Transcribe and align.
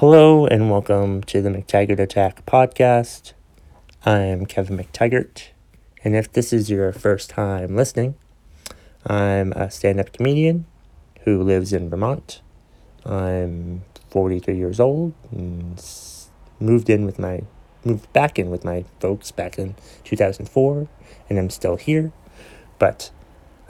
Hello 0.00 0.44
and 0.46 0.70
welcome 0.70 1.22
to 1.22 1.40
the 1.40 1.48
McTaggart 1.48 1.98
Attack 1.98 2.44
podcast. 2.44 3.32
I'm 4.04 4.44
Kevin 4.44 4.76
McTaggart, 4.76 5.44
and 6.04 6.14
if 6.14 6.30
this 6.30 6.52
is 6.52 6.68
your 6.68 6.92
first 6.92 7.30
time 7.30 7.74
listening, 7.74 8.14
I'm 9.06 9.52
a 9.52 9.70
stand 9.70 9.98
up 9.98 10.12
comedian 10.12 10.66
who 11.22 11.42
lives 11.42 11.72
in 11.72 11.88
Vermont. 11.88 12.42
I'm 13.06 13.84
43 14.10 14.54
years 14.54 14.80
old 14.80 15.14
and 15.30 15.82
moved 16.60 16.90
in 16.90 17.06
with 17.06 17.18
my 17.18 17.44
moved 17.82 18.12
back 18.12 18.38
in 18.38 18.50
with 18.50 18.66
my 18.66 18.84
folks 19.00 19.30
back 19.30 19.58
in 19.58 19.76
2004 20.04 20.88
and 21.30 21.38
I'm 21.38 21.48
still 21.48 21.76
here 21.76 22.12
but 22.78 23.10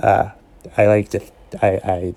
uh, 0.01 0.31
I 0.77 0.87
like 0.87 1.09
to 1.11 1.21
I, 1.63 1.69
I 1.85 2.15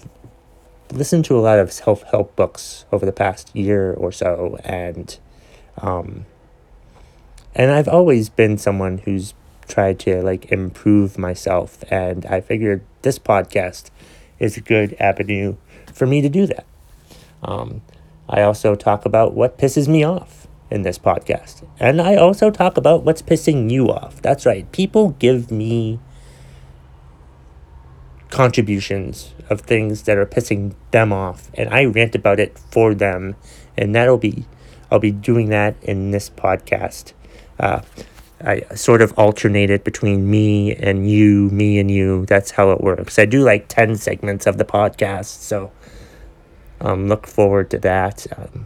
listened 0.91 1.25
to 1.25 1.37
a 1.37 1.41
lot 1.41 1.59
of 1.59 1.71
self 1.71 2.03
help 2.03 2.35
books 2.35 2.85
over 2.91 3.05
the 3.05 3.11
past 3.11 3.55
year 3.55 3.93
or 3.93 4.11
so, 4.11 4.57
and 4.63 5.17
um, 5.77 6.25
and 7.55 7.71
I've 7.71 7.87
always 7.87 8.29
been 8.29 8.57
someone 8.57 8.99
who's 8.99 9.33
tried 9.67 9.99
to 9.99 10.21
like 10.21 10.51
improve 10.51 11.17
myself, 11.17 11.83
and 11.91 12.25
I 12.25 12.41
figured 12.41 12.83
this 13.01 13.19
podcast 13.19 13.89
is 14.39 14.57
a 14.57 14.61
good 14.61 14.95
avenue 14.99 15.55
for 15.93 16.07
me 16.07 16.21
to 16.21 16.29
do 16.29 16.45
that. 16.47 16.65
Um, 17.43 17.81
I 18.27 18.41
also 18.41 18.75
talk 18.75 19.05
about 19.05 19.33
what 19.33 19.57
pisses 19.57 19.87
me 19.87 20.03
off 20.03 20.47
in 20.69 20.83
this 20.83 20.99
podcast, 20.99 21.67
and 21.79 22.01
I 22.01 22.15
also 22.15 22.51
talk 22.51 22.77
about 22.77 23.03
what's 23.03 23.21
pissing 23.21 23.69
you 23.69 23.89
off. 23.89 24.21
That's 24.21 24.45
right, 24.45 24.71
people 24.71 25.09
give 25.19 25.51
me 25.51 25.99
contributions 28.29 29.33
of 29.49 29.61
things 29.61 30.03
that 30.03 30.17
are 30.17 30.25
pissing 30.25 30.73
them 30.91 31.11
off 31.11 31.49
and 31.55 31.69
I 31.73 31.85
rant 31.85 32.15
about 32.15 32.39
it 32.39 32.59
for 32.71 32.93
them 32.93 33.35
and 33.77 33.95
that'll 33.95 34.17
be 34.17 34.45
I'll 34.91 34.99
be 34.99 35.11
doing 35.11 35.49
that 35.49 35.75
in 35.83 36.11
this 36.11 36.29
podcast. 36.29 37.13
Uh, 37.59 37.81
I 38.41 38.61
sort 38.75 39.01
of 39.01 39.13
alternate 39.17 39.69
it 39.69 39.83
between 39.83 40.29
me 40.29 40.73
and 40.75 41.09
you, 41.09 41.49
me 41.49 41.77
and 41.77 41.91
you. 41.91 42.25
That's 42.25 42.51
how 42.51 42.71
it 42.71 42.81
works. 42.81 43.19
I 43.19 43.25
do 43.25 43.41
like 43.41 43.67
10 43.67 43.97
segments 43.97 44.47
of 44.47 44.57
the 44.57 44.65
podcast, 44.65 45.25
so 45.25 45.71
um, 46.79 47.07
look 47.07 47.27
forward 47.27 47.69
to 47.71 47.77
that. 47.79 48.25
Um, 48.37 48.65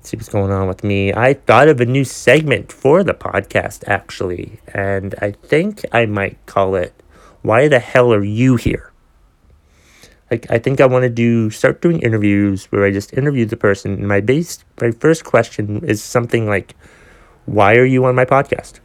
see 0.00 0.16
what's 0.16 0.30
going 0.30 0.50
on 0.50 0.66
with 0.66 0.82
me. 0.82 1.12
I 1.12 1.34
thought 1.34 1.68
of 1.68 1.80
a 1.80 1.86
new 1.86 2.04
segment 2.04 2.72
for 2.72 3.04
the 3.04 3.14
podcast, 3.14 3.84
actually, 3.86 4.60
and 4.68 5.14
I 5.20 5.32
think 5.32 5.84
I 5.92 6.06
might 6.06 6.44
call 6.46 6.74
it 6.74 6.94
why 7.42 7.68
the 7.68 7.78
hell 7.78 8.12
are 8.12 8.24
you 8.24 8.56
here? 8.56 8.92
Like, 10.30 10.50
I 10.50 10.58
think 10.58 10.80
I 10.80 10.86
want 10.86 11.04
to 11.04 11.08
do, 11.08 11.48
start 11.48 11.80
doing 11.80 12.00
interviews 12.00 12.66
where 12.66 12.84
I 12.84 12.90
just 12.90 13.14
interview 13.14 13.46
the 13.46 13.56
person. 13.56 13.94
And 13.94 14.08
my 14.08 14.20
base, 14.20 14.62
my 14.80 14.90
first 14.90 15.24
question 15.24 15.82
is 15.84 16.02
something 16.02 16.46
like, 16.46 16.74
why 17.46 17.76
are 17.76 17.84
you 17.84 18.04
on 18.04 18.14
my 18.14 18.26
podcast? 18.26 18.80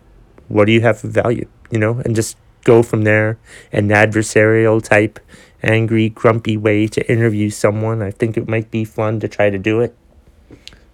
What 0.47 0.65
do 0.65 0.71
you 0.71 0.81
have 0.81 0.99
for 0.99 1.09
value? 1.09 1.49
You 1.69 1.79
know, 1.79 1.99
and 2.05 2.15
just 2.15 2.37
go 2.63 2.81
from 2.81 3.03
there. 3.03 3.37
An 3.73 3.89
adversarial 3.89 4.81
type, 4.81 5.19
angry, 5.61 6.07
grumpy 6.09 6.55
way 6.55 6.87
to 6.87 7.11
interview 7.11 7.49
someone. 7.49 8.01
I 8.01 8.11
think 8.11 8.37
it 8.37 8.47
might 8.47 8.71
be 8.71 8.85
fun 8.85 9.19
to 9.19 9.27
try 9.27 9.49
to 9.49 9.57
do 9.57 9.81
it. 9.81 9.95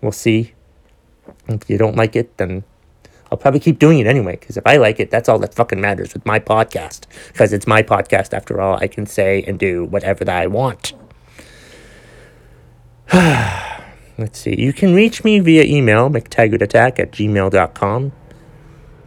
We'll 0.01 0.11
see. 0.11 0.53
If 1.47 1.69
you 1.69 1.77
don't 1.77 1.95
like 1.95 2.15
it, 2.15 2.37
then 2.37 2.63
I'll 3.31 3.37
probably 3.37 3.59
keep 3.59 3.79
doing 3.79 3.99
it 3.99 4.07
anyway 4.07 4.37
because 4.37 4.57
if 4.57 4.65
I 4.65 4.77
like 4.77 4.99
it, 4.99 5.11
that's 5.11 5.29
all 5.29 5.39
that 5.39 5.53
fucking 5.53 5.79
matters 5.79 6.13
with 6.13 6.25
my 6.25 6.39
podcast. 6.39 7.05
Because 7.27 7.53
it's 7.53 7.67
my 7.67 7.83
podcast 7.83 8.33
after 8.33 8.59
all. 8.59 8.77
I 8.77 8.87
can 8.87 9.05
say 9.05 9.43
and 9.47 9.59
do 9.59 9.85
whatever 9.85 10.25
that 10.25 10.35
I 10.35 10.47
want. 10.47 10.93
Let's 13.13 14.39
see. 14.39 14.59
You 14.59 14.73
can 14.73 14.93
reach 14.93 15.23
me 15.23 15.39
via 15.39 15.63
email, 15.63 16.09
mctaggartattack 16.09 16.99
at 16.99 17.11
gmail.com. 17.11 18.11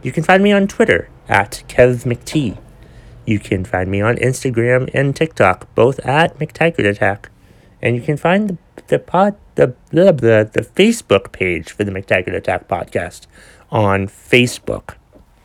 You 0.01 0.11
can 0.11 0.23
find 0.23 0.43
me 0.43 0.51
on 0.51 0.67
Twitter 0.67 1.09
at 1.29 1.63
kevmct. 1.67 2.57
You 3.25 3.39
can 3.39 3.63
find 3.63 3.89
me 3.89 4.01
on 4.01 4.17
Instagram 4.17 4.89
and 4.93 5.15
TikTok, 5.15 5.73
both 5.75 5.99
at 5.99 6.37
McTaggartAttack. 6.39 7.25
And 7.81 7.95
you 7.95 8.01
can 8.01 8.17
find 8.17 8.49
the, 8.49 8.57
the 8.87 8.99
pod 8.99 9.35
the, 9.55 9.75
the, 9.91 10.11
the, 10.11 10.49
the 10.51 10.61
Facebook 10.61 11.31
page 11.31 11.71
for 11.71 11.83
the 11.83 11.91
McTaggart 11.91 12.35
Attack 12.35 12.67
podcast 12.67 13.27
on 13.73 14.07
Facebook. 14.07 14.95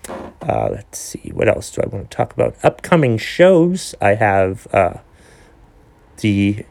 Uh, 0.07 0.69
let's 0.71 0.99
see, 0.99 1.31
what 1.33 1.49
else 1.49 1.71
do 1.71 1.81
I 1.83 1.89
want 1.89 2.11
to 2.11 2.17
talk 2.17 2.33
about? 2.33 2.55
Upcoming 2.63 3.19
shows. 3.19 3.95
I 4.01 4.15
have 4.15 4.69
uh, 4.73 4.99
the 6.19 6.65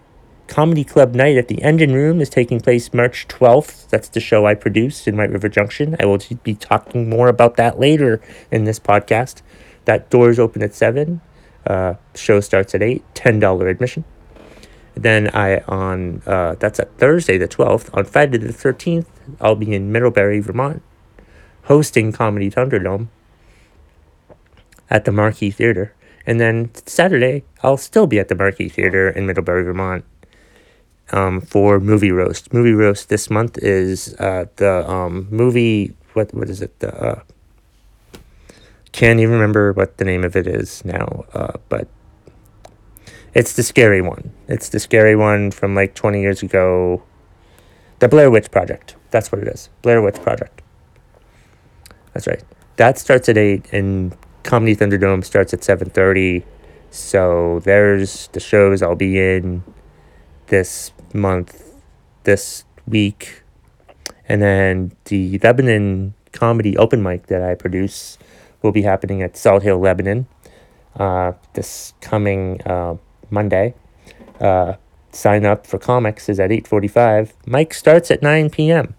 Comedy 0.47 0.83
Club 0.83 1.13
Night 1.13 1.35
at 1.35 1.49
the 1.49 1.61
Engine 1.61 1.93
Room 1.93 2.21
is 2.21 2.29
taking 2.29 2.61
place 2.61 2.93
March 2.93 3.27
12th. 3.27 3.89
That's 3.89 4.07
the 4.07 4.19
show 4.19 4.45
I 4.45 4.53
produced 4.53 5.07
in 5.07 5.17
White 5.17 5.31
River 5.31 5.49
Junction. 5.49 5.97
I 5.99 6.05
will 6.05 6.19
be 6.43 6.53
talking 6.53 7.09
more 7.09 7.27
about 7.27 7.57
that 7.57 7.79
later 7.79 8.21
in 8.51 8.63
this 8.63 8.79
podcast. 8.79 9.41
That 9.85 10.09
doors 10.09 10.39
open 10.39 10.61
at 10.61 10.73
7. 10.73 11.21
Uh, 11.65 11.95
show 12.15 12.39
starts 12.39 12.75
at 12.75 12.81
8. 12.81 13.03
$10 13.13 13.69
admission. 13.69 14.05
Then 14.95 15.29
I 15.35 15.59
on 15.67 16.23
uh, 16.25 16.55
that's 16.55 16.79
at 16.79 16.97
Thursday 16.97 17.37
the 17.37 17.47
12th. 17.47 17.95
On 17.95 18.03
Friday 18.05 18.37
the 18.37 18.53
13th, 18.53 19.05
I'll 19.39 19.55
be 19.55 19.73
in 19.73 19.91
Middlebury, 19.91 20.39
Vermont 20.39 20.81
hosting 21.67 22.11
Comedy 22.11 22.49
Thunderdome 22.49 23.07
at 24.89 25.05
the 25.05 25.11
Marquis 25.11 25.51
Theater. 25.51 25.93
And 26.25 26.41
then 26.41 26.71
Saturday, 26.85 27.43
I'll 27.63 27.77
still 27.77 28.07
be 28.07 28.19
at 28.19 28.27
the 28.27 28.35
Marquis 28.35 28.69
Theater 28.69 29.09
in 29.09 29.25
Middlebury, 29.25 29.63
Vermont 29.63 30.03
um, 31.11 31.41
for 31.41 31.79
Movie 31.79 32.11
Roast. 32.11 32.53
Movie 32.53 32.73
Roast 32.73 33.09
this 33.09 33.29
month 33.29 33.57
is 33.59 34.13
uh, 34.15 34.45
the 34.57 34.89
um, 34.89 35.27
movie, 35.29 35.95
what 36.13 36.33
what 36.33 36.49
is 36.49 36.61
it? 36.61 36.77
The, 36.79 36.93
uh, 36.93 37.21
can't 38.91 39.19
even 39.19 39.33
remember 39.33 39.73
what 39.73 39.97
the 39.97 40.05
name 40.05 40.23
of 40.23 40.35
it 40.35 40.47
is 40.47 40.83
now, 40.83 41.25
uh, 41.33 41.53
but 41.69 41.87
it's 43.33 43.53
the 43.53 43.63
scary 43.63 44.01
one. 44.01 44.33
It's 44.47 44.69
the 44.69 44.79
scary 44.79 45.15
one 45.15 45.51
from 45.51 45.75
like 45.75 45.93
20 45.93 46.21
years 46.21 46.41
ago. 46.41 47.03
The 47.99 48.07
Blair 48.07 48.31
Witch 48.31 48.51
Project. 48.51 48.95
That's 49.11 49.31
what 49.31 49.41
it 49.41 49.47
is. 49.47 49.69
Blair 49.81 50.01
Witch 50.01 50.15
Project. 50.15 50.61
That's 52.17 52.25
right. 52.25 52.43
That 52.77 52.97
starts 52.97 53.29
at 53.29 53.37
eight, 53.37 53.71
and 53.71 54.17
Comedy 54.41 54.75
Thunderdome 54.75 55.23
starts 55.23 55.53
at 55.53 55.63
seven 55.63 55.91
thirty. 55.91 56.43
So 56.89 57.61
there's 57.63 58.27
the 58.29 58.39
shows 58.39 58.81
I'll 58.81 58.95
be 58.95 59.19
in 59.19 59.63
this 60.47 60.93
month, 61.13 61.75
this 62.23 62.65
week, 62.87 63.43
and 64.27 64.41
then 64.41 64.93
the 65.05 65.37
Lebanon 65.43 66.15
comedy 66.31 66.75
open 66.75 67.03
mic 67.03 67.27
that 67.27 67.43
I 67.43 67.53
produce 67.53 68.17
will 68.63 68.71
be 68.71 68.81
happening 68.81 69.21
at 69.21 69.37
Salt 69.37 69.61
Hill, 69.61 69.77
Lebanon, 69.77 70.25
uh, 70.95 71.33
this 71.53 71.93
coming 72.01 72.63
uh, 72.63 72.95
Monday. 73.29 73.75
Uh, 74.41 74.73
sign 75.11 75.45
up 75.45 75.67
for 75.67 75.77
comics 75.77 76.29
is 76.29 76.39
at 76.39 76.49
8.45 76.51 77.33
mike 77.47 77.73
starts 77.73 78.11
at 78.11 78.21
9 78.21 78.51
p.m 78.51 78.93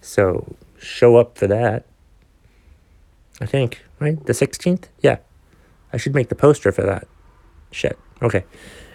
so 0.00 0.56
show 0.78 1.16
up 1.16 1.36
for 1.36 1.46
that 1.46 1.84
I 3.40 3.46
think, 3.46 3.82
right? 3.98 4.24
The 4.26 4.32
16th? 4.32 4.84
Yeah. 5.00 5.18
I 5.92 5.96
should 5.96 6.14
make 6.14 6.28
the 6.28 6.34
poster 6.34 6.72
for 6.72 6.82
that. 6.82 7.08
Shit. 7.70 7.98
Okay. 8.22 8.44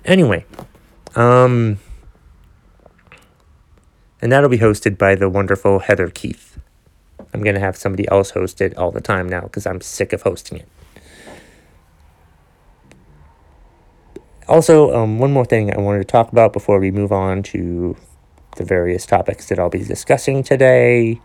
Anyway, 0.06 0.46
um, 1.16 1.80
and 4.22 4.32
that'll 4.32 4.50
be 4.50 4.60
hosted 4.60 4.98
by 4.98 5.16
the 5.16 5.30
wonderful 5.30 5.80
Heather 5.80 6.10
Keith. 6.10 6.60
I'm 7.34 7.42
going 7.42 7.56
to 7.56 7.62
have 7.62 7.76
somebody 7.76 8.08
else 8.08 8.32
host 8.32 8.62
it 8.62 8.78
all 8.78 8.92
the 8.92 9.02
time 9.02 9.28
now 9.28 9.42
because 9.42 9.66
I'm 9.66 9.82
sick 9.82 10.14
of 10.14 10.22
hosting 10.22 10.60
it. 10.60 10.70
Also, 14.48 14.96
um, 14.96 15.18
one 15.18 15.34
more 15.34 15.46
thing 15.46 15.74
I 15.74 15.80
wanted 15.80 16.00
to 16.00 16.06
talk 16.06 16.32
about 16.32 16.54
before 16.54 16.80
we 16.80 16.92
move 16.92 17.12
on 17.12 17.42
to 17.44 17.98
the 18.58 18.64
various 18.64 19.06
topics 19.06 19.50
that 19.50 19.60
I'll 19.60 19.70
be 19.70 19.84
discussing 19.84 20.44
today. 20.44 21.20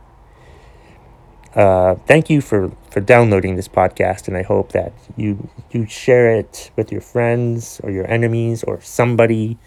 Uh, 1.55 1.97
thank 2.07 2.31
you 2.31 2.41
for, 2.41 2.71
for 2.91 3.01
downloading 3.01 3.57
this 3.57 3.69
podcast, 3.69 4.29
and 4.29 4.37
I 4.37 4.43
hope 4.43 4.73
that 4.73 4.93
you 5.17 5.49
you 5.73 5.87
share 5.87 6.33
it 6.35 6.71
with 6.77 6.93
your 6.93 7.01
friends 7.01 7.81
or 7.83 7.91
your 7.91 8.09
enemies 8.09 8.63
or 8.65 8.81
somebody. 8.81 9.59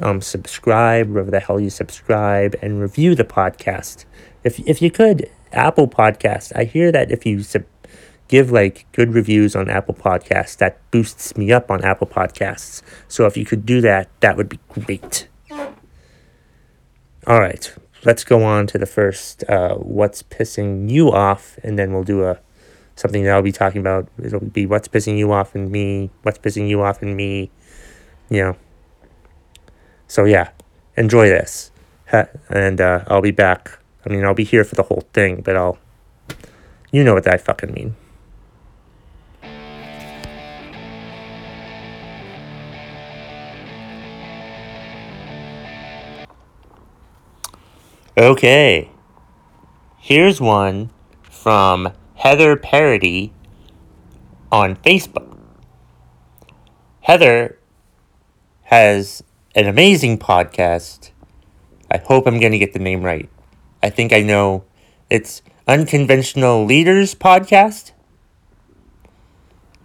Um, 0.00 0.20
subscribe 0.20 1.08
wherever 1.08 1.30
the 1.30 1.40
hell 1.40 1.58
you 1.58 1.70
subscribe 1.70 2.54
and 2.62 2.80
review 2.80 3.14
the 3.14 3.24
podcast. 3.24 4.04
If 4.44 4.58
if 4.60 4.80
you 4.80 4.90
could, 4.90 5.30
Apple 5.52 5.88
Podcast. 5.88 6.52
I 6.56 6.64
hear 6.64 6.90
that 6.92 7.10
if 7.10 7.26
you 7.26 7.42
sub- 7.42 7.64
give 8.28 8.50
like 8.50 8.86
good 8.92 9.14
reviews 9.14 9.54
on 9.54 9.68
Apple 9.70 9.94
Podcasts, 9.94 10.56
that 10.58 10.78
boosts 10.90 11.36
me 11.36 11.52
up 11.52 11.70
on 11.70 11.84
Apple 11.84 12.06
Podcasts. 12.06 12.82
So 13.08 13.26
if 13.26 13.36
you 13.36 13.44
could 13.44 13.66
do 13.66 13.80
that, 13.82 14.08
that 14.20 14.36
would 14.36 14.48
be 14.48 14.58
great. 14.68 15.28
All 17.26 17.40
right, 17.40 17.74
let's 18.06 18.24
go 18.24 18.42
on 18.42 18.66
to 18.66 18.78
the 18.78 18.86
first 18.86 19.44
uh, 19.48 19.74
what's 19.74 20.22
pissing 20.22 20.88
you 20.88 21.12
off 21.12 21.58
and 21.62 21.78
then 21.78 21.92
we'll 21.92 22.04
do 22.04 22.24
a 22.24 22.38
something 22.94 23.24
that 23.24 23.34
i'll 23.34 23.42
be 23.42 23.52
talking 23.52 23.80
about 23.80 24.08
it'll 24.22 24.40
be 24.40 24.64
what's 24.64 24.88
pissing 24.88 25.18
you 25.18 25.30
off 25.32 25.54
in 25.54 25.70
me 25.70 26.08
what's 26.22 26.38
pissing 26.38 26.66
you 26.68 26.80
off 26.80 27.02
in 27.02 27.14
me 27.14 27.50
you 28.30 28.42
know 28.42 28.56
so 30.08 30.24
yeah 30.24 30.48
enjoy 30.96 31.28
this 31.28 31.70
and 32.50 32.80
uh, 32.80 33.04
I'll 33.08 33.22
be 33.22 33.30
back. 33.30 33.78
I 34.04 34.10
mean, 34.10 34.24
I'll 34.24 34.34
be 34.34 34.44
here 34.44 34.64
for 34.64 34.74
the 34.74 34.84
whole 34.84 35.04
thing, 35.12 35.42
but 35.42 35.56
I'll. 35.56 35.78
You 36.92 37.02
know 37.04 37.14
what 37.14 37.26
I 37.26 37.36
fucking 37.36 37.72
mean. 37.72 37.96
Okay. 48.18 48.90
Here's 49.98 50.40
one 50.40 50.88
from 51.22 51.92
Heather 52.14 52.56
Parody 52.56 53.34
on 54.50 54.74
Facebook. 54.76 55.36
Heather 57.02 57.58
has 58.62 59.22
an 59.54 59.66
amazing 59.66 60.18
podcast. 60.18 61.10
I 61.90 61.98
hope 61.98 62.26
I'm 62.26 62.40
going 62.40 62.52
to 62.52 62.58
get 62.58 62.72
the 62.72 62.78
name 62.78 63.02
right. 63.02 63.28
I 63.82 63.90
think 63.90 64.14
I 64.14 64.22
know 64.22 64.64
it's 65.10 65.42
Unconventional 65.68 66.64
Leaders 66.64 67.14
Podcast. 67.14 67.92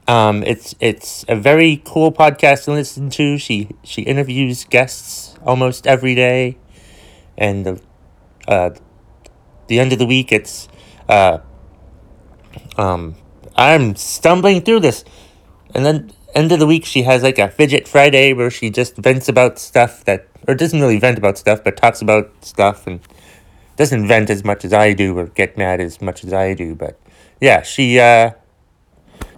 Um, 0.07 0.41
it's 0.43 0.73
it's 0.79 1.25
a 1.27 1.35
very 1.35 1.81
cool 1.83 2.13
podcast 2.13 2.63
to 2.63 2.71
listen 2.71 3.09
to. 3.09 3.37
She 3.37 3.69
she 3.83 4.03
interviews 4.03 4.63
guests 4.63 5.35
almost 5.45 5.85
every 5.85 6.15
day, 6.15 6.57
and 7.37 7.65
the 7.65 7.81
uh, 8.51 8.71
the 9.67 9.79
end 9.79 9.93
of 9.93 9.99
the 9.99 10.05
week 10.05 10.31
it's 10.31 10.67
uh, 11.07 11.39
um, 12.77 13.15
I'm 13.55 13.95
stumbling 13.95 14.61
through 14.61 14.81
this, 14.81 15.03
and 15.73 15.85
then 15.85 16.11
end 16.35 16.51
of 16.51 16.59
the 16.59 16.67
week 16.67 16.85
she 16.85 17.03
has 17.03 17.23
like 17.23 17.39
a 17.39 17.49
fidget 17.49 17.87
Friday 17.87 18.33
where 18.33 18.49
she 18.49 18.69
just 18.69 18.95
vents 18.97 19.27
about 19.27 19.59
stuff 19.59 20.03
that 20.05 20.27
or 20.47 20.55
doesn't 20.55 20.79
really 20.79 20.99
vent 20.99 21.17
about 21.17 21.37
stuff 21.37 21.63
but 21.63 21.75
talks 21.77 22.01
about 22.01 22.31
stuff 22.43 22.87
and 22.87 23.01
doesn't 23.77 24.07
vent 24.07 24.29
as 24.29 24.43
much 24.43 24.63
as 24.63 24.73
I 24.73 24.93
do 24.93 25.17
or 25.17 25.27
get 25.27 25.57
mad 25.57 25.81
as 25.81 26.01
much 26.01 26.23
as 26.23 26.33
I 26.33 26.53
do. 26.53 26.75
But 26.75 26.99
yeah, 27.39 27.61
she 27.61 27.99
uh, 27.99 28.31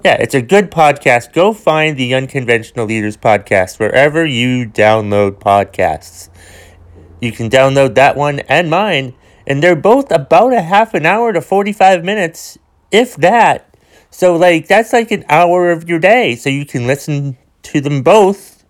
yeah, 0.04 0.16
it's 0.20 0.36
a 0.36 0.42
good 0.42 0.70
podcast. 0.70 1.34
Go 1.34 1.54
find 1.54 1.98
the 1.98 2.14
Unconventional 2.14 2.86
Leaders 2.86 3.18
podcast 3.18 3.80
wherever 3.80 4.26
you 4.26 4.68
download 4.68 5.40
podcasts. 5.40 6.30
You 7.22 7.32
can 7.32 7.50
download 7.50 7.96
that 7.96 8.16
one 8.16 8.40
and 8.42 8.70
mine, 8.70 9.14
and 9.48 9.62
they're 9.62 9.76
both 9.76 10.12
about 10.12 10.54
a 10.54 10.62
half 10.62 10.94
an 10.94 11.06
hour 11.06 11.34
to 11.34 11.42
45 11.42 12.04
minutes, 12.04 12.58
if 12.92 13.16
that. 13.18 13.74
So, 14.10 14.36
like, 14.36 14.68
that's 14.68 14.94
like 14.94 15.12
an 15.12 15.26
hour 15.28 15.72
of 15.72 15.90
your 15.90 16.00
day. 16.00 16.36
So 16.36 16.50
you 16.50 16.66
can 16.66 16.86
listen 16.86 17.38
to 17.64 17.82
them 17.82 18.04
both 18.04 18.64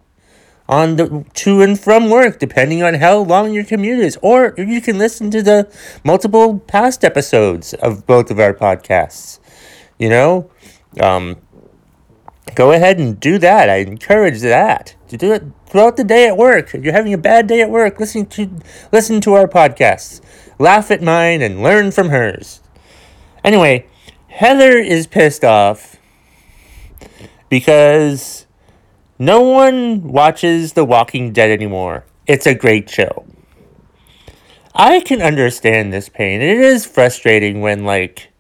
on 0.70 0.96
the 0.96 1.26
to 1.34 1.62
and 1.62 1.80
from 1.80 2.10
work, 2.10 2.40
depending 2.40 2.82
on 2.82 2.96
how 2.96 3.18
long 3.18 3.52
your 3.52 3.66
commute 3.66 4.00
is. 4.00 4.18
Or 4.22 4.54
you 4.58 4.82
can 4.82 4.98
listen 4.98 5.32
to 5.32 5.44
the 5.44 5.72
multiple 6.04 6.60
past 6.60 7.04
episodes 7.04 7.74
of 7.74 8.08
both 8.08 8.32
of 8.32 8.40
our 8.40 8.54
podcasts. 8.54 9.40
You 10.00 10.10
know? 10.10 10.50
Um, 11.02 11.38
go 12.56 12.72
ahead 12.72 12.98
and 12.98 13.20
do 13.20 13.38
that. 13.40 13.70
I 13.70 13.78
encourage 13.78 14.40
that. 14.42 14.96
To 15.10 15.18
do 15.18 15.34
it 15.34 15.44
throughout 15.74 15.98
the 15.98 16.04
day 16.04 16.28
at 16.28 16.38
work. 16.38 16.72
You're 16.72 16.94
having 16.94 17.16
a 17.16 17.18
bad 17.18 17.48
day 17.48 17.60
at 17.60 17.70
work, 17.72 18.00
listen 18.00 18.28
to 18.28 18.50
listen 18.92 19.20
to 19.22 19.34
our 19.34 19.48
podcasts. 19.48 20.22
Laugh 20.60 20.92
at 20.92 21.02
mine 21.02 21.42
and 21.42 21.64
learn 21.64 21.90
from 21.90 22.10
hers. 22.10 22.62
Anyway, 23.44 23.88
Heather 24.28 24.78
is 24.78 25.08
pissed 25.08 25.44
off 25.44 25.98
because 27.50 28.46
no 29.18 29.42
one 29.42 30.04
watches 30.04 30.74
The 30.74 30.86
Walking 30.86 31.34
Dead 31.34 31.50
anymore. 31.50 32.06
It's 32.28 32.46
a 32.46 32.54
great 32.54 32.88
show. 32.88 33.26
I 34.76 35.00
can 35.00 35.24
understand 35.24 35.92
this 35.92 36.08
pain. 36.08 36.40
It 36.40 36.60
is 36.60 36.86
frustrating 36.86 37.62
when 37.62 37.84
like 37.84 38.32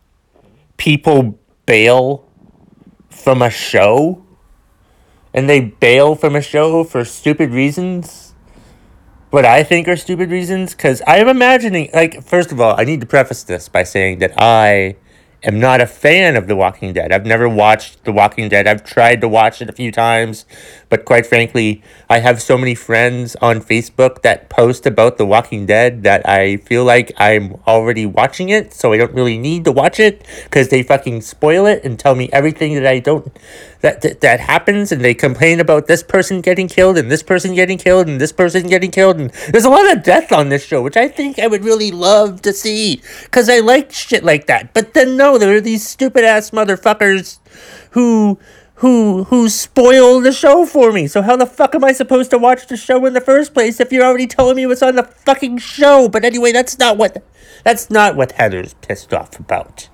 people 0.77 1.39
bail 1.65 2.30
from 3.09 3.41
a 3.41 3.50
show 3.50 4.23
and 5.33 5.50
they 5.50 5.62
bail 5.62 6.15
from 6.15 6.35
a 6.35 6.41
show 6.41 6.83
for 6.83 7.03
stupid 7.03 7.51
reasons. 7.51 8.33
What 9.30 9.45
I 9.45 9.63
think 9.63 9.88
are 9.88 9.97
stupid 9.97 10.30
reasons 10.30 10.75
cuz 10.75 11.01
I'm 11.07 11.27
imagining 11.27 11.89
like 11.94 12.24
first 12.24 12.51
of 12.51 12.62
all, 12.62 12.75
I 12.77 12.83
need 12.83 13.01
to 13.01 13.07
preface 13.07 13.44
this 13.44 13.68
by 13.68 13.83
saying 13.83 14.19
that 14.19 14.33
I 14.38 14.95
am 15.44 15.60
not 15.60 15.81
a 15.81 15.88
fan 15.88 16.36
of 16.36 16.48
The 16.48 16.56
Walking 16.56 16.94
Dead. 16.94 17.12
I've 17.12 17.25
never 17.25 17.48
watched 17.50 18.04
The 18.06 18.12
Walking 18.12 18.50
Dead. 18.50 18.68
I've 18.68 18.84
tried 18.84 19.22
to 19.22 19.28
watch 19.28 19.62
it 19.62 19.69
a 19.69 19.74
few 19.74 19.92
times, 19.92 20.45
but 20.90 21.06
quite 21.06 21.25
frankly, 21.25 21.84
I 22.10 22.19
have 22.19 22.42
so 22.42 22.57
many 22.57 22.75
friends 22.75 23.36
on 23.38 23.62
Facebook 23.62 24.22
that 24.22 24.50
post 24.50 24.86
about 24.86 25.18
The 25.18 25.25
Walking 25.25 25.66
Dead 25.66 26.04
that 26.04 26.28
I 26.28 26.57
feel 26.57 26.86
like 26.86 27.12
I'm 27.18 27.56
already 27.68 28.06
watching 28.06 28.50
it, 28.50 28.74
so 28.74 28.94
I 28.94 28.98
don't 28.98 29.13
really 29.13 29.38
need 29.38 29.66
to 29.66 29.72
watch 29.72 30.00
it 30.00 30.25
because 30.45 30.69
they 30.69 30.84
fucking 30.84 31.22
spoil 31.22 31.66
it 31.66 31.84
and 31.84 32.00
tell 32.00 32.16
me 32.16 32.30
everything 32.31 32.75
that 32.75 32.88
I 32.88 33.00
don't 33.00 33.31
that, 33.84 34.01
that 34.01 34.22
that 34.22 34.40
happens 34.40 34.94
and 34.94 35.04
they 35.04 35.13
complain 35.13 35.60
about 35.60 35.88
this 35.88 36.01
person 36.01 36.40
getting 36.40 36.69
killed 36.69 36.98
and 36.98 37.12
this 37.12 37.22
person 37.22 37.54
getting 37.54 37.78
killed 37.78 38.07
and 38.07 38.19
this 38.19 38.31
person 38.31 38.68
getting 38.68 38.90
killed 38.90 39.18
and 39.18 39.30
there's 39.51 39.66
a 39.66 39.69
lot 39.69 39.92
of 39.92 40.04
death 40.04 40.31
on 40.31 40.48
this 40.48 40.66
show 40.66 40.81
which 40.81 40.95
I 40.95 41.10
think 41.10 41.38
I 41.38 41.48
would 41.48 41.66
really 41.66 41.92
love 41.92 42.42
to 42.44 42.54
see 42.54 43.01
cuz 43.30 43.50
I 43.50 43.60
like 43.60 43.92
shit 43.92 44.24
like 44.24 44.48
that. 44.48 44.74
But 44.74 44.94
then 44.94 45.18
no, 45.18 45.32
there 45.38 45.56
are 45.56 45.62
these 45.62 45.88
stupid 45.88 46.24
ass 46.24 46.51
motherfuckers 46.51 47.39
who 47.91 48.38
who 48.75 49.24
who 49.25 49.47
spoil 49.47 50.19
the 50.19 50.31
show 50.31 50.65
for 50.65 50.91
me. 50.91 51.07
So 51.07 51.21
how 51.21 51.38
the 51.38 51.45
fuck 51.45 51.74
am 51.75 51.83
I 51.83 51.94
supposed 51.94 52.31
to 52.31 52.38
watch 52.38 52.68
the 52.68 52.77
show 52.77 53.06
in 53.06 53.13
the 53.13 53.21
first 53.21 53.53
place 53.53 53.80
if 53.80 53.91
you're 53.91 54.03
already 54.03 54.27
telling 54.27 54.56
me 54.56 54.65
what's 54.65 54.81
on 54.81 54.95
the 54.95 55.03
fucking 55.03 55.59
show? 55.59 56.09
But 56.09 56.25
anyway, 56.25 56.51
that's 56.51 56.77
not 56.77 56.97
what 56.97 57.24
that's 57.63 57.89
not 57.89 58.15
what 58.15 58.33
Heather's 58.33 58.74
pissed 58.75 59.13
off 59.13 59.39
about. 59.39 59.89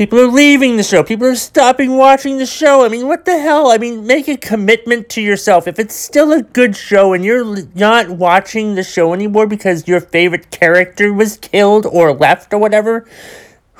People 0.00 0.18
are 0.18 0.28
leaving 0.28 0.76
the 0.76 0.82
show. 0.82 1.02
People 1.02 1.26
are 1.26 1.34
stopping 1.34 1.96
watching 1.96 2.38
the 2.38 2.46
show. 2.46 2.84
I 2.84 2.88
mean, 2.88 3.06
what 3.06 3.26
the 3.26 3.38
hell? 3.38 3.70
I 3.70 3.76
mean, 3.76 4.06
make 4.06 4.28
a 4.28 4.36
commitment 4.36 5.10
to 5.10 5.20
yourself. 5.20 5.66
If 5.66 5.78
it's 5.78 5.94
still 5.94 6.32
a 6.32 6.42
good 6.42 6.74
show 6.74 7.12
and 7.12 7.22
you're 7.22 7.66
not 7.74 8.08
watching 8.08 8.76
the 8.76 8.82
show 8.82 9.12
anymore 9.12 9.46
because 9.46 9.86
your 9.86 10.00
favorite 10.00 10.50
character 10.50 11.12
was 11.12 11.36
killed 11.36 11.84
or 11.84 12.14
left 12.14 12.54
or 12.54 12.58
whatever, 12.58 13.06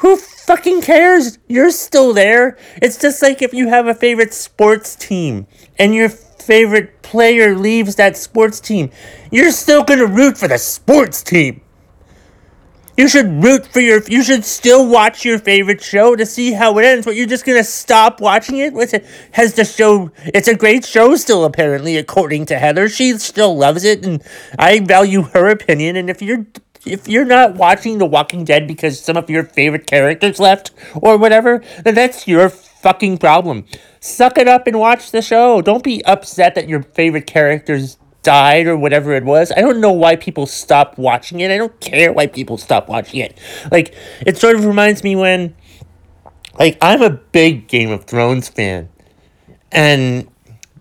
who 0.01 0.17
fucking 0.17 0.81
cares? 0.81 1.39
You're 1.47 1.71
still 1.71 2.15
there. 2.15 2.57
It's 2.81 2.99
just 2.99 3.21
like 3.23 3.43
if 3.43 3.53
you 3.53 3.69
have 3.69 3.87
a 3.87 3.95
favorite 3.95 4.33
sports 4.33 4.97
team 4.97 5.47
and 5.79 5.95
your 5.95 6.09
favorite 6.09 7.03
player 7.03 7.55
leaves 7.55 7.97
that 7.97 8.17
sports 8.17 8.61
team, 8.61 8.91
you're 9.31 9.53
still 9.53 9.85
gonna 9.85 10.07
root 10.07 10.39
for 10.39 10.49
the 10.49 10.57
sports 10.57 11.23
team. 11.23 11.61
You 12.97 13.09
should 13.09 13.43
root 13.45 13.67
for 13.67 13.81
your. 13.81 14.03
You 14.09 14.23
should 14.23 14.45
still 14.45 14.87
watch 14.87 15.25
your 15.25 15.39
favorite 15.39 15.83
show 15.83 16.17
to 16.17 16.27
see 16.27 16.53
how 16.53 16.77
it 16.79 16.85
ends. 16.85 17.07
But 17.07 17.17
you're 17.17 17.27
just 17.27 17.47
gonna 17.47 17.65
stop 17.65 18.21
watching 18.21 18.59
it. 18.59 18.75
It? 18.75 19.07
Has 19.33 19.55
the 19.55 19.65
show? 19.65 20.11
It's 20.25 20.49
a 20.49 20.55
great 20.55 20.85
show 20.85 21.15
still, 21.17 21.45
apparently, 21.45 21.97
according 21.97 22.47
to 22.47 22.59
Heather. 22.59 22.89
She 22.89 23.17
still 23.19 23.57
loves 23.57 23.85
it, 23.85 24.05
and 24.05 24.23
I 24.59 24.81
value 24.81 25.23
her 25.23 25.49
opinion. 25.49 25.97
And 25.97 26.11
if 26.11 26.21
you're 26.21 26.47
if 26.87 27.09
you're 27.09 27.25
not 27.25 27.55
watching 27.55 27.99
The 27.99 28.07
Walking 28.07 28.45
Dead 28.45 28.67
because 28.67 29.01
some 29.01 29.17
of 29.17 29.29
your 29.29 29.45
favorite 29.45 29.87
characters 29.87 30.39
left 30.41 30.73
or 30.95 31.17
whatever, 31.17 31.63
then 31.85 31.95
that's 31.95 32.27
your 32.27 32.49
fucking 32.49 33.19
problem. 33.19 33.67
Suck 34.01 34.39
it 34.39 34.49
up 34.49 34.67
and 34.67 34.79
watch 34.79 35.11
the 35.11 35.23
show. 35.23 35.61
Don't 35.61 35.85
be 35.85 36.05
upset 36.05 36.55
that 36.55 36.69
your 36.69 36.83
favorite 36.83 37.27
characters 37.27 37.99
died 38.23 38.67
or 38.67 38.77
whatever 38.77 39.13
it 39.13 39.25
was. 39.25 39.53
I 39.53 39.61
don't 39.61 39.81
know 39.81 39.93
why 39.93 40.17
people 40.17 40.47
stop 40.47 40.99
watching 40.99 41.41
it. 41.41 41.51
I 41.51 41.57
don't 41.57 41.79
care 41.81 42.13
why 42.13 42.27
people 42.27 42.59
stop 42.59 42.89
watching 42.89 43.21
it. 43.21 43.39
Like 43.71 43.95
it 44.27 44.37
sort 44.39 44.57
of 44.57 44.65
reminds 44.65 45.03
me 45.03 45.17
when 45.17 45.55
like 46.59 46.79
I'm 46.81 47.03
a 47.03 47.11
big 47.11 47.69
Game 47.69 47.91
of 47.91 48.05
Thrones 48.05 48.49
fan. 48.49 48.89
And 49.73 50.29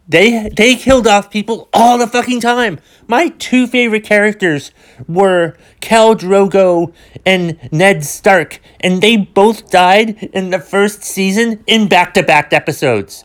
they 0.10 0.50
they 0.50 0.76
killed 0.76 1.08
off 1.08 1.30
people 1.30 1.70
all 1.72 1.98
the 1.98 2.08
fucking 2.08 2.42
time. 2.42 2.80
My 3.08 3.30
two 3.30 3.68
favorite 3.68 4.04
characters 4.04 4.72
were 5.08 5.56
Khal 5.82 6.16
Drogo 6.18 6.92
and 7.26 7.58
Ned 7.72 8.04
Stark, 8.04 8.60
and 8.82 9.02
they 9.02 9.16
both 9.16 9.70
died 9.70 10.18
in 10.34 10.50
the 10.50 10.60
first 10.60 11.04
season 11.04 11.64
in 11.68 11.88
back-to-back 11.88 12.52
episodes. 12.52 13.24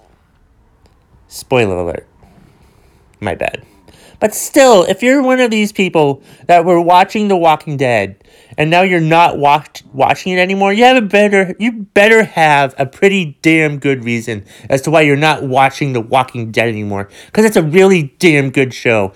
Spoiler 1.26 1.78
alert. 1.78 2.06
My 3.18 3.34
bad. 3.34 3.64
But 4.24 4.34
still, 4.34 4.84
if 4.84 5.02
you're 5.02 5.22
one 5.22 5.38
of 5.38 5.50
these 5.50 5.70
people 5.70 6.22
that 6.46 6.64
were 6.64 6.80
watching 6.80 7.28
The 7.28 7.36
Walking 7.36 7.76
Dead 7.76 8.16
and 8.56 8.70
now 8.70 8.80
you're 8.80 8.98
not 8.98 9.36
watch- 9.36 9.84
watching 9.92 10.32
it 10.32 10.38
anymore, 10.38 10.72
you 10.72 10.82
have 10.84 10.96
a 10.96 11.02
better 11.02 11.54
you 11.58 11.72
better 11.92 12.24
have 12.24 12.74
a 12.78 12.86
pretty 12.86 13.36
damn 13.42 13.78
good 13.78 14.02
reason 14.02 14.46
as 14.70 14.80
to 14.80 14.90
why 14.90 15.02
you're 15.02 15.14
not 15.14 15.42
watching 15.42 15.92
The 15.92 16.00
Walking 16.00 16.52
Dead 16.52 16.68
anymore 16.68 17.10
cuz 17.34 17.44
it's 17.44 17.58
a 17.58 17.62
really 17.62 18.14
damn 18.18 18.48
good 18.48 18.72
show. 18.72 19.12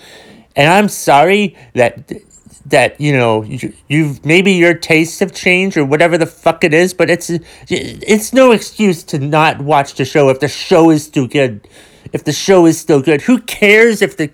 And 0.54 0.70
I'm 0.70 0.90
sorry 0.90 1.56
that 1.72 2.12
that 2.66 3.00
you 3.00 3.16
know 3.16 3.42
you, 3.44 3.72
you've 3.88 4.22
maybe 4.26 4.52
your 4.52 4.74
tastes 4.74 5.20
have 5.20 5.32
changed 5.32 5.78
or 5.78 5.86
whatever 5.86 6.18
the 6.18 6.26
fuck 6.26 6.64
it 6.64 6.74
is, 6.74 6.92
but 6.92 7.08
it's 7.08 7.30
it's 7.70 8.34
no 8.34 8.50
excuse 8.50 9.02
to 9.04 9.18
not 9.18 9.62
watch 9.62 9.94
the 9.94 10.04
show 10.04 10.28
if 10.28 10.40
the 10.40 10.48
show 10.48 10.90
is 10.90 11.02
still 11.02 11.26
good. 11.26 11.66
If 12.10 12.24
the 12.24 12.32
show 12.32 12.64
is 12.64 12.78
still 12.78 13.02
good, 13.02 13.22
who 13.22 13.38
cares 13.40 14.00
if 14.00 14.16
the 14.16 14.30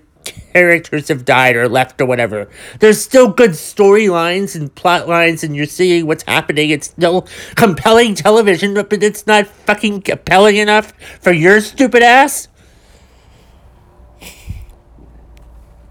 characters 0.55 1.09
have 1.09 1.25
died 1.25 1.57
or 1.57 1.67
left 1.67 1.99
or 1.99 2.05
whatever. 2.05 2.47
There's 2.79 3.01
still 3.01 3.27
good 3.27 3.51
storylines 3.51 4.55
and 4.55 4.73
plot 4.73 5.05
lines, 5.05 5.43
and 5.43 5.53
you're 5.53 5.65
seeing 5.65 6.07
what's 6.07 6.23
happening. 6.23 6.69
It's 6.69 6.87
still 6.87 7.27
compelling 7.55 8.15
television, 8.15 8.73
but 8.73 9.03
it's 9.03 9.27
not 9.27 9.47
fucking 9.47 10.03
compelling 10.03 10.55
enough 10.55 10.93
for 11.19 11.33
your 11.33 11.59
stupid 11.59 12.03
ass. 12.03 12.47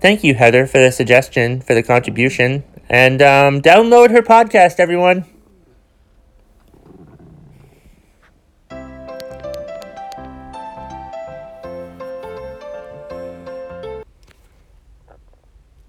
Thank 0.01 0.25
you, 0.25 0.35
Heather, 0.35 0.67
for 0.67 0.79
the 0.79 0.91
suggestion, 0.91 1.61
for 1.61 1.75
the 1.75 1.83
contribution. 1.83 2.65
And 2.89 3.21
um, 3.21 3.61
download 3.61 4.11
her 4.13 4.23
podcast, 4.23 4.77
everyone. 4.79 5.34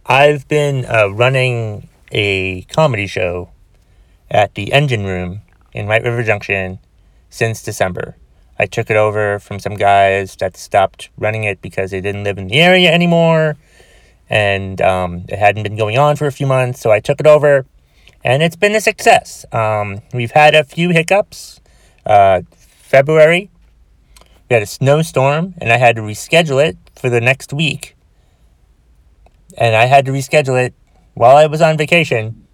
I've 0.08 0.48
been 0.48 0.86
uh, 0.86 1.08
running 1.08 1.90
a 2.12 2.62
comedy 2.64 3.08
show 3.08 3.50
at 4.30 4.54
the 4.54 4.72
Engine 4.72 5.04
Room 5.04 5.42
in 5.74 5.88
White 5.88 6.04
River 6.04 6.22
Junction 6.22 6.78
since 7.32 7.64
December. 7.64 8.16
I 8.60 8.68
took 8.68 8.92
it 8.92 8.98
over 8.98 9.40
from 9.40 9.58
some 9.58 9.74
guys 9.74 10.36
that 10.36 10.58
stopped 10.58 11.10
running 11.18 11.44
it 11.44 11.60
because 11.60 11.90
they 11.90 12.02
didn't 12.02 12.24
live 12.24 12.38
in 12.38 12.46
the 12.46 12.60
area 12.62 12.94
anymore 12.94 13.58
and 14.30 14.80
um, 14.80 15.26
it 15.28 15.40
hadn't 15.40 15.64
been 15.64 15.76
going 15.76 15.98
on 15.98 16.18
for 16.18 16.28
a 16.28 16.32
few 16.32 16.46
months, 16.46 16.82
so 16.82 16.92
I 16.92 17.00
took 17.00 17.20
it 17.20 17.26
over 17.26 17.66
and 18.24 18.44
it's 18.44 18.56
been 18.56 18.76
a 18.76 18.82
success. 18.82 19.44
Um, 19.52 20.02
we've 20.14 20.32
had 20.32 20.54
a 20.54 20.64
few 20.64 20.92
hiccups. 20.92 21.62
Uh, 22.06 22.44
February, 22.56 23.50
we 24.52 24.54
had 24.54 24.62
a 24.62 24.68
snowstorm 24.68 25.56
and 25.58 25.72
I 25.72 25.78
had 25.78 25.96
to 25.96 26.04
reschedule 26.04 26.64
it 26.64 26.78
for 26.96 27.10
the 27.10 27.22
next 27.22 27.52
week 27.52 27.95
and 29.58 29.76
I 29.76 29.86
had 29.86 30.06
to 30.06 30.12
reschedule 30.12 30.64
it 30.64 30.74
while 31.14 31.38
I 31.38 31.48
was 31.48 31.62
on 31.62 31.78
vacation. 31.78 32.48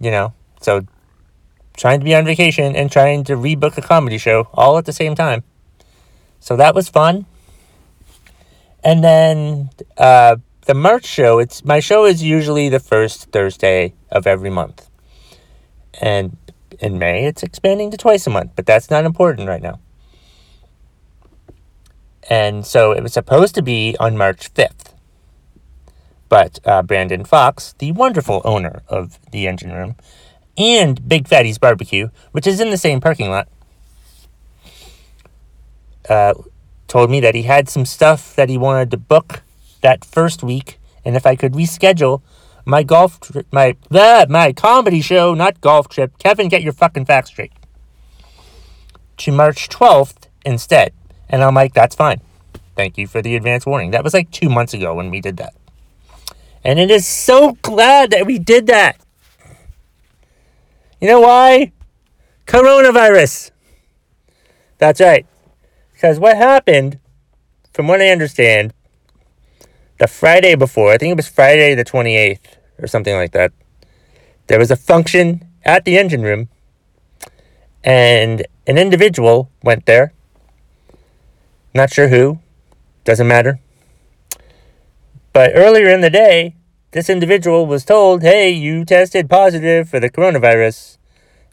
You 0.00 0.10
know, 0.10 0.34
so 0.60 0.86
trying 1.76 2.00
to 2.00 2.04
be 2.04 2.14
on 2.14 2.24
vacation 2.24 2.76
and 2.76 2.90
trying 2.90 3.24
to 3.24 3.34
rebook 3.34 3.76
a 3.76 3.82
comedy 3.82 4.18
show 4.18 4.48
all 4.54 4.78
at 4.78 4.84
the 4.84 4.92
same 4.92 5.14
time. 5.14 5.44
So 6.38 6.56
that 6.56 6.74
was 6.74 6.88
fun. 6.88 7.26
And 8.82 9.04
then 9.04 9.70
uh, 9.98 10.36
the 10.66 10.74
March 10.74 11.04
show, 11.04 11.38
it's 11.38 11.64
my 11.64 11.80
show 11.80 12.04
is 12.06 12.22
usually 12.22 12.68
the 12.68 12.80
first 12.80 13.30
Thursday 13.30 13.94
of 14.10 14.26
every 14.26 14.50
month. 14.50 14.88
And 16.00 16.36
in 16.78 16.98
May, 16.98 17.26
it's 17.26 17.42
expanding 17.42 17.90
to 17.90 17.96
twice 17.96 18.26
a 18.26 18.30
month, 18.30 18.52
but 18.56 18.66
that's 18.66 18.90
not 18.90 19.04
important 19.04 19.48
right 19.48 19.62
now. 19.62 19.80
And 22.28 22.64
so 22.64 22.92
it 22.92 23.02
was 23.02 23.12
supposed 23.12 23.54
to 23.56 23.62
be 23.62 23.96
on 23.98 24.16
March 24.16 24.52
5th. 24.54 24.89
But 26.30 26.60
uh, 26.64 26.82
Brandon 26.82 27.24
Fox, 27.24 27.74
the 27.78 27.92
wonderful 27.92 28.40
owner 28.44 28.82
of 28.88 29.18
the 29.32 29.46
engine 29.46 29.72
room, 29.72 29.96
and 30.56 31.06
Big 31.06 31.28
Fatty's 31.28 31.58
Barbecue, 31.58 32.08
which 32.32 32.46
is 32.46 32.60
in 32.60 32.70
the 32.70 32.78
same 32.78 33.00
parking 33.00 33.28
lot, 33.28 33.48
uh, 36.08 36.34
told 36.88 37.10
me 37.10 37.20
that 37.20 37.34
he 37.34 37.42
had 37.42 37.68
some 37.68 37.84
stuff 37.84 38.34
that 38.36 38.48
he 38.48 38.56
wanted 38.56 38.90
to 38.92 38.96
book 38.96 39.42
that 39.82 40.04
first 40.04 40.42
week, 40.42 40.78
and 41.04 41.16
if 41.16 41.26
I 41.26 41.36
could 41.36 41.52
reschedule 41.52 42.22
my 42.64 42.82
golf 42.84 43.20
trip, 43.20 43.46
my 43.50 43.76
blah, 43.88 44.26
my 44.28 44.52
comedy 44.52 45.00
show, 45.00 45.34
not 45.34 45.60
golf 45.60 45.88
trip. 45.88 46.16
Kevin, 46.18 46.48
get 46.48 46.62
your 46.62 46.72
fucking 46.72 47.06
facts 47.06 47.30
straight. 47.30 47.52
To 49.18 49.32
March 49.32 49.68
12th 49.68 50.28
instead. 50.44 50.92
And 51.28 51.42
I'm 51.42 51.54
like, 51.54 51.74
that's 51.74 51.94
fine. 51.94 52.20
Thank 52.76 52.98
you 52.98 53.06
for 53.06 53.20
the 53.20 53.36
advance 53.36 53.66
warning. 53.66 53.90
That 53.90 54.04
was 54.04 54.14
like 54.14 54.30
two 54.30 54.48
months 54.48 54.74
ago 54.74 54.94
when 54.94 55.10
we 55.10 55.20
did 55.20 55.36
that. 55.38 55.54
And 56.64 56.78
it 56.78 56.90
is 56.90 57.06
so 57.06 57.56
glad 57.62 58.10
that 58.10 58.26
we 58.26 58.38
did 58.38 58.66
that. 58.66 58.98
You 61.00 61.08
know 61.08 61.20
why? 61.20 61.72
Coronavirus. 62.46 63.50
That's 64.78 65.00
right. 65.00 65.26
Because 65.92 66.18
what 66.18 66.36
happened, 66.36 66.98
from 67.72 67.88
what 67.88 68.00
I 68.00 68.08
understand, 68.08 68.74
the 69.98 70.06
Friday 70.06 70.54
before, 70.54 70.90
I 70.90 70.98
think 70.98 71.12
it 71.12 71.16
was 71.16 71.28
Friday 71.28 71.74
the 71.74 71.84
28th 71.84 72.38
or 72.78 72.86
something 72.86 73.14
like 73.14 73.32
that, 73.32 73.52
there 74.46 74.58
was 74.58 74.70
a 74.70 74.76
function 74.76 75.46
at 75.64 75.84
the 75.84 75.98
engine 75.98 76.22
room, 76.22 76.48
and 77.84 78.46
an 78.66 78.78
individual 78.78 79.50
went 79.62 79.86
there. 79.86 80.12
Not 81.74 81.92
sure 81.92 82.08
who, 82.08 82.40
doesn't 83.04 83.28
matter. 83.28 83.60
But 85.32 85.52
earlier 85.54 85.88
in 85.88 86.00
the 86.00 86.10
day, 86.10 86.56
this 86.92 87.08
individual 87.08 87.66
was 87.66 87.84
told, 87.84 88.22
hey, 88.22 88.50
you 88.50 88.84
tested 88.84 89.30
positive 89.30 89.88
for 89.88 90.00
the 90.00 90.10
coronavirus. 90.10 90.98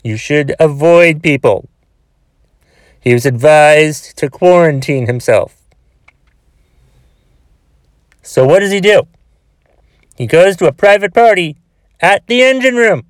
You 0.04 0.18
should 0.18 0.56
avoid 0.60 1.22
people. 1.22 1.70
He 3.00 3.14
was 3.14 3.26
advised 3.26 4.18
to 4.18 4.30
quarantine 4.30 5.06
himself. 5.06 5.62
So, 8.24 8.46
what 8.46 8.60
does 8.60 8.72
he 8.72 8.82
do? 8.82 9.04
He 10.18 10.26
goes 10.26 10.58
to 10.58 10.66
a 10.66 10.74
private 10.74 11.14
party 11.14 11.58
at 12.02 12.26
the 12.28 12.44
engine 12.44 12.76
room. 12.76 13.06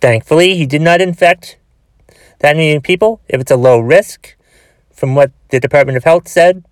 Thankfully, 0.00 0.56
he 0.56 0.66
did 0.66 0.82
not 0.82 1.00
infect 1.00 1.58
that 2.40 2.56
many 2.56 2.80
people 2.80 3.20
if 3.28 3.40
it's 3.40 3.50
a 3.50 3.56
low 3.56 3.78
risk, 3.78 4.36
from 4.90 5.14
what 5.14 5.32
the 5.50 5.60
Department 5.60 5.96
of 5.96 6.04
Health 6.04 6.26
said 6.26 6.64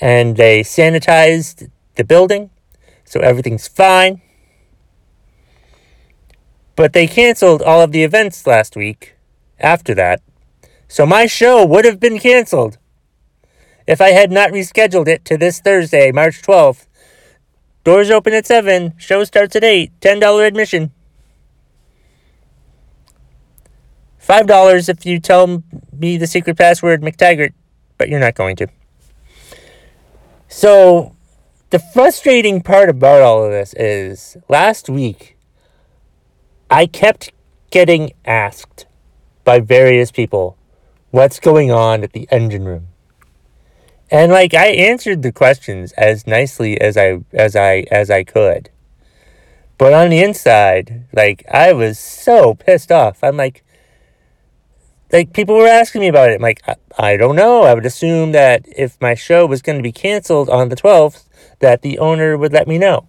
and 0.00 0.36
they 0.36 0.62
sanitized 0.62 1.70
the 1.96 2.04
building, 2.04 2.50
so 3.04 3.20
everything's 3.20 3.68
fine. 3.68 4.22
But 6.76 6.92
they 6.92 7.06
canceled 7.06 7.62
all 7.62 7.82
of 7.82 7.92
the 7.92 8.02
events 8.02 8.46
last 8.46 8.76
week 8.76 9.14
after 9.58 9.94
that, 9.94 10.22
so 10.88 11.04
my 11.04 11.26
show 11.26 11.64
would 11.64 11.84
have 11.84 12.00
been 12.00 12.18
canceled 12.18 12.78
if 13.86 14.00
I 14.00 14.10
had 14.10 14.30
not 14.30 14.50
rescheduled 14.50 15.08
it 15.08 15.24
to 15.26 15.36
this 15.36 15.60
Thursday, 15.60 16.12
March 16.12 16.42
12th. 16.42 16.86
Doors 17.82 18.10
open 18.10 18.32
at 18.32 18.46
7, 18.46 18.94
show 18.98 19.24
starts 19.24 19.56
at 19.56 19.64
8, 19.64 20.00
$10 20.00 20.46
admission. 20.46 20.92
$5 24.22 24.88
if 24.88 25.04
you 25.04 25.18
tell 25.18 25.62
me 25.92 26.16
the 26.16 26.26
secret 26.26 26.56
password 26.56 27.02
McTaggart, 27.02 27.52
but 27.98 28.08
you're 28.08 28.20
not 28.20 28.34
going 28.34 28.54
to. 28.56 28.68
So, 30.52 31.14
the 31.70 31.78
frustrating 31.78 32.60
part 32.60 32.88
about 32.88 33.22
all 33.22 33.44
of 33.44 33.52
this 33.52 33.72
is 33.74 34.36
last 34.48 34.90
week, 34.90 35.36
I 36.68 36.86
kept 36.86 37.30
getting 37.70 38.10
asked 38.24 38.86
by 39.44 39.60
various 39.60 40.10
people 40.10 40.58
what's 41.12 41.38
going 41.38 41.70
on 41.70 42.02
at 42.02 42.14
the 42.14 42.26
engine 42.32 42.64
room. 42.64 42.88
And 44.10 44.32
like 44.32 44.52
I 44.52 44.66
answered 44.66 45.22
the 45.22 45.30
questions 45.30 45.92
as 45.92 46.26
nicely 46.26 46.80
as 46.80 46.96
I 46.96 47.20
as 47.32 47.54
I 47.54 47.84
as 47.92 48.10
I 48.10 48.24
could. 48.24 48.70
But 49.78 49.92
on 49.92 50.10
the 50.10 50.20
inside, 50.20 51.04
like 51.12 51.44
I 51.48 51.72
was 51.72 51.96
so 51.96 52.54
pissed 52.54 52.90
off. 52.90 53.22
I'm 53.22 53.36
like 53.36 53.62
like 55.12 55.32
people 55.32 55.56
were 55.56 55.66
asking 55.66 56.00
me 56.00 56.08
about 56.08 56.30
it. 56.30 56.34
I'm 56.34 56.42
like, 56.42 56.62
I, 56.66 56.76
I 56.98 57.16
don't 57.16 57.36
know. 57.36 57.62
I 57.62 57.74
would 57.74 57.86
assume 57.86 58.32
that 58.32 58.64
if 58.76 59.00
my 59.00 59.14
show 59.14 59.46
was 59.46 59.62
going 59.62 59.78
to 59.78 59.82
be 59.82 59.92
canceled 59.92 60.48
on 60.48 60.68
the 60.68 60.76
12th, 60.76 61.24
that 61.58 61.82
the 61.82 61.98
owner 61.98 62.36
would 62.36 62.52
let 62.52 62.68
me 62.68 62.78
know. 62.78 63.08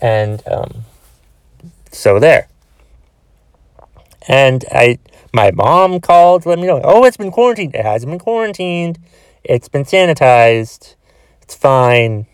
And 0.00 0.42
um, 0.48 0.84
so 1.92 2.18
there. 2.18 2.48
And 4.28 4.64
I, 4.72 4.98
my 5.32 5.50
mom 5.52 6.00
called 6.00 6.42
to 6.42 6.48
let 6.48 6.58
me 6.58 6.66
know. 6.66 6.80
Oh, 6.82 7.04
it's 7.04 7.16
been 7.16 7.30
quarantined. 7.30 7.74
It 7.74 7.84
hasn't 7.84 8.10
been 8.10 8.18
quarantined. 8.18 8.98
It's 9.44 9.68
been 9.68 9.84
sanitized. 9.84 10.94
It's 11.42 11.54
fine. 11.54 12.26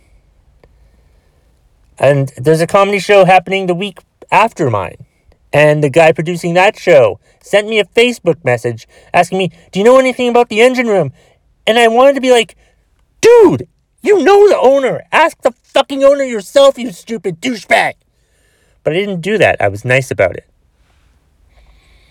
And 1.99 2.33
there's 2.37 2.61
a 2.61 2.67
comedy 2.67 2.99
show 2.99 3.25
happening 3.25 3.67
the 3.67 3.75
week 3.75 3.99
after 4.31 4.71
mine. 4.71 5.07
And 5.53 5.85
the 5.85 5.91
guy 5.91 6.13
producing 6.13 6.55
that 6.55 6.79
show 6.79 7.21
sent 7.41 7.69
me 7.69 7.79
a 7.79 7.85
Facebook 7.85 8.45
message 8.45 8.89
asking 9.13 9.39
me, 9.39 9.51
Do 9.71 9.81
you 9.81 9.85
know 9.85 9.99
anything 9.99 10.29
about 10.29 10.49
the 10.49 10.61
engine 10.61 10.87
room? 10.87 11.13
And 11.67 11.79
I 11.79 11.89
wanted 11.89 12.15
to 12.15 12.21
be 12.21 12.31
like, 12.31 12.57
Dude, 13.21 13.69
you 14.03 14.23
know 14.25 14.49
the 14.49 14.59
owner. 14.59 15.03
Ask 15.13 15.43
the 15.43 15.53
fucking 15.53 16.03
owner 16.03 16.25
yourself, 16.25 16.79
you 16.79 16.91
stupid 16.91 17.41
douchebag. 17.41 17.95
But 18.83 18.95
I 18.95 18.97
didn't 18.97 19.21
do 19.21 19.39
that. 19.39 19.61
I 19.61 19.69
was 19.69 19.85
nice 19.85 20.11
about 20.11 20.37
it. 20.37 20.49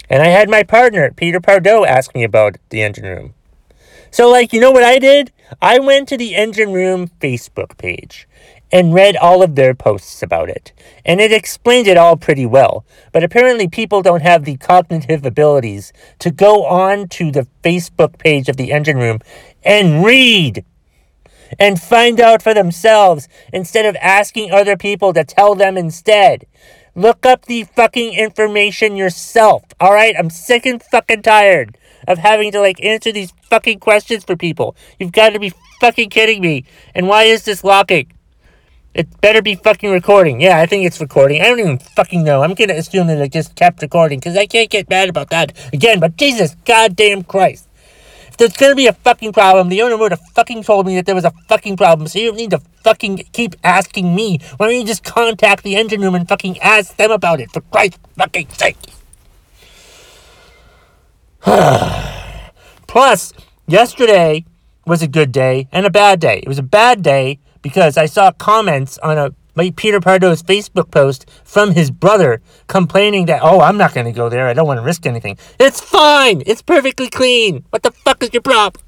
And 0.10 0.22
I 0.22 0.28
had 0.28 0.50
my 0.50 0.64
partner, 0.64 1.12
Peter 1.12 1.40
Pardo, 1.40 1.86
ask 1.86 2.14
me 2.14 2.24
about 2.24 2.58
the 2.70 2.82
engine 2.82 3.06
room. 3.06 3.34
So, 4.10 4.30
like, 4.30 4.52
you 4.52 4.60
know 4.60 4.72
what 4.72 4.84
I 4.84 5.00
did? 5.00 5.32
I 5.62 5.80
went 5.80 6.10
to 6.10 6.18
the 6.18 6.36
engine 6.36 6.74
room 6.74 7.10
Facebook 7.22 7.78
page 7.78 8.28
and 8.72 8.94
read 8.94 9.18
all 9.18 9.44
of 9.44 9.56
their 9.56 9.74
posts 9.74 10.24
about 10.24 10.50
it. 10.50 10.72
And 11.06 11.20
it 11.20 11.32
explained 11.32 11.88
it 11.88 11.98
all 11.98 12.16
pretty 12.16 12.46
well. 12.46 12.86
But 13.12 13.24
apparently, 13.24 13.68
people 13.68 14.02
don't 14.02 14.22
have 14.22 14.46
the 14.46 14.58
cognitive 14.58 15.26
abilities 15.26 15.92
to 16.20 16.32
go 16.32 16.66
on 16.66 17.08
to 17.10 17.32
the 17.32 17.48
Facebook 17.64 18.18
page 18.18 18.48
of 18.48 18.58
the 18.58 18.72
engine 18.72 18.98
room 18.98 19.20
and 19.64 20.04
read 20.04 20.64
and 21.60 21.82
find 21.82 22.20
out 22.20 22.42
for 22.42 22.54
themselves 22.54 23.28
instead 23.52 23.86
of 23.86 23.96
asking 24.02 24.52
other 24.52 24.78
people 24.78 25.14
to 25.14 25.24
tell 25.24 25.56
them 25.56 25.78
instead. 25.78 26.46
Look 26.96 27.26
up 27.26 27.46
the 27.46 27.64
fucking 27.64 28.14
information 28.14 28.96
yourself, 28.96 29.64
alright? 29.82 30.16
I'm 30.18 30.30
sick 30.30 30.66
and 30.66 30.82
fucking 30.82 31.22
tired 31.22 31.78
of 32.08 32.18
having 32.18 32.52
to 32.52 32.60
like 32.60 32.84
answer 32.84 33.12
these 33.12 33.34
fucking 33.44 33.80
questions 33.80 34.24
for 34.24 34.36
people. 34.36 34.76
You've 35.00 35.12
got 35.12 35.30
to 35.30 35.40
be 35.40 35.54
fucking 35.80 36.10
kidding 36.10 36.42
me. 36.42 36.66
And 36.94 37.08
why 37.08 37.24
is 37.24 37.44
this 37.44 37.64
locking? 37.64 38.12
It 38.94 39.22
better 39.22 39.42
be 39.42 39.56
fucking 39.56 39.90
recording. 39.90 40.42
Yeah, 40.42 40.60
I 40.60 40.66
think 40.66 40.86
it's 40.86 41.00
recording. 41.00 41.42
I 41.42 41.46
don't 41.46 41.60
even 41.60 41.80
fucking 41.80 42.24
know. 42.24 42.44
I'm 42.44 42.54
gonna 42.54 42.74
assume 42.74 43.08
that 43.08 43.20
it 43.20 43.32
just 43.32 43.56
kept 43.56 43.82
recording 43.82 44.20
because 44.20 44.36
I 44.36 44.46
can't 44.46 44.70
get 44.70 44.90
mad 44.90 45.08
about 45.08 45.30
that 45.30 45.58
again. 45.72 46.02
But 46.02 46.18
Jesus 46.18 46.56
goddamn 46.66 47.24
Christ. 47.24 47.70
If 48.28 48.36
there's 48.36 48.58
gonna 48.58 48.76
be 48.76 48.88
a 48.88 48.94
fucking 48.94 49.32
problem, 49.32 49.70
the 49.70 49.82
owner 49.82 49.96
would 49.96 50.12
have 50.12 50.20
fucking 50.36 50.64
told 50.64 50.88
me 50.88 50.96
that 50.96 51.06
there 51.06 51.16
was 51.16 51.24
a 51.24 51.32
fucking 51.48 51.78
problem. 51.78 52.10
So 52.10 52.20
you 52.20 52.28
don't 52.28 52.36
need 52.36 52.52
to 52.52 52.62
fucking 52.84 53.24
keep 53.32 53.56
asking 53.64 54.14
me. 54.14 54.40
Why 54.58 54.68
don't 54.68 54.76
you 54.76 54.86
just 54.86 55.06
contact 55.06 55.64
the 55.64 55.78
engine 55.78 56.02
room 56.02 56.16
and 56.16 56.28
fucking 56.28 56.60
ask 56.60 56.98
them 56.98 57.12
about 57.12 57.40
it, 57.40 57.50
for 57.52 57.62
Christ's 57.62 58.00
fucking 58.18 58.50
sake? 58.50 58.78
Plus, 62.88 63.32
yesterday 63.68 64.44
was 64.86 65.02
a 65.02 65.08
good 65.08 65.32
day 65.32 65.70
and 65.72 65.86
a 65.86 65.90
bad 65.90 66.20
day. 66.20 66.40
It 66.40 66.48
was 66.48 66.60
a 66.60 66.64
bad 66.64 67.02
day 67.02 67.40
because 67.62 67.98
I 67.98 68.06
saw 68.06 68.32
comments 68.32 68.98
on 69.00 69.18
a 69.18 69.32
Peter 69.76 70.00
Pardo's 70.00 70.42
Facebook 70.42 70.92
post 70.92 71.30
from 71.44 71.72
his 71.72 71.92
brother 71.92 72.42
complaining 72.68 73.26
that, 73.26 73.42
oh, 73.44 73.60
I'm 73.60 73.78
not 73.78 73.94
going 73.94 74.06
to 74.06 74.12
go 74.12 74.30
there. 74.30 74.48
I 74.48 74.54
don't 74.54 74.66
want 74.66 74.80
to 74.80 74.84
risk 74.84 75.06
anything. 75.06 75.38
It's 75.60 75.82
fine. 75.82 76.42
It's 76.46 76.62
perfectly 76.62 77.10
clean. 77.10 77.66
What 77.70 77.84
the 77.84 77.92
fuck 77.92 78.24
is 78.24 78.34
your 78.34 78.42
problem? 78.42 78.82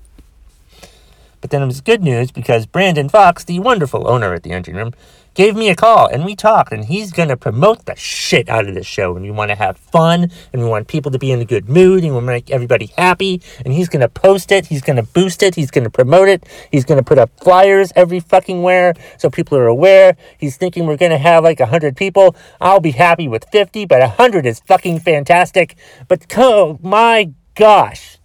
But 1.42 1.50
then 1.50 1.62
it 1.62 1.66
was 1.66 1.82
good 1.82 2.02
news 2.02 2.32
because 2.32 2.66
Brandon 2.66 3.10
Fox, 3.10 3.44
the 3.44 3.60
wonderful 3.60 4.08
owner 4.08 4.34
at 4.34 4.44
the 4.44 4.52
engine 4.52 4.78
room, 4.78 4.94
gave 5.34 5.56
me 5.56 5.70
a 5.70 5.76
call 5.76 6.08
and 6.08 6.26
we 6.26 6.36
talked 6.36 6.72
and 6.72 6.86
he's 6.86 7.12
going 7.12 7.30
to 7.30 7.38
promote 7.38 7.86
the 7.86 7.96
shit 7.96 8.48
out 8.50 8.68
of 8.68 8.76
this 8.76 8.86
show 8.86 9.16
and 9.16 9.26
we 9.26 9.32
want 9.32 9.50
to 9.50 9.56
have 9.56 9.78
fun 9.78 10.30
and 10.52 10.62
we 10.62 10.68
want 10.68 10.88
people 10.88 11.12
to 11.12 11.18
be 11.18 11.32
in 11.32 11.42
a 11.42 11.46
good 11.46 11.68
mood 11.68 12.04
and 12.04 12.10
we 12.10 12.12
want 12.12 12.24
to 12.24 12.28
make 12.28 12.52
everybody 12.52 12.88
happy 12.98 13.42
and 13.66 13.74
he's 13.74 13.90
going 13.90 14.02
to 14.02 14.10
post 14.10 14.52
it 14.52 14.68
he's 14.68 14.82
going 14.82 14.96
to 14.96 15.04
boost 15.04 15.42
it 15.42 15.56
he's 15.56 15.72
going 15.72 15.84
to 15.84 15.90
promote 15.90 16.28
it 16.28 16.48
he's 16.72 16.86
going 16.86 16.98
to 16.98 17.04
put 17.04 17.18
up 17.18 17.32
flyers 17.40 17.92
every 17.96 18.20
fucking 18.20 18.62
where 18.62 18.94
so 19.18 19.30
people 19.30 19.58
are 19.58 19.68
aware 19.68 20.16
he's 20.38 20.58
thinking 20.58 20.86
we're 20.86 20.98
going 20.98 21.12
to 21.12 21.18
have 21.18 21.44
like 21.44 21.60
100 21.60 21.98
people 21.98 22.36
i'll 22.62 22.80
be 22.80 22.92
happy 22.92 23.28
with 23.28 23.46
50 23.52 23.86
but 23.86 24.02
100 24.02 24.46
is 24.46 24.60
fucking 24.62 25.00
fantastic 25.00 25.76
but 26.08 26.26
oh 26.38 26.80
my 26.82 27.32
gosh 27.56 28.20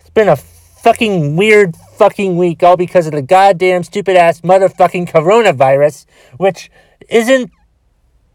it's 0.00 0.10
been 0.10 0.28
a 0.28 0.36
fucking 0.36 1.34
weird 1.36 1.74
fucking 1.96 2.36
week 2.36 2.62
all 2.62 2.76
because 2.76 3.06
of 3.06 3.12
the 3.12 3.22
goddamn 3.22 3.82
stupid 3.82 4.16
ass 4.16 4.40
motherfucking 4.40 5.10
coronavirus, 5.10 6.06
which 6.36 6.70
isn't 7.08 7.50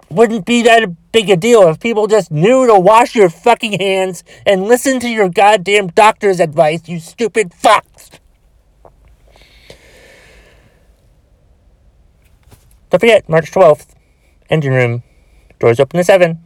wouldn't 0.10 0.46
be 0.46 0.64
that 0.64 1.12
big 1.12 1.30
a 1.30 1.38
deal 1.38 1.68
if 1.68 1.80
people 1.80 2.08
just 2.08 2.32
knew 2.32 2.66
to 2.66 2.80
wash 2.80 3.16
your 3.16 3.30
fucking 3.30 3.80
hands 3.80 4.24
and 4.46 4.64
listen 4.64 5.00
to 5.00 5.08
your 5.08 5.30
goddamn 5.30 5.88
doctor's 5.88 6.40
advice, 6.40 6.88
you 6.90 7.00
stupid 7.00 7.52
fucks. 7.52 8.20
Don't 12.90 13.00
forget, 13.00 13.30
March 13.30 13.52
12th, 13.52 13.90
engine 14.50 14.74
room. 14.74 15.04
Doors 15.60 15.80
open 15.80 16.00
at 16.00 16.08
7. 16.08 16.40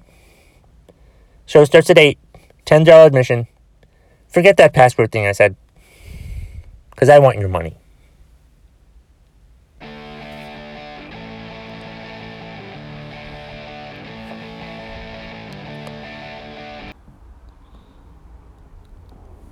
Show 1.46 1.63
starts 1.63 1.89
at 1.89 1.98
8. 1.98 2.20
$10 2.65 3.05
admission. 3.05 3.48
Forget 4.27 4.58
that 4.58 4.74
password 4.74 5.12
thing 5.12 5.25
I 5.25 5.32
said 5.32 5.55
because 6.94 7.10
I 7.10 7.20
want 7.20 7.38
your 7.38 7.50
money. 7.50 7.76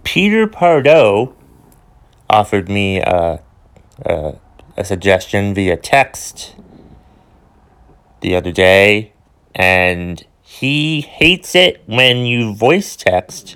Peter 0.04 0.46
Pardo 0.46 1.34
offered 2.30 2.68
me 2.68 3.00
a, 3.00 3.42
a, 4.06 4.36
a, 4.76 4.84
suggestion 4.84 5.54
via 5.54 5.78
text 5.78 6.54
the 8.20 8.36
other 8.36 8.52
day, 8.52 9.14
and 9.56 10.26
he 10.42 11.00
hates 11.00 11.56
it 11.56 11.82
when 11.86 12.26
you 12.26 12.54
voice 12.54 12.98
text 12.98 13.56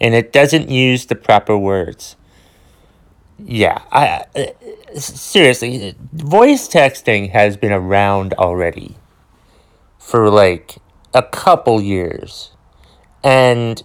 and 0.00 0.14
it 0.14 0.32
doesn't 0.32 0.70
use 0.70 1.06
the 1.06 1.14
proper 1.14 1.56
words. 1.56 2.16
Yeah, 3.44 3.82
I 3.90 4.24
uh, 4.34 4.98
seriously, 4.98 5.94
voice 6.12 6.68
texting 6.68 7.30
has 7.30 7.56
been 7.56 7.72
around 7.72 8.34
already 8.34 8.96
for 9.98 10.30
like 10.30 10.78
a 11.14 11.22
couple 11.22 11.80
years. 11.80 12.52
And 13.22 13.82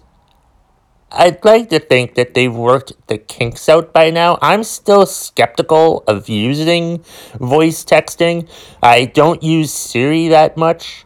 I'd 1.10 1.44
like 1.44 1.70
to 1.70 1.78
think 1.78 2.14
that 2.16 2.34
they've 2.34 2.54
worked 2.54 2.92
the 3.06 3.18
kinks 3.18 3.68
out 3.68 3.92
by 3.92 4.10
now. 4.10 4.38
I'm 4.42 4.64
still 4.64 5.06
skeptical 5.06 6.02
of 6.06 6.28
using 6.28 7.04
voice 7.38 7.84
texting. 7.84 8.48
I 8.82 9.04
don't 9.06 9.42
use 9.42 9.72
Siri 9.72 10.28
that 10.28 10.56
much. 10.56 11.04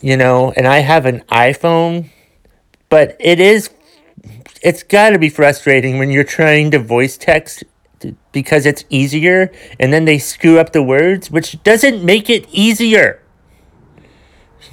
You 0.00 0.16
know, 0.16 0.52
and 0.56 0.66
I 0.66 0.78
have 0.78 1.04
an 1.04 1.22
iPhone, 1.28 2.08
but 2.88 3.16
it 3.20 3.38
is 3.38 3.68
it's 4.62 4.82
got 4.82 5.10
to 5.10 5.18
be 5.18 5.28
frustrating 5.28 5.98
when 5.98 6.10
you're 6.10 6.24
trying 6.24 6.70
to 6.70 6.78
voice 6.78 7.16
text 7.16 7.64
because 8.32 8.66
it's 8.66 8.84
easier 8.88 9.52
and 9.78 9.92
then 9.92 10.04
they 10.04 10.18
screw 10.18 10.58
up 10.58 10.72
the 10.72 10.82
words, 10.82 11.30
which 11.30 11.62
doesn't 11.62 12.04
make 12.04 12.28
it 12.30 12.46
easier. 12.50 13.22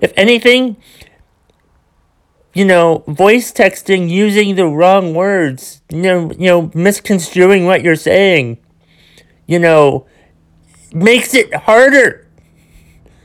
if 0.00 0.12
anything, 0.16 0.76
you 2.54 2.64
know, 2.64 3.04
voice 3.06 3.52
texting 3.52 4.08
using 4.08 4.56
the 4.56 4.66
wrong 4.66 5.14
words, 5.14 5.82
you 5.90 6.02
know, 6.02 6.32
you 6.32 6.46
know, 6.46 6.70
misconstruing 6.74 7.64
what 7.64 7.82
you're 7.82 7.96
saying, 7.96 8.58
you 9.46 9.58
know, 9.58 10.06
makes 10.92 11.34
it 11.34 11.54
harder. 11.54 12.26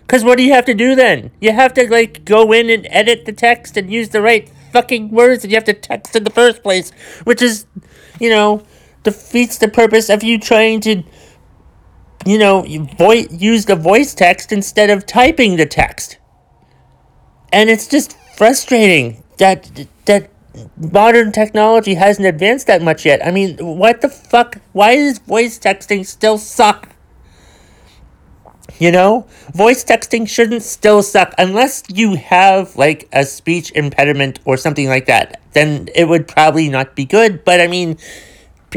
Cause 0.07 0.23
what 0.23 0.37
do 0.37 0.43
you 0.43 0.53
have 0.53 0.65
to 0.65 0.73
do 0.73 0.95
then? 0.95 1.31
You 1.39 1.53
have 1.53 1.73
to 1.73 1.89
like 1.89 2.25
go 2.25 2.51
in 2.51 2.69
and 2.69 2.85
edit 2.89 3.25
the 3.25 3.31
text 3.33 3.77
and 3.77 3.91
use 3.91 4.09
the 4.09 4.21
right 4.21 4.49
fucking 4.73 5.11
words 5.11 5.43
that 5.43 5.49
you 5.49 5.55
have 5.55 5.63
to 5.65 5.73
text 5.73 6.15
in 6.15 6.23
the 6.23 6.29
first 6.29 6.63
place, 6.63 6.91
which 7.23 7.41
is, 7.41 7.65
you 8.19 8.29
know, 8.29 8.63
defeats 9.03 9.57
the 9.57 9.67
purpose 9.67 10.09
of 10.09 10.23
you 10.23 10.39
trying 10.39 10.81
to, 10.81 11.03
you 12.25 12.37
know, 12.37 12.65
use 12.65 13.65
the 13.65 13.75
voice 13.75 14.13
text 14.13 14.51
instead 14.51 14.89
of 14.89 15.05
typing 15.05 15.55
the 15.55 15.65
text. 15.65 16.17
And 17.51 17.69
it's 17.69 17.87
just 17.87 18.17
frustrating 18.35 19.23
that 19.37 19.87
that 20.05 20.29
modern 20.77 21.31
technology 21.31 21.95
hasn't 21.95 22.27
advanced 22.27 22.67
that 22.67 22.81
much 22.81 23.05
yet. 23.05 23.25
I 23.25 23.31
mean, 23.31 23.57
what 23.57 24.01
the 24.01 24.09
fuck? 24.09 24.59
Why 24.71 24.95
does 24.95 25.19
voice 25.19 25.59
texting 25.59 26.05
still 26.05 26.37
suck? 26.37 26.92
You 28.79 28.91
know, 28.91 29.27
voice 29.53 29.83
texting 29.83 30.27
shouldn't 30.27 30.63
still 30.63 31.03
suck 31.03 31.33
unless 31.37 31.83
you 31.89 32.15
have 32.15 32.75
like 32.75 33.07
a 33.13 33.25
speech 33.25 33.71
impediment 33.71 34.39
or 34.45 34.57
something 34.57 34.87
like 34.87 35.05
that. 35.05 35.41
Then 35.51 35.89
it 35.93 36.07
would 36.07 36.27
probably 36.27 36.69
not 36.69 36.95
be 36.95 37.05
good. 37.05 37.45
But 37.45 37.61
I 37.61 37.67
mean, 37.67 37.97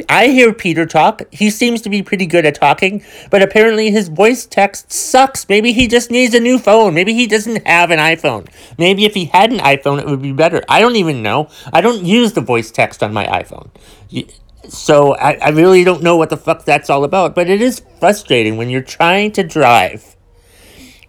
I 0.09 0.29
hear 0.29 0.53
Peter 0.53 0.87
talk. 0.87 1.23
He 1.33 1.51
seems 1.51 1.81
to 1.83 1.89
be 1.89 2.03
pretty 2.03 2.27
good 2.27 2.45
at 2.45 2.57
talking, 2.57 3.03
but 3.31 3.43
apparently 3.43 3.91
his 3.91 4.09
voice 4.09 4.45
text 4.45 4.93
sucks. 4.93 5.49
Maybe 5.49 5.73
he 5.73 5.89
just 5.89 6.11
needs 6.11 6.35
a 6.35 6.41
new 6.41 6.59
phone. 6.59 6.93
Maybe 6.95 7.15
he 7.15 7.27
doesn't 7.27 7.67
have 7.67 7.91
an 7.91 7.99
iPhone. 7.99 8.49
Maybe 8.79 9.05
if 9.05 9.15
he 9.15 9.27
had 9.27 9.53
an 9.53 9.59
iPhone, 9.59 10.01
it 10.01 10.07
would 10.07 10.23
be 10.23 10.33
better. 10.33 10.63
I 10.69 10.81
don't 10.81 10.97
even 10.97 11.23
know. 11.23 11.49
I 11.73 11.81
don't 11.81 12.05
use 12.05 12.33
the 12.33 12.41
voice 12.41 12.71
text 12.71 13.03
on 13.03 13.15
my 13.15 13.25
iPhone. 13.27 13.71
So 14.69 15.15
I, 15.17 15.33
I 15.35 15.49
really 15.51 15.85
don't 15.85 16.03
know 16.03 16.17
what 16.17 16.31
the 16.31 16.37
fuck 16.37 16.65
that's 16.65 16.91
all 16.91 17.05
about, 17.05 17.35
but 17.35 17.49
it 17.49 17.63
is 17.63 17.83
frustrating 18.01 18.57
when 18.57 18.71
you're 18.71 18.83
trying 18.83 19.33
to 19.33 19.43
drive 19.43 20.17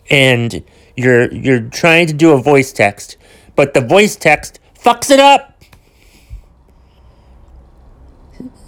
and 0.09 0.63
you're 0.95 1.31
you're 1.33 1.61
trying 1.61 2.07
to 2.07 2.13
do 2.13 2.31
a 2.31 2.41
voice 2.41 2.71
text, 2.71 3.17
but 3.55 3.73
the 3.73 3.81
voice 3.81 4.15
text 4.15 4.59
fucks 4.77 5.11
it 5.11 5.19
up. 5.19 5.53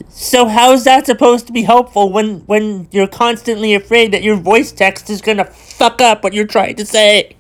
So 0.10 0.48
how's 0.48 0.84
that 0.84 1.06
supposed 1.06 1.48
to 1.48 1.54
be 1.54 1.64
helpful 1.64 2.12
when 2.12 2.42
when 2.42 2.88
you're 2.92 3.08
constantly 3.08 3.74
afraid 3.74 4.12
that 4.12 4.22
your 4.22 4.36
voice 4.36 4.72
text 4.72 5.10
is 5.10 5.22
gonna 5.22 5.46
fuck 5.46 6.02
up 6.02 6.24
what 6.24 6.34
you're 6.34 6.48
trying 6.48 6.76
to 6.76 6.86
say? 6.86 7.36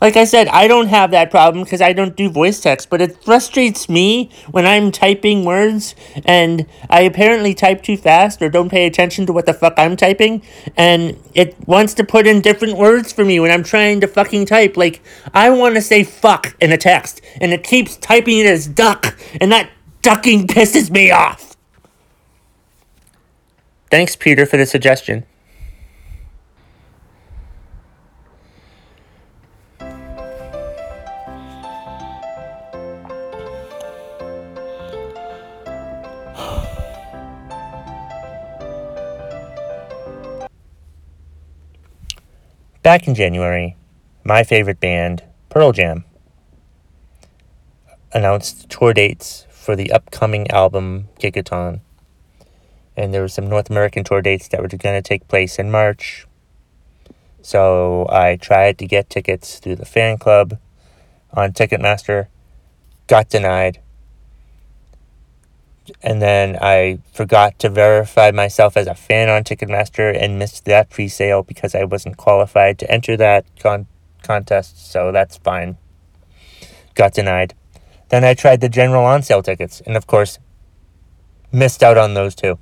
Like 0.00 0.16
I 0.16 0.24
said, 0.24 0.46
I 0.48 0.68
don't 0.68 0.86
have 0.86 1.10
that 1.10 1.28
problem 1.28 1.64
because 1.64 1.82
I 1.82 1.92
don't 1.92 2.14
do 2.14 2.30
voice 2.30 2.60
text, 2.60 2.88
but 2.88 3.00
it 3.00 3.22
frustrates 3.24 3.88
me 3.88 4.30
when 4.48 4.64
I'm 4.64 4.92
typing 4.92 5.44
words 5.44 5.96
and 6.24 6.66
I 6.88 7.00
apparently 7.00 7.52
type 7.52 7.82
too 7.82 7.96
fast 7.96 8.40
or 8.40 8.48
don't 8.48 8.68
pay 8.68 8.86
attention 8.86 9.26
to 9.26 9.32
what 9.32 9.46
the 9.46 9.54
fuck 9.54 9.74
I'm 9.76 9.96
typing 9.96 10.42
and 10.76 11.20
it 11.34 11.56
wants 11.66 11.94
to 11.94 12.04
put 12.04 12.28
in 12.28 12.40
different 12.40 12.76
words 12.76 13.12
for 13.12 13.24
me 13.24 13.40
when 13.40 13.50
I'm 13.50 13.64
trying 13.64 14.00
to 14.00 14.06
fucking 14.06 14.46
type. 14.46 14.76
Like, 14.76 15.02
I 15.34 15.50
want 15.50 15.74
to 15.74 15.82
say 15.82 16.04
fuck 16.04 16.54
in 16.60 16.70
a 16.70 16.78
text 16.78 17.20
and 17.40 17.52
it 17.52 17.64
keeps 17.64 17.96
typing 17.96 18.38
it 18.38 18.46
as 18.46 18.68
duck 18.68 19.18
and 19.40 19.50
that 19.50 19.68
ducking 20.02 20.46
pisses 20.46 20.90
me 20.90 21.10
off. 21.10 21.56
Thanks, 23.90 24.14
Peter, 24.14 24.46
for 24.46 24.58
the 24.58 24.66
suggestion. 24.66 25.24
Back 42.88 43.06
in 43.06 43.14
January, 43.14 43.76
my 44.24 44.42
favorite 44.44 44.80
band, 44.80 45.22
Pearl 45.50 45.72
Jam, 45.72 46.06
announced 48.14 48.70
tour 48.70 48.94
dates 48.94 49.46
for 49.50 49.76
the 49.76 49.92
upcoming 49.92 50.50
album 50.50 51.08
Gigaton. 51.20 51.82
And 52.96 53.12
there 53.12 53.20
were 53.20 53.28
some 53.28 53.46
North 53.46 53.68
American 53.68 54.04
tour 54.04 54.22
dates 54.22 54.48
that 54.48 54.62
were 54.62 54.68
going 54.68 54.96
to 54.96 55.06
take 55.06 55.28
place 55.28 55.58
in 55.58 55.70
March. 55.70 56.26
So 57.42 58.06
I 58.08 58.36
tried 58.36 58.78
to 58.78 58.86
get 58.86 59.10
tickets 59.10 59.58
through 59.58 59.76
the 59.76 59.84
fan 59.84 60.16
club 60.16 60.56
on 61.34 61.52
Ticketmaster, 61.52 62.28
got 63.06 63.28
denied 63.28 63.80
and 66.02 66.20
then 66.22 66.56
I 66.60 66.98
forgot 67.12 67.58
to 67.60 67.68
verify 67.68 68.30
myself 68.30 68.76
as 68.76 68.86
a 68.86 68.94
fan 68.94 69.28
on 69.28 69.44
Ticketmaster 69.44 70.16
and 70.16 70.38
missed 70.38 70.64
that 70.64 70.90
pre-sale 70.90 71.42
because 71.42 71.74
I 71.74 71.84
wasn't 71.84 72.16
qualified 72.16 72.78
to 72.78 72.90
enter 72.90 73.16
that 73.16 73.44
con- 73.58 73.86
contest, 74.22 74.90
so 74.90 75.12
that's 75.12 75.36
fine. 75.38 75.76
Got 76.94 77.14
denied. 77.14 77.54
Then 78.08 78.24
I 78.24 78.34
tried 78.34 78.60
the 78.60 78.68
general 78.68 79.04
on 79.04 79.22
sale 79.22 79.42
tickets, 79.42 79.80
and 79.82 79.96
of 79.96 80.06
course, 80.06 80.38
missed 81.52 81.82
out 81.82 81.98
on 81.98 82.14
those 82.14 82.34
too. 82.34 82.58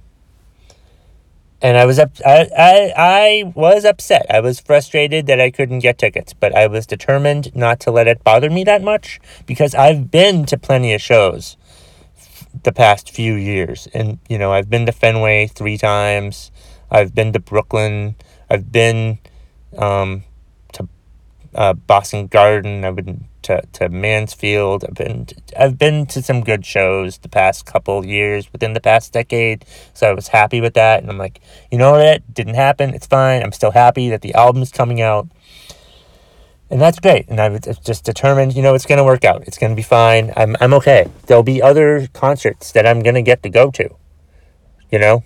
And 1.62 1.76
I 1.76 1.86
was 1.86 1.98
up, 1.98 2.12
I, 2.24 2.48
I, 2.56 2.92
I 2.96 3.52
was 3.54 3.84
upset. 3.84 4.26
I 4.28 4.40
was 4.40 4.60
frustrated 4.60 5.26
that 5.26 5.40
I 5.40 5.50
couldn't 5.50 5.78
get 5.78 5.98
tickets, 5.98 6.34
but 6.34 6.54
I 6.54 6.66
was 6.66 6.86
determined 6.86 7.54
not 7.56 7.80
to 7.80 7.90
let 7.90 8.06
it 8.06 8.22
bother 8.22 8.50
me 8.50 8.62
that 8.64 8.82
much 8.82 9.20
because 9.46 9.74
I've 9.74 10.10
been 10.10 10.44
to 10.46 10.58
plenty 10.58 10.92
of 10.92 11.00
shows 11.00 11.56
the 12.62 12.72
past 12.72 13.10
few 13.10 13.34
years. 13.34 13.88
And, 13.94 14.18
you 14.28 14.38
know, 14.38 14.52
I've 14.52 14.70
been 14.70 14.86
to 14.86 14.92
Fenway 14.92 15.46
three 15.46 15.78
times. 15.78 16.50
I've 16.90 17.14
been 17.14 17.32
to 17.32 17.38
Brooklyn. 17.38 18.16
I've 18.48 18.70
been 18.70 19.18
um, 19.76 20.24
to 20.72 20.88
uh, 21.54 21.72
Boston 21.74 22.26
Garden. 22.26 22.84
I've 22.84 22.96
been 22.96 23.28
to, 23.42 23.62
to 23.74 23.88
Mansfield. 23.88 24.84
I've 24.84 24.94
been 24.94 25.26
to, 25.26 25.36
I've 25.60 25.78
been 25.78 26.06
to 26.06 26.22
some 26.22 26.42
good 26.42 26.66
shows 26.66 27.18
the 27.18 27.28
past 27.28 27.64
couple 27.64 28.04
years 28.04 28.52
within 28.52 28.72
the 28.72 28.80
past 28.80 29.12
decade. 29.12 29.64
So 29.94 30.10
I 30.10 30.14
was 30.14 30.28
happy 30.28 30.60
with 30.60 30.74
that. 30.74 31.00
And 31.00 31.10
I'm 31.10 31.18
like, 31.18 31.40
you 31.70 31.78
know 31.78 31.92
what? 31.92 32.34
Didn't 32.34 32.54
happen. 32.54 32.94
It's 32.94 33.06
fine. 33.06 33.42
I'm 33.42 33.52
still 33.52 33.70
happy 33.70 34.08
that 34.10 34.22
the 34.22 34.34
album's 34.34 34.72
coming 34.72 35.00
out 35.00 35.28
and 36.70 36.80
that's 36.80 36.98
great. 36.98 37.28
And 37.28 37.40
I've 37.40 37.60
just 37.84 38.04
determined, 38.04 38.56
you 38.56 38.62
know, 38.62 38.74
it's 38.74 38.86
going 38.86 38.98
to 38.98 39.04
work 39.04 39.24
out. 39.24 39.44
It's 39.46 39.58
going 39.58 39.70
to 39.70 39.76
be 39.76 39.82
fine. 39.82 40.32
I'm, 40.36 40.56
I'm 40.60 40.74
okay. 40.74 41.08
There'll 41.26 41.42
be 41.42 41.62
other 41.62 42.08
concerts 42.12 42.72
that 42.72 42.86
I'm 42.86 43.02
going 43.02 43.14
to 43.14 43.22
get 43.22 43.42
to 43.44 43.48
go 43.48 43.70
to, 43.70 43.88
you 44.90 44.98
know? 44.98 45.22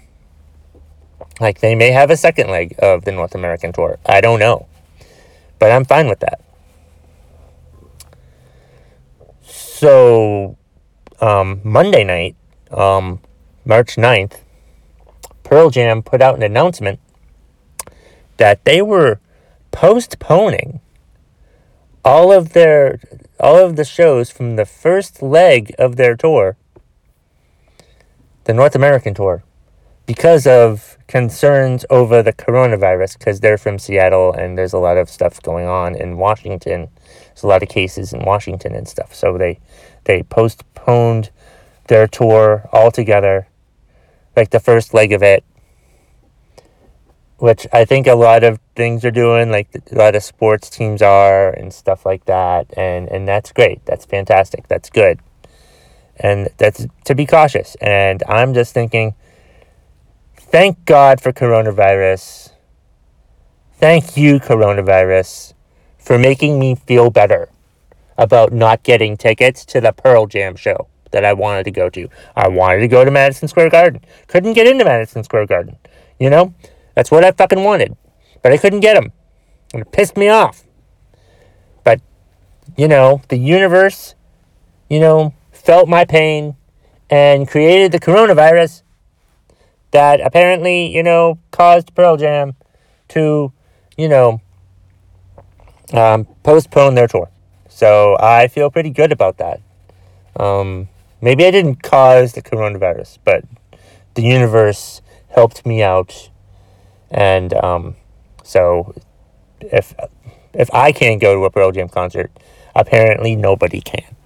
Like 1.41 1.61
they 1.61 1.75
may 1.75 1.93
have 1.93 2.11
a 2.11 2.17
second 2.17 2.51
leg 2.51 2.75
of 2.79 3.05
the 3.05 3.13
North 3.13 3.35
American 3.35 3.73
tour. 3.73 3.99
I 4.05 4.21
don't 4.21 4.39
know. 4.39 4.67
But 5.59 5.73
I'm 5.73 5.87
fine 5.87 6.09
with 6.09 6.21
that. 6.21 6.43
So, 9.43 10.59
um, 11.23 11.61
Monday 11.65 12.05
night, 12.05 12.37
um, 12.71 13.21
March 13.65 13.97
9th, 13.97 14.41
Pearl 15.43 15.71
Jam 15.71 16.03
put 16.03 16.21
out 16.21 16.37
an 16.37 16.43
announcement 16.43 17.01
that 18.37 18.65
they 18.65 18.83
were 18.83 19.21
postponing 19.71 20.81
all 22.05 22.33
of 22.33 22.53
their 22.53 23.01
all 23.39 23.59
of 23.59 23.77
the 23.77 23.85
shows 23.85 24.31
from 24.31 24.57
the 24.57 24.67
first 24.67 25.23
leg 25.23 25.75
of 25.79 25.97
their 25.97 26.17
tour, 26.17 26.57
the 28.45 28.55
North 28.55 28.75
American 28.75 29.15
tour, 29.15 29.43
because 30.07 30.47
of 30.47 30.99
concerns 31.07 31.85
over 31.91 32.23
the 32.23 32.33
coronavirus, 32.33 33.19
because 33.19 33.41
they're 33.41 33.59
from 33.59 33.79
Seattle 33.79 34.33
and 34.33 34.57
there's 34.57 34.73
a 34.73 34.79
lot 34.79 34.97
of 34.97 35.09
stuff 35.09 35.43
going 35.43 35.67
on 35.67 35.95
in 35.95 36.17
Washington. 36.17 36.89
There's 37.29 37.43
a 37.43 37.47
lot 37.47 37.63
of 37.63 37.69
cases 37.69 38.13
in 38.13 38.25
Washington 38.25 38.75
and 38.75 38.87
stuff. 38.87 39.15
So 39.15 39.37
they 39.37 39.59
they 40.05 40.23
postponed 40.23 41.31
their 41.89 42.07
tour 42.07 42.69
altogether, 42.73 43.49
like 44.37 44.51
the 44.51 44.61
first 44.61 44.95
leg 44.95 45.13
of 45.13 45.23
it, 45.23 45.45
which 47.41 47.67
I 47.73 47.87
think 47.87 48.07
a 48.07 48.15
lot 48.15 48.45
of 48.45 48.61
things 48.77 49.05
are 49.05 49.11
doing, 49.11 49.51
like 49.51 49.69
a 49.91 49.95
lot 49.95 50.15
of 50.15 50.23
sports 50.23 50.69
teams 50.69 51.01
are 51.01 51.51
and 51.51 51.73
stuff 51.73 52.05
like 52.05 52.27
that, 52.27 52.67
and 52.77 53.09
and 53.09 53.27
that's 53.27 53.51
great. 53.53 53.85
That's 53.87 54.05
fantastic. 54.05 54.69
That's 54.69 54.91
good, 54.91 55.21
and 56.17 56.51
that's 56.59 56.87
to 57.05 57.15
be 57.15 57.27
cautious. 57.27 57.77
And 57.81 58.23
I'm 58.29 58.53
just 58.53 58.75
thinking, 58.75 59.15
thank 60.37 60.85
God 60.85 61.21
for 61.21 61.33
coronavirus. 61.33 62.53
Thank 63.79 64.19
you, 64.19 64.39
coronavirus, 64.39 65.55
for 65.99 66.19
making 66.19 66.59
me 66.59 66.75
feel 66.75 67.11
better 67.11 67.49
about 68.19 68.53
not 68.53 68.83
getting 68.83 69.17
tickets 69.17 69.65
to 69.65 69.81
the 69.81 69.93
Pearl 69.93 70.27
Jam 70.27 70.57
show 70.57 70.89
that 71.11 71.25
I 71.25 71.33
wanted 71.33 71.65
to 71.65 71.71
go 71.71 71.89
to. 71.89 72.09
I 72.37 72.49
wanted 72.49 72.81
to 72.81 72.89
go 72.89 73.03
to 73.03 73.11
Madison 73.11 73.49
Square 73.49 73.71
Garden. 73.71 74.03
Couldn't 74.27 74.53
get 74.53 74.67
into 74.67 74.85
Madison 74.85 75.25
Square 75.25 75.47
Garden. 75.47 75.79
You 76.19 76.29
know? 76.29 76.55
That's 76.95 77.11
what 77.11 77.25
I 77.25 77.33
fucking 77.33 77.63
wanted. 77.63 77.97
But 78.43 78.53
I 78.53 78.57
couldn't 78.57 78.81
get 78.81 78.95
them. 78.95 79.13
And 79.73 79.83
it 79.83 79.93
pissed 79.93 80.17
me 80.17 80.29
off. 80.29 80.65
But, 81.85 82.01
you 82.77 82.89
know, 82.89 83.23
the 83.29 83.37
universe, 83.37 84.15
you 84.89 85.01
know, 85.01 85.35
felt 85.53 85.89
my 85.89 86.05
pain 86.05 86.57
and 87.09 87.49
created 87.49 87.93
the 87.93 88.01
coronavirus 88.01 88.83
that 89.91 90.21
apparently, 90.21 90.87
you 90.95 91.03
know, 91.03 91.39
caused 91.51 91.95
Pearl 91.95 92.17
Jam 92.17 92.55
to, 93.09 93.53
you 93.97 94.09
know, 94.09 94.41
um, 95.93 96.25
postpone 96.43 96.95
their 96.95 97.09
tour. 97.09 97.29
So 97.69 98.17
I 98.21 98.49
feel 98.49 98.71
pretty 98.71 98.91
good 98.91 99.13
about 99.13 99.39
that. 99.39 99.61
Um, 100.37 100.89
maybe 101.21 101.45
I 101.45 101.51
didn't 101.51 101.83
cause 101.83 102.33
the 102.33 102.43
coronavirus, 102.43 103.19
but 103.25 103.45
the 104.15 104.23
universe 104.23 105.03
helped 105.29 105.67
me 105.67 105.83
out 105.83 106.30
and 107.11 107.53
um, 107.55 107.97
so 108.43 108.95
if 109.61 109.95
if 110.53 110.73
I 110.75 110.93
can't 110.93 111.21
go 111.21 111.35
to 111.35 111.45
a 111.45 111.51
Pearl 111.51 111.73
Jam 111.73 111.89
concert, 111.89 112.31
apparently 112.75 113.37
nobody 113.37 113.81
can. 113.81 114.17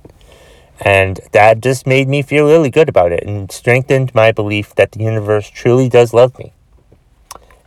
And 0.80 1.20
that 1.32 1.60
just 1.60 1.86
made 1.86 2.08
me 2.08 2.22
feel 2.22 2.46
really 2.46 2.70
good 2.70 2.88
about 2.88 3.12
it 3.12 3.22
and 3.24 3.50
strengthened 3.50 4.14
my 4.14 4.32
belief 4.32 4.74
that 4.74 4.92
the 4.92 5.04
universe 5.04 5.48
truly 5.48 5.88
does 5.88 6.12
love 6.12 6.36
me. 6.38 6.52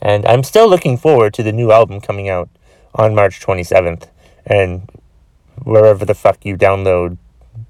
And 0.02 0.26
I'm 0.26 0.44
still 0.44 0.70
looking 0.70 0.98
forward 0.98 1.34
to 1.36 1.44
the 1.44 1.54
new 1.54 1.72
album 1.72 2.02
coming 2.02 2.30
out 2.30 2.50
on 2.94 3.16
March 3.16 3.40
27th. 3.40 4.08
And 4.46 4.90
wherever 5.64 6.06
the 6.06 6.14
fuck 6.14 6.46
you 6.46 6.58
download, 6.58 7.18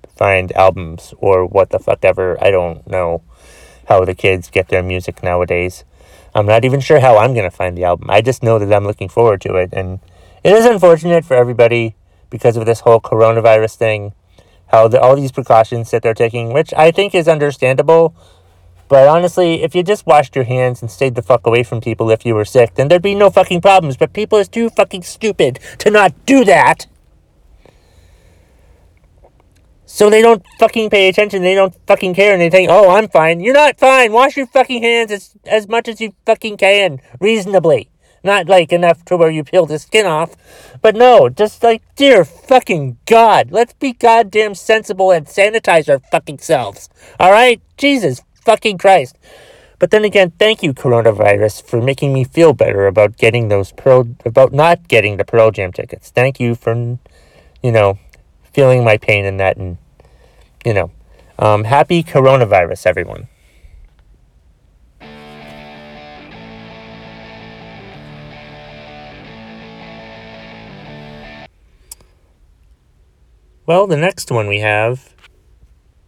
find 0.08 0.52
albums 0.54 1.14
or 1.20 1.46
what 1.46 1.70
the 1.70 1.80
fuck 1.80 2.04
ever. 2.04 2.42
I 2.44 2.50
don't 2.50 2.86
know 2.88 3.22
how 3.88 4.04
the 4.04 4.16
kids 4.16 4.50
get 4.50 4.70
their 4.70 4.84
music 4.84 5.22
nowadays. 5.24 5.86
I'm 6.38 6.46
not 6.46 6.64
even 6.64 6.82
sure 6.82 7.00
how 7.00 7.18
I'm 7.18 7.34
going 7.34 7.50
to 7.50 7.56
find 7.56 7.76
the 7.76 7.86
album. 7.86 8.12
I 8.12 8.22
just 8.22 8.44
know 8.44 8.60
that 8.60 8.72
I'm 8.72 8.86
looking 8.86 9.10
forward 9.10 9.42
to 9.42 9.56
it. 9.56 9.72
And 9.74 10.00
it 10.44 10.54
is 10.54 10.66
unfortunate 10.66 11.26
for 11.26 11.34
everybody 11.34 11.96
because 12.30 12.56
of 12.56 12.68
this 12.68 12.82
whole 12.82 13.02
coronavirus 13.02 13.76
thing, 13.76 14.14
how 14.68 14.88
the, 14.88 15.02
all 15.02 15.16
these 15.16 15.32
precautions 15.32 15.90
that 15.90 16.04
they're 16.04 16.14
taking, 16.14 16.54
which 16.54 16.72
I 16.76 16.92
think 16.92 17.16
is 17.16 17.28
understandable. 17.28 18.14
But 18.88 19.08
honestly, 19.08 19.64
if 19.64 19.74
you 19.74 19.82
just 19.82 20.06
washed 20.06 20.36
your 20.36 20.46
hands 20.46 20.84
and 20.84 20.92
stayed 20.92 21.16
the 21.16 21.24
fuck 21.24 21.48
away 21.48 21.64
from 21.64 21.82
people 21.82 22.12
if 22.12 22.24
you 22.24 22.36
were 22.36 22.46
sick, 22.46 22.76
then 22.76 22.88
there'd 22.88 23.02
be 23.02 23.16
no 23.16 23.32
fucking 23.32 23.62
problems. 23.62 23.98
But 23.98 24.14
people 24.14 24.38
is 24.38 24.48
too 24.48 24.70
fucking 24.70 25.02
stupid 25.02 25.60
to 25.80 25.90
not 25.90 26.14
do 26.28 26.46
that. 26.46 26.86
So 29.98 30.12
they 30.12 30.22
don't 30.22 30.46
fucking 30.60 30.92
pay 30.92 31.10
attention. 31.10 31.42
They 31.42 31.56
don't 31.56 31.74
fucking 31.88 32.14
care. 32.14 32.32
And 32.32 32.40
they 32.40 32.52
think, 32.52 32.70
oh, 32.70 32.92
I'm 32.92 33.08
fine. 33.08 33.40
You're 33.40 33.56
not 33.56 33.80
fine. 33.80 34.14
Wash 34.14 34.38
your 34.38 34.46
fucking 34.46 34.84
hands 34.84 35.12
as, 35.12 35.36
as 35.44 35.68
much 35.68 35.88
as 35.88 36.00
you 36.00 36.14
fucking 36.24 36.58
can, 36.58 37.02
reasonably. 37.20 37.90
Not 38.24 38.48
like 38.48 38.72
enough 38.72 39.04
to 39.06 39.18
where 39.18 39.32
you 39.32 39.44
peel 39.44 39.66
the 39.66 39.80
skin 39.80 40.06
off. 40.06 40.36
But 40.84 40.96
no, 40.96 41.30
just 41.30 41.64
like, 41.64 41.82
dear 41.96 42.24
fucking 42.24 43.00
God, 43.08 43.50
let's 43.50 43.74
be 43.74 43.94
goddamn 43.94 44.54
sensible 44.54 45.10
and 45.10 45.26
sanitize 45.26 45.90
our 45.90 45.98
fucking 45.98 46.38
selves. 46.38 46.90
Alright? 47.20 47.60
Jesus 47.76 48.22
fucking 48.46 48.78
Christ. 48.78 49.18
But 49.80 49.90
then 49.90 50.06
again, 50.06 50.32
thank 50.38 50.62
you, 50.62 50.76
coronavirus, 50.76 51.64
for 51.64 51.82
making 51.82 52.14
me 52.14 52.24
feel 52.24 52.54
better 52.54 52.86
about 52.86 53.18
getting 53.18 53.48
those 53.48 53.72
Pearl, 53.72 54.08
about 54.24 54.54
not 54.54 54.88
getting 54.88 55.18
the 55.18 55.26
Pearl 55.26 55.50
Jam 55.50 55.72
tickets. 55.72 56.12
Thank 56.12 56.40
you 56.40 56.54
for, 56.54 56.76
you 57.64 57.72
know, 57.72 57.98
feeling 58.54 58.84
my 58.84 58.98
pain 58.98 59.26
in 59.26 59.38
that 59.38 59.58
and, 59.58 59.80
you 60.66 60.74
know, 60.74 60.92
um, 61.40 61.64
happy 61.64 62.04
coronavirus, 62.04 62.86
everyone. 62.86 63.28
Well, 73.66 73.86
the 73.86 73.98
next 73.98 74.32
one 74.32 74.48
we 74.48 74.60
have 74.60 75.14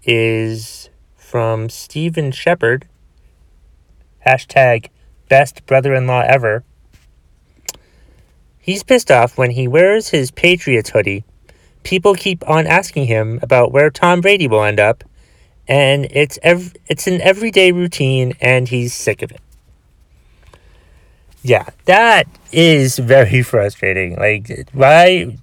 is 0.04 0.90
from 1.16 1.70
Stephen 1.70 2.32
Shepard. 2.32 2.88
Hashtag 4.26 4.88
best 5.28 5.66
brother 5.66 5.94
in 5.94 6.08
law 6.08 6.22
ever. 6.26 6.64
He's 8.58 8.84
pissed 8.84 9.12
off 9.12 9.38
when 9.38 9.52
he 9.52 9.68
wears 9.68 10.10
his 10.10 10.32
Patriots 10.32 10.92
hoodie. 10.92 11.26
People 11.84 12.14
keep 12.14 12.48
on 12.48 12.68
asking 12.68 13.06
him 13.06 13.40
about 13.42 13.72
where 13.72 13.90
Tom 13.90 14.22
Brady 14.22 14.48
will 14.48 14.64
end 14.64 14.80
up, 14.80 15.04
and 15.68 16.08
it's 16.12 16.38
ev- 16.44 16.76
it's 16.88 17.08
an 17.08 17.22
everyday 17.22 17.72
routine, 17.72 18.34
and 18.42 18.68
he's 18.68 18.94
sick 18.94 19.22
of 19.22 19.32
it. 19.32 19.42
Yeah, 21.42 21.70
that 21.86 22.28
is 22.52 23.00
very 23.00 23.42
frustrating. 23.44 24.18
Like, 24.18 24.68
why? 24.74 25.38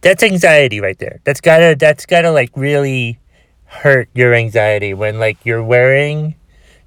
That's 0.00 0.22
anxiety 0.22 0.80
right 0.80 0.98
there. 0.98 1.20
That's 1.24 1.40
gotta. 1.40 1.76
That's 1.78 2.06
gotta 2.06 2.30
like 2.30 2.50
really 2.56 3.18
hurt 3.64 4.08
your 4.14 4.34
anxiety 4.34 4.94
when 4.94 5.18
like 5.18 5.38
you're 5.44 5.62
wearing 5.62 6.36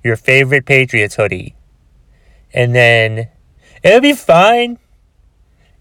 your 0.03 0.15
favorite 0.15 0.65
Patriots 0.65 1.15
hoodie, 1.15 1.55
and 2.53 2.73
then 2.75 3.27
it'll 3.83 4.01
be 4.01 4.13
fine 4.13 4.77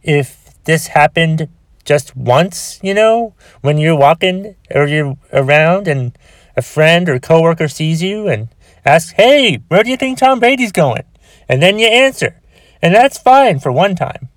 if 0.03 0.55
this 0.65 0.89
happened 0.89 1.49
just 1.85 2.15
once, 2.15 2.79
you 2.83 2.95
know, 2.95 3.35
when 3.63 3.79
you're 3.79 3.97
walking 3.97 4.55
or 4.75 4.87
you're 4.87 5.17
around 5.33 5.89
and 5.89 6.17
a 6.57 6.63
friend 6.63 7.09
or 7.09 7.19
coworker 7.19 7.69
sees 7.69 8.03
you 8.03 8.29
and 8.29 8.49
asks, 8.85 9.13
"Hey, 9.13 9.61
where 9.69 9.83
do 9.83 9.91
you 9.91 9.97
think 9.97 10.19
Tom 10.19 10.41
Brady's 10.41 10.73
going?" 10.73 11.05
And 11.49 11.63
then 11.63 11.79
you 11.79 11.87
answer. 11.87 12.41
And 12.83 12.95
that's 12.95 13.19
fine 13.19 13.59
for 13.59 13.73
one 13.73 13.95
time. 13.97 14.29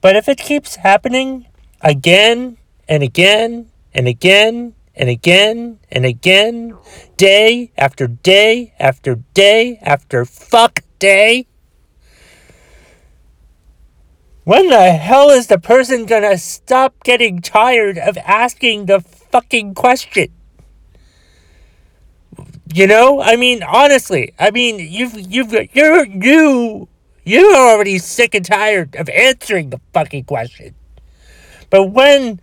But 0.00 0.16
if 0.16 0.28
it 0.28 0.38
keeps 0.38 0.76
happening 0.76 1.46
again 1.80 2.58
and 2.88 3.02
again 3.02 3.70
and 3.94 4.08
again 4.08 4.74
and 4.94 5.08
again 5.08 5.78
and 5.90 6.04
again, 6.04 6.76
day 7.16 7.72
after 7.76 8.06
day 8.06 8.74
after 8.78 9.16
day 9.34 9.78
after 9.82 10.24
fuck 10.24 10.80
day, 10.98 11.46
when 14.46 14.68
the 14.68 14.92
hell 14.92 15.28
is 15.30 15.48
the 15.48 15.58
person 15.58 16.06
gonna 16.06 16.38
stop 16.38 17.02
getting 17.02 17.40
tired 17.40 17.98
of 17.98 18.16
asking 18.18 18.86
the 18.86 19.00
fucking 19.00 19.74
question? 19.74 20.28
You 22.72 22.86
know, 22.86 23.20
I 23.20 23.34
mean, 23.34 23.64
honestly, 23.64 24.34
I 24.38 24.52
mean, 24.52 24.78
you've 24.78 25.14
you've 25.18 25.52
you're 25.74 26.06
you 26.06 26.86
you're 27.24 27.56
already 27.56 27.98
sick 27.98 28.36
and 28.36 28.44
tired 28.44 28.94
of 28.94 29.08
answering 29.08 29.70
the 29.70 29.80
fucking 29.92 30.24
question. 30.24 30.76
But 31.68 31.86
when 31.86 32.40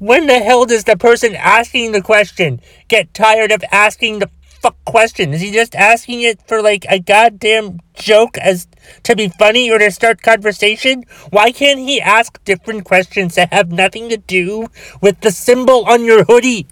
when 0.00 0.26
the 0.26 0.40
hell 0.40 0.64
does 0.64 0.82
the 0.82 0.96
person 0.96 1.36
asking 1.36 1.92
the 1.92 2.02
question 2.02 2.60
get 2.88 3.14
tired 3.14 3.52
of 3.52 3.62
asking 3.70 4.18
the 4.18 4.30
fuck 4.60 4.76
question? 4.84 5.32
Is 5.32 5.40
he 5.40 5.52
just 5.52 5.74
asking 5.74 6.22
it 6.22 6.40
for 6.46 6.62
like 6.62 6.84
a 6.88 6.98
goddamn 6.98 7.80
joke 7.94 8.36
as 8.38 8.66
to 9.04 9.14
be 9.14 9.28
funny 9.28 9.70
or 9.70 9.78
to 9.78 9.90
start 9.90 10.22
conversation? 10.22 11.04
Why 11.30 11.52
can't 11.52 11.80
he 11.80 12.00
ask 12.00 12.42
different 12.44 12.84
questions 12.84 13.34
that 13.34 13.52
have 13.52 13.70
nothing 13.70 14.08
to 14.08 14.16
do 14.16 14.68
with 15.00 15.20
the 15.20 15.30
symbol 15.30 15.84
on 15.84 16.04
your 16.04 16.24
hoodie? 16.24 16.66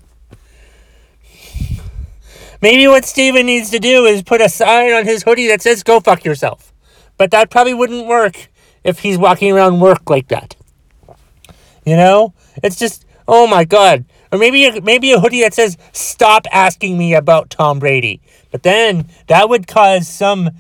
Maybe 2.61 2.88
what 2.88 3.05
Steven 3.05 3.47
needs 3.47 3.70
to 3.70 3.79
do 3.79 4.07
is 4.07 4.23
put 4.23 4.40
a 4.40 4.49
sign 4.49 4.92
on 4.92 5.05
his 5.05 5.23
hoodie 5.23 5.49
that 5.49 5.61
says 5.61 5.83
go 5.83 6.01
fuck 6.01 6.25
yourself. 6.25 6.73
But 7.16 7.31
that 7.31 7.51
probably 7.51 7.75
wouldn't 7.75 8.07
work 8.07 8.49
if 8.83 9.01
he's 9.01 9.18
walking 9.18 9.53
around 9.53 9.81
work 9.81 10.09
like 10.09 10.29
that. 10.29 10.57
You 11.85 11.97
know? 11.97 12.33
It's 12.62 12.77
just 12.77 13.05
oh 13.29 13.47
my 13.47 13.64
god. 13.64 14.05
Or 14.35 14.37
maybe 14.37 14.81
maybe 14.81 15.12
a 15.12 15.20
hoodie 15.20 15.42
that 15.42 15.55
says 15.55 15.79
"Stop 15.92 16.49
asking 16.51 16.99
me 16.99 17.14
about 17.14 17.51
Tom 17.51 17.79
Brady." 17.79 18.20
But 18.51 18.64
then 18.64 19.07
that 19.29 19.49
would 19.49 19.68
cause 19.68 20.09
some 20.09 20.51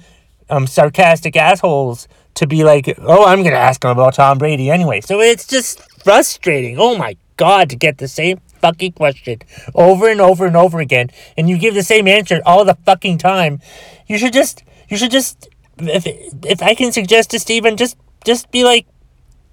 um, 0.48 0.68
sarcastic 0.68 1.34
assholes 1.34 2.06
to 2.34 2.46
be 2.46 2.62
like, 2.62 2.96
"Oh, 3.00 3.24
I'm 3.24 3.42
gonna 3.42 3.56
ask 3.56 3.82
him 3.82 3.90
about 3.90 4.14
Tom 4.14 4.38
Brady 4.38 4.70
anyway." 4.70 5.00
So 5.00 5.20
it's 5.20 5.44
just 5.44 5.80
frustrating. 6.04 6.78
Oh 6.78 6.96
my 6.96 7.16
god, 7.36 7.68
to 7.70 7.74
get 7.74 7.98
the 7.98 8.06
same 8.06 8.38
fucking 8.60 8.92
question 8.92 9.40
over 9.74 10.08
and 10.08 10.20
over 10.20 10.46
and 10.46 10.56
over 10.56 10.78
again, 10.78 11.08
and 11.36 11.50
you 11.50 11.58
give 11.58 11.74
the 11.74 11.82
same 11.82 12.06
answer 12.06 12.40
all 12.46 12.64
the 12.64 12.76
fucking 12.86 13.18
time. 13.18 13.58
You 14.06 14.18
should 14.18 14.32
just, 14.32 14.62
you 14.88 14.96
should 14.96 15.10
just, 15.10 15.48
if 15.78 16.06
if 16.44 16.62
I 16.62 16.76
can 16.76 16.92
suggest 16.92 17.30
to 17.30 17.40
Steven, 17.40 17.76
just 17.76 17.96
just 18.24 18.52
be 18.52 18.62
like, 18.62 18.86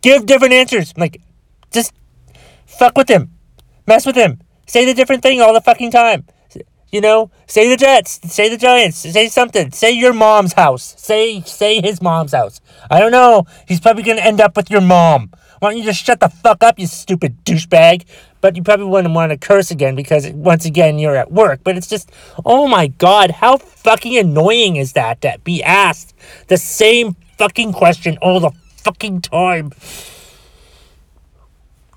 give 0.04 0.28
different 0.28 0.54
answers. 0.54 0.94
Like, 0.96 1.24
just 1.72 1.92
fuck 2.68 2.96
with 2.96 3.10
him. 3.10 3.32
Mess 3.88 4.06
with 4.06 4.15
him. 4.15 4.41
Say 4.67 4.86
the 4.86 4.94
different 4.94 5.24
thing 5.24 5.41
all 5.41 5.54
the 5.54 5.62
fucking 5.62 5.91
time. 5.91 6.26
You 6.91 7.00
know, 7.00 7.32
say 7.48 7.70
the 7.70 7.78
Jets, 7.78 8.20
say 8.34 8.50
the 8.50 8.58
Giants, 8.58 8.98
say 8.98 9.30
something. 9.30 9.72
Say 9.72 9.91
your 9.91 10.12
mom's 10.12 10.54
house. 10.54 10.94
Say 10.98 11.39
say 11.41 11.82
his 11.82 12.02
mom's 12.02 12.34
house. 12.34 12.60
I 12.89 13.00
don't 13.00 13.13
know. 13.13 13.46
He's 13.65 13.80
probably 13.80 14.04
gonna 14.04 14.22
end 14.22 14.41
up 14.41 14.58
with 14.58 14.70
your 14.70 14.82
mom. 14.82 15.32
Why 15.60 15.70
don't 15.70 15.78
you 15.78 15.86
just 15.86 16.04
shut 16.04 16.20
the 16.20 16.28
fuck 16.28 16.63
up, 16.63 16.80
you 16.80 16.88
stupid 16.88 17.46
douchebag? 17.46 18.06
But 18.41 18.56
you 18.56 18.63
probably 18.63 18.88
wouldn't 18.88 19.13
want 19.13 19.32
to 19.32 19.38
curse 19.38 19.72
again 19.72 19.96
because 19.96 20.28
once 20.30 20.65
again 20.65 21.00
you're 21.00 21.15
at 21.15 21.32
work. 21.32 21.62
But 21.63 21.78
it's 21.78 21.88
just, 21.88 22.12
oh 22.44 22.67
my 22.67 22.88
god, 22.88 23.30
how 23.30 23.58
fucking 23.58 24.17
annoying 24.17 24.76
is 24.76 24.94
that 24.94 25.22
to 25.22 25.38
be 25.44 25.63
asked 25.63 26.15
the 26.48 26.58
same 26.58 27.15
fucking 27.38 27.74
question 27.74 28.17
all 28.22 28.39
the 28.39 28.52
fucking 28.78 29.22
time? 29.22 29.72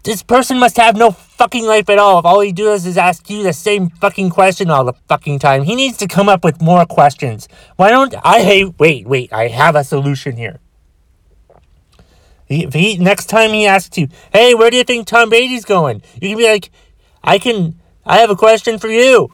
This 0.04 0.22
person 0.22 0.58
must 0.58 0.76
have 0.76 0.96
no 0.96 1.10
fucking 1.10 1.64
life 1.64 1.88
at 1.88 1.98
all 1.98 2.18
if 2.18 2.26
all 2.26 2.40
he 2.40 2.52
does 2.52 2.84
is 2.84 2.98
ask 2.98 3.30
you 3.30 3.42
the 3.42 3.54
same 3.54 3.88
fucking 3.88 4.28
question 4.28 4.68
all 4.68 4.84
the 4.84 4.92
fucking 5.08 5.38
time. 5.38 5.62
He 5.64 5.74
needs 5.74 5.96
to 5.96 6.06
come 6.06 6.28
up 6.28 6.44
with 6.44 6.60
more 6.60 6.84
questions. 6.84 7.48
Why 7.76 7.88
don't 7.88 8.14
I 8.22 8.42
hey 8.42 8.64
wait, 8.66 9.06
wait, 9.06 9.32
I 9.32 9.48
have 9.48 9.74
a 9.74 9.82
solution 9.82 10.36
here. 10.36 10.60
He, 12.44 12.68
he 12.70 12.98
next 12.98 13.30
time 13.30 13.54
he 13.54 13.66
asks 13.66 13.96
you, 13.96 14.08
"Hey, 14.30 14.54
where 14.54 14.70
do 14.70 14.76
you 14.76 14.84
think 14.84 15.06
Tom 15.06 15.30
Brady's 15.30 15.64
going?" 15.64 16.02
You 16.20 16.28
can 16.28 16.36
be 16.36 16.50
like, 16.52 16.70
"I 17.22 17.38
can 17.38 17.80
I 18.04 18.18
have 18.18 18.28
a 18.28 18.36
question 18.36 18.78
for 18.78 18.88
you. 18.88 19.32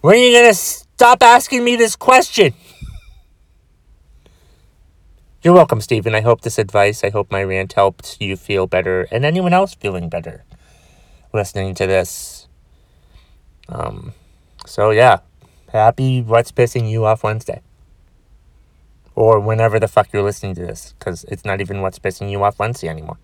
When 0.00 0.16
are 0.16 0.18
you 0.18 0.42
to 0.42 0.54
stop 0.54 1.22
asking 1.22 1.62
me 1.62 1.76
this 1.76 1.94
question?" 1.94 2.52
You're 5.44 5.52
welcome, 5.52 5.82
Stephen. 5.82 6.14
I 6.14 6.22
hope 6.22 6.40
this 6.40 6.58
advice, 6.58 7.04
I 7.04 7.10
hope 7.10 7.30
my 7.30 7.44
rant 7.44 7.74
helped 7.74 8.16
you 8.18 8.34
feel 8.34 8.66
better 8.66 9.06
and 9.10 9.26
anyone 9.26 9.52
else 9.52 9.74
feeling 9.74 10.08
better 10.08 10.42
listening 11.34 11.74
to 11.74 11.86
this. 11.86 12.48
Um, 13.68 14.14
so, 14.64 14.88
yeah, 14.88 15.18
happy 15.70 16.22
What's 16.22 16.50
Pissing 16.50 16.88
You 16.88 17.04
Off 17.04 17.22
Wednesday. 17.22 17.60
Or 19.14 19.38
whenever 19.38 19.78
the 19.78 19.86
fuck 19.86 20.08
you're 20.14 20.22
listening 20.22 20.54
to 20.54 20.62
this, 20.62 20.94
because 20.98 21.24
it's 21.24 21.44
not 21.44 21.60
even 21.60 21.82
What's 21.82 21.98
Pissing 21.98 22.30
You 22.30 22.42
Off 22.42 22.58
Wednesday 22.58 22.88
anymore. 22.88 23.18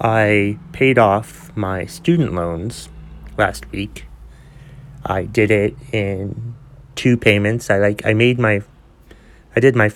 I 0.00 0.58
paid 0.72 0.98
off 0.98 1.56
my 1.56 1.86
student 1.86 2.34
loans 2.34 2.88
last 3.38 3.70
week. 3.72 4.06
I 5.04 5.24
did 5.24 5.50
it 5.50 5.74
in 5.92 6.54
two 6.96 7.16
payments. 7.16 7.70
I 7.70 7.78
like 7.78 8.04
I 8.04 8.12
made 8.12 8.38
my 8.38 8.62
I 9.54 9.60
did 9.60 9.74
my 9.74 9.90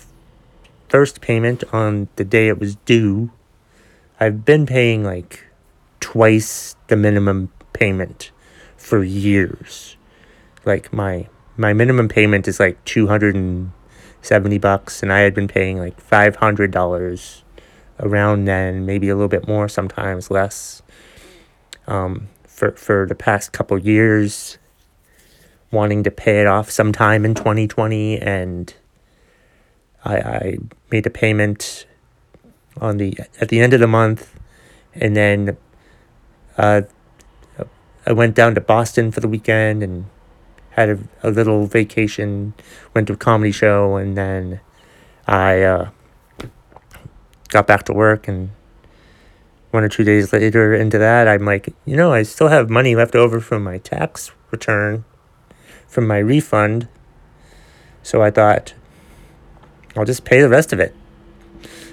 first 0.89 1.21
payment 1.21 1.63
on 1.71 2.07
the 2.15 2.23
day 2.23 2.47
it 2.47 2.59
was 2.59 2.75
due. 2.77 3.31
I've 4.19 4.43
been 4.43 4.65
paying 4.65 5.03
like 5.03 5.45
twice 5.99 6.75
the 6.87 6.95
minimum 6.95 7.51
payment 7.73 8.31
for 8.77 9.03
years. 9.03 9.97
Like 10.65 10.91
my 10.91 11.27
my 11.57 11.73
minimum 11.73 12.09
payment 12.09 12.47
is 12.47 12.59
like 12.59 12.83
270 12.85 14.57
bucks 14.57 15.03
and 15.03 15.13
I 15.13 15.19
had 15.19 15.35
been 15.35 15.47
paying 15.47 15.77
like 15.77 16.01
$500 16.01 17.40
around 18.01 18.45
then, 18.45 18.85
maybe 18.85 19.09
a 19.09 19.15
little 19.15 19.29
bit 19.29 19.47
more, 19.47 19.69
sometimes 19.69 20.29
less. 20.29 20.81
Um, 21.87 22.27
for 22.47 22.71
for 22.73 23.05
the 23.07 23.15
past 23.15 23.51
couple 23.53 23.77
years, 23.77 24.57
wanting 25.71 26.03
to 26.03 26.11
pay 26.11 26.41
it 26.41 26.47
off 26.47 26.69
sometime 26.69 27.25
in 27.25 27.33
2020, 27.33 28.19
and 28.19 28.73
I, 30.05 30.17
I 30.17 30.57
made 30.91 31.05
a 31.07 31.09
payment 31.09 31.85
on 32.79 32.97
the 32.97 33.17
at 33.39 33.49
the 33.49 33.59
end 33.59 33.73
of 33.73 33.79
the 33.79 33.87
month, 33.87 34.37
and 34.93 35.15
then 35.15 35.57
uh, 36.57 36.81
I 38.05 38.13
went 38.13 38.35
down 38.35 38.55
to 38.55 38.61
Boston 38.61 39.11
for 39.11 39.19
the 39.19 39.27
weekend 39.27 39.83
and 39.83 40.05
had 40.71 40.89
a, 40.89 40.99
a 41.23 41.31
little 41.31 41.65
vacation, 41.65 42.53
went 42.93 43.07
to 43.07 43.13
a 43.13 43.17
comedy 43.17 43.51
show, 43.51 43.95
and 43.95 44.17
then 44.17 44.59
I 45.27 45.61
uh, 45.61 45.89
got 47.51 47.67
back 47.67 47.83
to 47.83 47.93
work. 47.93 48.27
And 48.27 48.49
one 49.69 49.83
or 49.83 49.89
two 49.89 50.03
days 50.03 50.33
later 50.33 50.73
into 50.73 50.97
that, 50.97 51.27
I'm 51.27 51.45
like, 51.45 51.73
you 51.85 51.95
know, 51.95 52.11
I 52.11 52.23
still 52.23 52.47
have 52.47 52.69
money 52.69 52.95
left 52.95 53.15
over 53.15 53.39
from 53.39 53.63
my 53.63 53.77
tax 53.77 54.31
return, 54.49 55.05
from 55.87 56.07
my 56.07 56.17
refund. 56.17 56.87
So 58.01 58.23
I 58.23 58.31
thought, 58.31 58.73
I'll 59.95 60.05
just 60.05 60.25
pay 60.25 60.41
the 60.41 60.49
rest 60.49 60.73
of 60.73 60.79
it. 60.79 60.95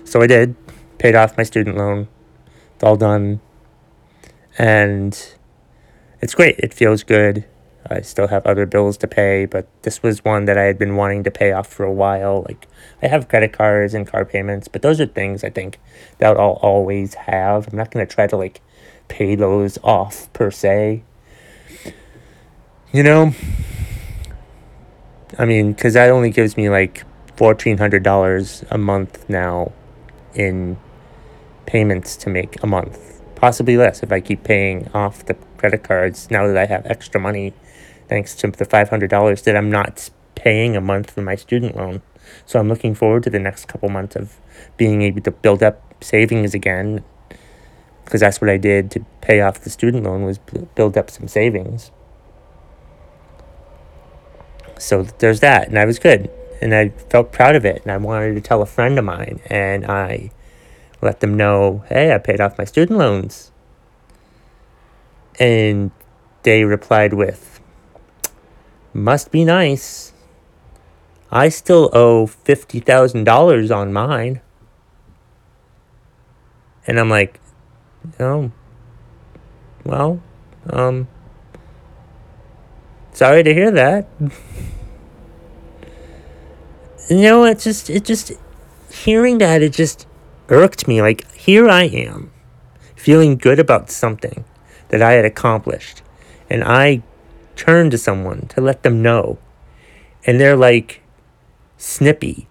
So 0.05 0.23
I 0.23 0.27
did, 0.27 0.57
paid 0.99 1.15
off 1.15 1.37
my 1.37 1.43
student 1.43 1.77
loan. 1.77 2.09
It's 2.75 2.85
all 2.85 2.97
done. 2.97 3.41
And 4.57 5.35
it's 6.21 6.35
great. 6.35 6.59
It 6.59 6.73
feels 6.73 7.03
good. 7.03 7.45
I 7.91 8.03
still 8.03 8.29
have 8.29 8.47
other 8.47 8.67
bills 8.67 8.97
to 8.99 9.07
pay, 9.07 9.47
but 9.47 9.67
this 9.83 10.03
was 10.03 10.25
one 10.25 10.45
that 10.45 10.59
I 10.59 10.65
had 10.65 10.79
been 10.79 10.97
wanting 10.97 11.25
to 11.25 11.31
pay 11.31 11.53
off 11.53 11.67
for 11.67 11.85
a 11.85 11.93
while. 11.93 12.45
Like, 12.47 12.67
I 13.03 13.09
have 13.09 13.29
credit 13.29 13.53
cards 13.53 13.95
and 13.95 14.07
car 14.07 14.25
payments, 14.25 14.69
but 14.69 14.83
those 14.83 15.01
are 15.01 15.07
things 15.07 15.43
I 15.43 15.51
think 15.51 15.79
that 16.19 16.37
I'll 16.37 16.59
always 16.63 17.15
have. 17.15 17.69
I'm 17.69 17.77
not 17.77 17.91
going 17.91 18.07
to 18.07 18.15
try 18.15 18.27
to, 18.27 18.37
like, 18.37 18.61
pay 19.09 19.35
those 19.35 19.79
off 19.83 20.33
per 20.33 20.51
se. 20.51 21.03
You 22.93 23.03
know? 23.03 23.33
I 25.39 25.45
mean, 25.45 25.73
because 25.73 25.95
that 25.95 26.11
only 26.11 26.31
gives 26.31 26.57
me, 26.57 26.69
like, 26.69 27.05
$1,400 27.37 28.65
a 28.71 28.79
month 28.79 29.29
now 29.29 29.73
in 30.35 30.77
payments 31.67 32.17
to 32.17 32.31
make 32.31 32.63
a 32.63 32.67
month. 32.67 33.23
Possibly 33.35 33.77
less 33.77 34.03
if 34.03 34.11
I 34.11 34.21
keep 34.21 34.43
paying 34.43 34.91
off 34.93 35.25
the 35.25 35.35
credit 35.57 35.85
cards 35.85 36.31
now 36.31 36.47
that 36.47 36.57
I 36.57 36.67
have 36.67 36.85
extra 36.87 37.21
money 37.21 37.53
thanks 38.09 38.35
to 38.37 38.49
the 38.51 38.67
$500 38.67 39.43
that 39.45 39.57
I'm 39.57 39.71
not 39.71 40.11
paying 40.35 40.77
a 40.77 40.81
month 40.81 41.11
for 41.11 41.23
my 41.23 41.35
student 41.35 41.77
loan. 41.77 42.03
So 42.47 42.59
I'm 42.59 42.69
looking 42.69 42.95
forward 42.95 43.23
to 43.25 43.31
the 43.31 43.39
next 43.39 43.67
couple 43.67 43.89
months 43.89 44.17
of 44.17 44.37
being 44.77 45.03
able 45.03 45.21
to 45.23 45.31
build 45.31 45.63
up 45.63 45.83
savings 46.03 46.55
again 46.55 47.05
because 48.05 48.21
that's 48.21 48.41
what 48.41 48.49
I 48.49 48.57
did 48.57 48.91
to 48.93 49.05
pay 49.21 49.43
off 49.43 49.61
the 49.61 49.71
student 49.71 50.05
loan 50.05 50.23
was 50.25 50.39
build 50.75 50.97
up 50.97 51.11
some 51.11 51.29
savings. 51.29 51.91
So 54.79 55.03
there's 55.03 55.41
that 55.41 55.69
and 55.69 55.79
I 55.79 55.85
was 55.85 55.99
good 55.99 56.31
and 56.63 56.75
I 56.75 56.91
felt 57.11 57.33
proud 57.33 57.55
of 57.55 57.65
it 57.65 57.83
and 57.83 57.93
I 57.93 57.97
wanted 57.99 58.35
to 58.35 58.41
tell 58.41 58.63
a 58.63 58.67
friend 58.67 58.99
of 58.99 59.05
mine 59.05 59.41
and 59.51 59.85
I 59.85 60.31
let 61.03 61.21
them 61.21 61.37
know, 61.37 61.85
"Hey, 61.89 62.15
I 62.15 62.19
paid 62.19 62.41
off 62.41 62.57
my 62.57 62.65
student 62.65 62.99
loans." 62.99 63.53
And 65.39 65.91
they 66.43 66.65
replied 66.65 67.13
with, 67.13 67.58
Must 68.99 69.31
be 69.31 69.45
nice. 69.45 70.13
I 71.31 71.51
still 71.51 71.89
owe 71.93 72.27
$50,000 72.27 73.77
on 73.77 73.93
mine. 73.93 74.41
And 76.85 76.99
I'm 76.99 77.09
like, 77.09 77.39
Oh, 78.19 78.51
well, 79.85 80.21
um, 80.71 81.07
sorry 83.13 83.45
to 83.45 83.55
hear 83.55 83.71
that. 83.71 84.09
you 87.09 87.23
know, 87.23 87.45
it 87.45 87.61
just, 87.61 87.89
it 87.91 88.05
just, 88.05 88.33
hearing 88.91 89.39
that, 89.39 89.63
it 89.63 89.75
just 89.75 90.09
irked 90.49 90.89
me. 90.89 91.01
Like, 91.01 91.31
here 91.35 91.69
I 91.69 91.85
am, 91.85 92.33
feeling 92.97 93.37
good 93.37 93.61
about 93.61 93.91
something 93.91 94.45
that 94.89 95.03
I 95.03 95.13
had 95.13 95.25
accomplished. 95.25 96.03
And 96.51 96.65
I 96.65 97.03
turn 97.59 97.91
to 97.91 97.99
someone 97.99 98.47
to 98.49 98.61
let 98.61 98.83
them 98.83 99.03
know. 99.03 99.39
And 100.25 100.41
they're 100.41 100.57
like 100.57 101.03
snippy 101.77 102.49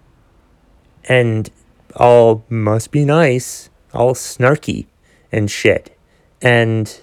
and 1.08 1.50
all 1.96 2.44
must 2.48 2.92
be 2.92 3.04
nice, 3.04 3.70
all 3.92 4.14
snarky 4.14 4.86
and 5.32 5.50
shit. 5.50 5.96
And 6.40 7.00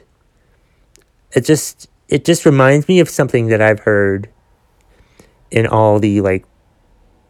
it 1.32 1.42
just 1.42 1.90
it 2.08 2.24
just 2.24 2.46
reminds 2.46 2.88
me 2.88 3.00
of 3.00 3.10
something 3.10 3.48
that 3.48 3.62
I've 3.62 3.82
heard 3.82 4.30
in 5.52 5.66
all 5.66 6.00
the 6.00 6.22
like 6.22 6.46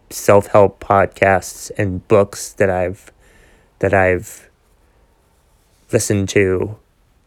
self-help 0.09 0.79
podcasts 0.79 1.71
and 1.77 2.07
books 2.07 2.53
that 2.53 2.69
I've 2.69 3.11
that 3.79 3.93
I've 3.93 4.49
listened 5.91 6.29
to 6.29 6.77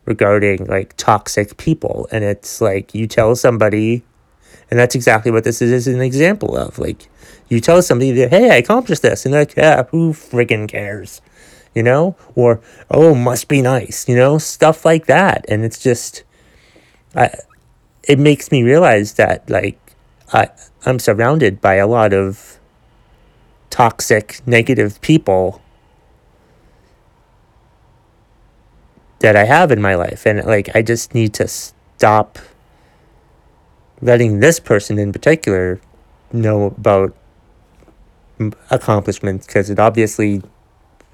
regarding 0.09 0.65
like 0.65 0.97
toxic 0.97 1.57
people. 1.59 2.09
And 2.11 2.25
it's 2.25 2.61
like 2.61 2.95
you 2.95 3.07
tell 3.07 3.37
somebody, 3.37 4.03
and 4.71 4.81
that's 4.81 4.95
exactly 4.95 5.31
what 5.31 5.45
this 5.45 5.61
is, 5.63 5.71
is 5.71 5.87
an 5.87 6.01
example 6.01 6.57
of. 6.57 6.79
Like 6.79 7.09
you 7.49 7.61
tell 7.61 7.81
somebody 7.83 8.11
that, 8.13 8.31
hey, 8.31 8.51
I 8.51 8.57
accomplished 8.57 9.03
this. 9.03 9.25
And 9.25 9.35
they're 9.35 9.43
like, 9.43 9.57
yeah, 9.57 9.85
who 9.91 10.13
friggin' 10.13 10.69
cares? 10.69 11.21
You 11.75 11.83
know? 11.83 12.17
Or, 12.35 12.61
oh, 12.91 13.15
must 13.15 13.47
be 13.49 13.61
nice, 13.61 14.09
you 14.09 14.17
know? 14.17 14.39
Stuff 14.39 14.85
like 14.85 15.07
that. 15.07 15.45
And 15.49 15.65
it's 15.65 15.79
just, 15.79 16.25
I, 17.15 17.31
it 18.03 18.19
makes 18.19 18.51
me 18.51 18.63
realize 18.63 19.15
that 19.15 19.49
like 19.51 19.79
I, 20.33 20.49
I'm 20.87 20.99
surrounded 20.99 21.61
by 21.61 21.75
a 21.75 21.87
lot 21.87 22.15
of 22.15 22.59
toxic, 23.69 24.41
negative 24.47 25.01
people 25.03 25.61
that 29.21 29.37
I 29.37 29.45
have 29.45 29.71
in 29.71 29.81
my 29.81 29.95
life. 29.95 30.27
And 30.27 30.45
like, 30.45 30.75
I 30.75 30.83
just 30.83 31.15
need 31.15 31.35
to 31.35 31.49
stop 31.49 32.39
letting 34.01 34.41
this 34.41 34.61
person 34.61 34.99
in 34.99 35.13
particular 35.13 35.81
know 36.33 36.67
about 36.67 37.15
accomplishments 38.71 39.47
because 39.47 39.71
it 39.71 39.79
obviously 39.79 40.43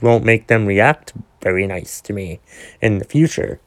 won't 0.00 0.24
make 0.24 0.48
them 0.48 0.66
react 0.66 1.14
very 1.40 1.66
nice 1.66 2.00
to 2.02 2.12
me 2.12 2.40
in 2.80 2.98
the 2.98 3.04
future. 3.04 3.60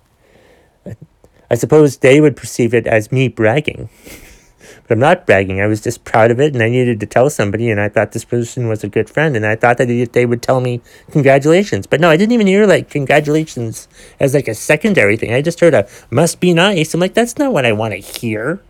I 1.50 1.56
suppose 1.56 1.98
they 1.98 2.20
would 2.20 2.36
perceive 2.36 2.74
it 2.74 2.86
as 2.88 3.12
me 3.12 3.28
bragging. 3.28 3.90
But 4.88 4.96
I'm 4.96 5.00
not 5.00 5.26
bragging. 5.26 5.60
I 5.60 5.68
was 5.68 5.82
just 5.82 6.06
proud 6.06 6.32
of 6.32 6.40
it, 6.40 6.54
and 6.54 6.64
I 6.64 6.70
needed 6.70 7.02
to 7.02 7.06
tell 7.06 7.30
somebody, 7.30 7.70
and 7.70 7.80
I 7.80 7.90
thought 7.90 8.14
this 8.14 8.24
person 8.24 8.70
was 8.70 8.84
a 8.84 8.88
good 8.88 9.10
friend, 9.10 9.36
and 9.36 9.46
I 9.46 9.56
thought 9.56 9.78
that 9.80 10.10
they 10.14 10.26
would 10.26 10.42
tell 10.42 10.62
me 10.62 10.82
congratulations. 11.12 11.88
But 11.88 12.00
no, 12.00 12.10
I 12.10 12.16
didn't 12.16 12.32
even 12.32 12.48
hear 12.48 12.66
like 12.66 12.90
congratulations 12.90 13.90
as 14.20 14.34
like 14.34 14.48
a 14.48 14.56
secondary 14.56 15.18
thing. 15.18 15.34
I 15.34 15.42
just 15.42 15.60
heard 15.60 15.74
a 15.74 15.88
must 16.10 16.40
be 16.40 16.54
nice. 16.54 16.94
I'm 16.94 17.02
like, 17.02 17.14
that's 17.14 17.38
not 17.38 17.52
what 17.52 17.66
I 17.66 17.74
want 17.74 17.94
to 17.94 18.00
hear. 18.00 18.62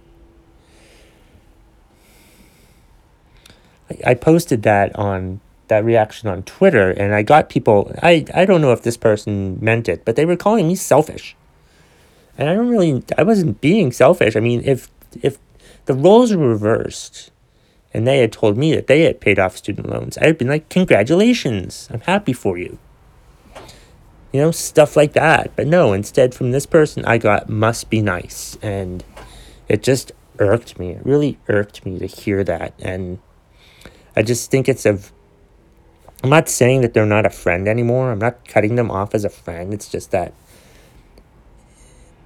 I 4.06 4.15
posted 4.15 4.63
that 4.63 4.95
on 4.95 5.39
that 5.67 5.84
reaction 5.84 6.30
on 6.30 6.43
Twitter, 6.43 6.91
and 6.91 7.13
I 7.13 7.21
got 7.21 7.49
people. 7.49 7.93
I 8.01 8.25
I 8.34 8.45
don't 8.45 8.62
know 8.62 8.71
if 8.71 8.82
this 8.82 8.97
person 8.97 9.60
meant 9.62 9.88
it, 9.88 10.03
but 10.03 10.15
they 10.15 10.25
were 10.25 10.36
calling 10.36 10.67
me 10.67 10.75
selfish. 10.75 11.36
And 12.38 12.49
I 12.49 12.56
don't 12.56 12.69
really. 12.69 13.03
I 13.17 13.23
wasn't 13.23 13.62
being 13.62 13.91
selfish. 13.91 14.36
I 14.36 14.39
mean, 14.39 14.62
if 14.65 14.89
if 15.21 15.38
the 15.88 15.93
roles 15.93 16.36
were 16.36 16.50
reversed 16.50 17.32
and 17.93 18.06
they 18.06 18.19
had 18.19 18.32
told 18.32 18.58
me 18.58 18.76
that 18.76 18.88
they 18.88 19.02
had 19.02 19.19
paid 19.19 19.39
off 19.39 19.58
student 19.58 19.89
loans, 19.89 20.17
I 20.19 20.28
had 20.28 20.38
been 20.38 20.50
like, 20.50 20.69
Congratulations, 20.69 21.88
I'm 21.91 22.02
happy 22.02 22.34
for 22.34 22.58
you. 22.58 22.78
You 24.34 24.41
know, 24.41 24.52
stuff 24.52 24.95
like 24.95 25.13
that. 25.13 25.56
But 25.56 25.67
no, 25.67 25.93
instead, 25.93 26.36
from 26.36 26.52
this 26.52 26.65
person, 26.65 27.06
I 27.06 27.17
got 27.17 27.50
must 27.50 27.89
be 27.89 28.02
nice. 28.02 28.58
And 28.62 29.04
it 29.69 29.82
just 29.82 30.12
irked 30.38 30.78
me. 30.78 30.91
It 30.91 31.06
really 31.06 31.39
irked 31.47 31.86
me 31.86 31.97
to 32.00 32.06
hear 32.06 32.43
that. 32.43 32.73
And 32.78 33.19
I 34.15 34.21
just 34.21 34.52
think 34.52 34.67
it's 34.67 34.86
a. 34.86 35.00
I'm 36.23 36.30
not 36.30 36.50
saying 36.50 36.82
that 36.82 36.93
they're 36.93 37.06
not 37.06 37.26
a 37.26 37.30
friend 37.30 37.67
anymore. 37.67 38.12
I'm 38.12 38.19
not 38.19 38.45
cutting 38.47 38.76
them 38.76 38.91
off 38.91 39.15
as 39.15 39.23
a 39.23 39.30
friend. 39.30 39.73
It's 39.73 39.88
just 39.88 40.12
that 40.12 40.34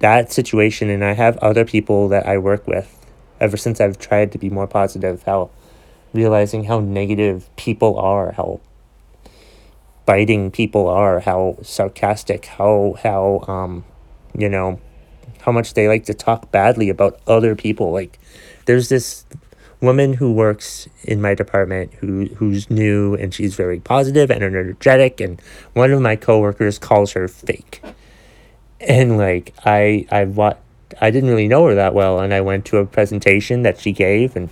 that 0.00 0.32
situation, 0.32 0.90
and 0.90 1.04
I 1.04 1.12
have 1.12 1.38
other 1.38 1.64
people 1.64 2.08
that 2.08 2.26
I 2.26 2.36
work 2.36 2.66
with 2.66 3.01
ever 3.42 3.56
since 3.56 3.80
I've 3.80 3.98
tried 3.98 4.32
to 4.32 4.38
be 4.38 4.48
more 4.48 4.66
positive, 4.66 5.24
how 5.24 5.50
realizing 6.14 6.64
how 6.64 6.80
negative 6.80 7.50
people 7.56 7.98
are, 7.98 8.32
how 8.32 8.60
biting 10.06 10.50
people 10.50 10.88
are, 10.88 11.20
how 11.20 11.58
sarcastic, 11.62 12.46
how 12.46 12.96
how 13.02 13.44
um, 13.48 13.84
you 14.38 14.48
know, 14.48 14.80
how 15.40 15.52
much 15.52 15.74
they 15.74 15.88
like 15.88 16.04
to 16.04 16.14
talk 16.14 16.50
badly 16.52 16.88
about 16.88 17.20
other 17.26 17.54
people. 17.54 17.92
Like 17.92 18.18
there's 18.66 18.88
this 18.88 19.26
woman 19.80 20.14
who 20.14 20.32
works 20.32 20.88
in 21.02 21.20
my 21.20 21.34
department 21.34 21.92
who 21.94 22.26
who's 22.36 22.70
new 22.70 23.14
and 23.16 23.34
she's 23.34 23.56
very 23.56 23.80
positive 23.80 24.30
and 24.30 24.42
energetic 24.44 25.20
and 25.20 25.42
one 25.72 25.90
of 25.90 26.00
my 26.00 26.14
coworkers 26.14 26.78
calls 26.78 27.12
her 27.12 27.26
fake. 27.26 27.82
And 28.80 29.18
like 29.18 29.52
I 29.64 30.06
I 30.10 30.24
what 30.26 30.61
I 31.00 31.10
didn't 31.10 31.30
really 31.30 31.48
know 31.48 31.66
her 31.66 31.74
that 31.74 31.94
well 31.94 32.20
and 32.20 32.32
I 32.32 32.40
went 32.40 32.64
to 32.66 32.78
a 32.78 32.86
presentation 32.86 33.62
that 33.62 33.78
she 33.80 33.92
gave 33.92 34.36
and 34.36 34.48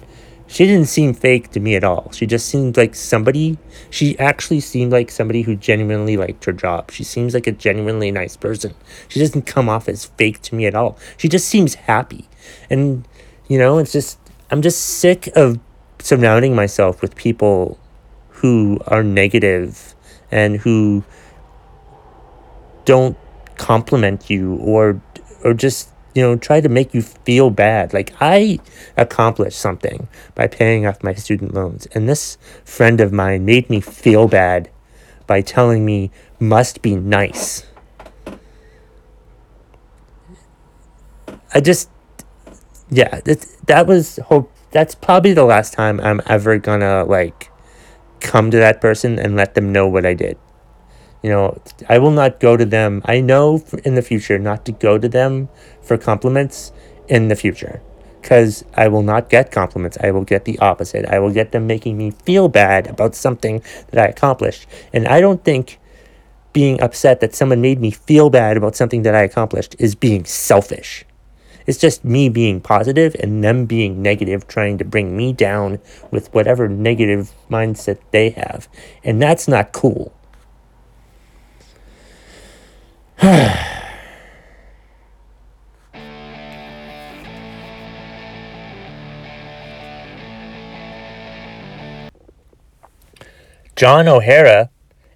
she 0.46 0.66
didn't 0.66 0.86
seem 0.86 1.14
fake 1.14 1.52
to 1.52 1.60
me 1.60 1.76
at 1.76 1.84
all. 1.84 2.10
She 2.12 2.26
just 2.26 2.46
seemed 2.46 2.76
like 2.76 2.96
somebody, 2.96 3.56
she 3.88 4.18
actually 4.18 4.58
seemed 4.58 4.90
like 4.90 5.10
somebody 5.10 5.42
who 5.42 5.54
genuinely 5.54 6.16
liked 6.16 6.44
her 6.44 6.52
job. 6.52 6.90
She 6.90 7.04
seems 7.04 7.34
like 7.34 7.46
a 7.46 7.52
genuinely 7.52 8.10
nice 8.10 8.36
person. 8.36 8.74
She 9.08 9.20
doesn't 9.20 9.46
come 9.46 9.68
off 9.68 9.88
as 9.88 10.06
fake 10.06 10.42
to 10.42 10.56
me 10.56 10.66
at 10.66 10.74
all. 10.74 10.98
She 11.16 11.28
just 11.28 11.46
seems 11.46 11.74
happy. 11.74 12.28
And, 12.68 13.06
you 13.48 13.58
know, 13.58 13.78
it's 13.78 13.92
just, 13.92 14.18
I'm 14.50 14.60
just 14.60 14.80
sick 14.80 15.28
of 15.36 15.60
surrounding 16.00 16.56
myself 16.56 17.00
with 17.00 17.14
people 17.14 17.78
who 18.30 18.80
are 18.88 19.04
negative 19.04 19.94
and 20.32 20.56
who 20.56 21.04
don't 22.84 23.16
compliment 23.56 24.30
you 24.30 24.56
or 24.56 25.00
or 25.44 25.54
just 25.54 25.89
you 26.14 26.22
know, 26.22 26.36
try 26.36 26.60
to 26.60 26.68
make 26.68 26.94
you 26.94 27.02
feel 27.02 27.50
bad. 27.50 27.92
Like 27.92 28.12
I 28.20 28.58
accomplished 28.96 29.58
something 29.58 30.08
by 30.34 30.46
paying 30.46 30.86
off 30.86 31.02
my 31.02 31.14
student 31.14 31.54
loans. 31.54 31.86
And 31.94 32.08
this 32.08 32.36
friend 32.64 33.00
of 33.00 33.12
mine 33.12 33.44
made 33.44 33.70
me 33.70 33.80
feel 33.80 34.28
bad 34.28 34.70
by 35.26 35.40
telling 35.40 35.84
me 35.84 36.10
must 36.38 36.82
be 36.82 36.96
nice. 36.96 37.64
I 41.54 41.60
just 41.60 41.90
yeah, 42.90 43.20
that 43.20 43.46
that 43.66 43.86
was 43.86 44.18
hope 44.26 44.52
that's 44.72 44.94
probably 44.94 45.32
the 45.32 45.44
last 45.44 45.72
time 45.72 46.00
I'm 46.00 46.20
ever 46.26 46.58
gonna 46.58 47.04
like 47.04 47.50
come 48.20 48.50
to 48.50 48.56
that 48.58 48.80
person 48.80 49.18
and 49.18 49.36
let 49.36 49.54
them 49.54 49.72
know 49.72 49.88
what 49.88 50.04
I 50.04 50.14
did. 50.14 50.38
You 51.22 51.30
know, 51.30 51.60
I 51.88 51.98
will 51.98 52.10
not 52.10 52.40
go 52.40 52.56
to 52.56 52.64
them. 52.64 53.02
I 53.04 53.20
know 53.20 53.62
in 53.84 53.94
the 53.94 54.02
future 54.02 54.38
not 54.38 54.64
to 54.64 54.72
go 54.72 54.98
to 54.98 55.08
them 55.08 55.48
for 55.82 55.98
compliments 55.98 56.72
in 57.08 57.28
the 57.28 57.36
future 57.36 57.82
because 58.20 58.64
I 58.74 58.88
will 58.88 59.02
not 59.02 59.28
get 59.28 59.50
compliments. 59.50 59.98
I 60.02 60.10
will 60.10 60.24
get 60.24 60.44
the 60.44 60.58
opposite. 60.58 61.06
I 61.06 61.18
will 61.18 61.32
get 61.32 61.52
them 61.52 61.66
making 61.66 61.96
me 61.98 62.10
feel 62.10 62.48
bad 62.48 62.86
about 62.86 63.14
something 63.14 63.62
that 63.90 64.02
I 64.02 64.08
accomplished. 64.08 64.66
And 64.92 65.06
I 65.08 65.20
don't 65.20 65.44
think 65.44 65.78
being 66.52 66.80
upset 66.80 67.20
that 67.20 67.34
someone 67.34 67.60
made 67.60 67.80
me 67.80 67.90
feel 67.90 68.30
bad 68.30 68.56
about 68.56 68.76
something 68.76 69.02
that 69.02 69.14
I 69.14 69.22
accomplished 69.22 69.76
is 69.78 69.94
being 69.94 70.24
selfish. 70.24 71.04
It's 71.66 71.78
just 71.78 72.04
me 72.04 72.28
being 72.28 72.60
positive 72.60 73.14
and 73.20 73.44
them 73.44 73.66
being 73.66 74.02
negative, 74.02 74.48
trying 74.48 74.78
to 74.78 74.84
bring 74.84 75.16
me 75.16 75.32
down 75.32 75.78
with 76.10 76.32
whatever 76.34 76.68
negative 76.68 77.32
mindset 77.50 77.98
they 78.10 78.30
have. 78.30 78.68
And 79.04 79.22
that's 79.22 79.46
not 79.46 79.72
cool. 79.72 80.12
John 93.76 94.08
O'Hara 94.08 94.70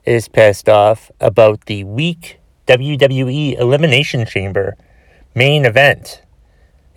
is 0.04 0.28
pissed 0.28 0.68
off 0.68 1.10
about 1.18 1.64
the 1.64 1.84
weak 1.84 2.40
WWE 2.66 3.58
Elimination 3.58 4.26
Chamber 4.26 4.76
main 5.34 5.64
event. 5.64 6.20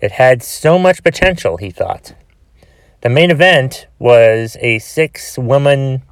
It 0.02 0.12
had 0.12 0.42
so 0.42 0.78
much 0.78 1.02
potential, 1.02 1.56
he 1.56 1.70
thought. 1.70 2.12
The 3.00 3.08
main 3.08 3.30
event 3.30 3.86
was 3.98 4.58
a 4.60 4.78
six 4.78 5.38
woman 5.38 6.02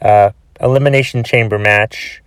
uh, 0.00 0.30
Elimination 0.58 1.24
Chamber 1.24 1.58
match 1.58 2.22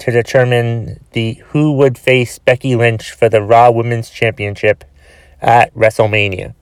to 0.00 0.10
determine 0.10 0.98
the 1.12 1.34
who 1.48 1.72
would 1.74 1.98
face 1.98 2.38
Becky 2.38 2.74
Lynch 2.74 3.12
for 3.12 3.28
the 3.28 3.42
Raw 3.42 3.70
Women's 3.70 4.08
Championship 4.08 4.84
at 5.40 5.72
WrestleMania. 5.74 6.54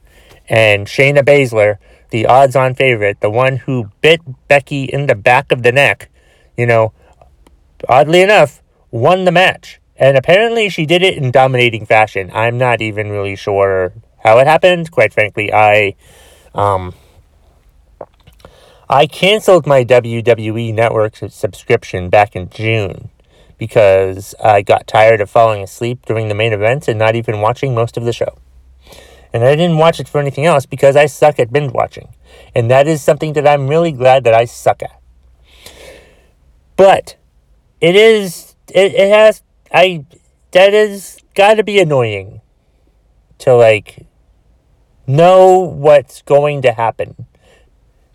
And 0.49 0.87
Shayna 0.87 1.23
Baszler, 1.23 1.79
the 2.11 2.27
odds-on 2.27 2.75
favorite, 2.75 3.21
the 3.21 3.31
one 3.31 3.57
who 3.57 3.91
bit 4.01 4.21
Becky 4.49 4.85
in 4.85 5.07
the 5.07 5.15
back 5.15 5.53
of 5.53 5.63
the 5.63 5.71
neck, 5.71 6.11
you 6.57 6.67
know, 6.67 6.93
oddly 7.89 8.23
enough, 8.23 8.61
won 8.91 9.25
the 9.25 9.33
match. 9.33 9.81
And 9.97 10.17
apparently 10.17 10.69
she 10.69 10.85
did 10.85 11.03
it 11.03 11.17
in 11.17 11.31
dominating 11.31 11.87
fashion. 11.87 12.31
I'm 12.35 12.59
not 12.59 12.83
even 12.83 13.11
really 13.11 13.37
sure 13.37 13.93
how 14.25 14.39
it 14.39 14.49
happened. 14.49 14.91
Quite 14.91 15.13
frankly, 15.13 15.53
I 15.53 15.95
um 16.55 16.95
I 18.89 19.07
canceled 19.07 19.67
my 19.67 19.85
WWE 19.85 20.73
Network 20.73 21.17
subscription 21.17 22.09
back 22.09 22.35
in 22.35 22.49
June 22.49 23.11
because 23.59 24.35
I 24.43 24.63
got 24.63 24.87
tired 24.87 25.21
of 25.21 25.29
falling 25.29 25.63
asleep 25.63 26.07
during 26.07 26.29
the 26.29 26.35
main 26.35 26.53
event 26.53 26.89
and 26.89 26.99
not 26.99 27.17
even 27.17 27.41
watching 27.41 27.75
most 27.75 27.97
of 27.97 28.05
the 28.05 28.13
show. 28.13 28.39
And 29.33 29.45
I 29.45 29.57
didn't 29.57 29.77
watch 29.77 30.01
it 30.01 30.09
for 30.09 30.21
anything 30.21 30.47
else 30.47 30.65
because 30.65 30.97
I 30.97 31.07
suck 31.07 31.39
at 31.39 31.53
binge 31.53 31.73
watching. 31.73 32.09
And 32.55 32.71
that 32.71 32.87
is 32.87 33.03
something 33.03 33.35
that 33.35 33.47
I'm 33.47 33.69
really 33.69 33.93
glad 33.93 34.25
that 34.25 34.35
I 34.35 34.47
suck 34.47 34.83
at. 34.83 35.01
But 36.77 37.17
it 37.81 37.95
is, 37.95 38.55
it, 38.69 38.95
it 38.95 39.11
has, 39.11 39.43
I, 39.73 40.05
that 40.53 40.73
is 40.73 41.19
gotta 41.35 41.63
be 41.63 41.79
annoying 41.79 42.41
to 43.39 43.55
like 43.55 44.07
know 45.07 45.59
what's 45.59 46.23
going 46.23 46.63
to 46.63 46.73
happen. 46.73 47.27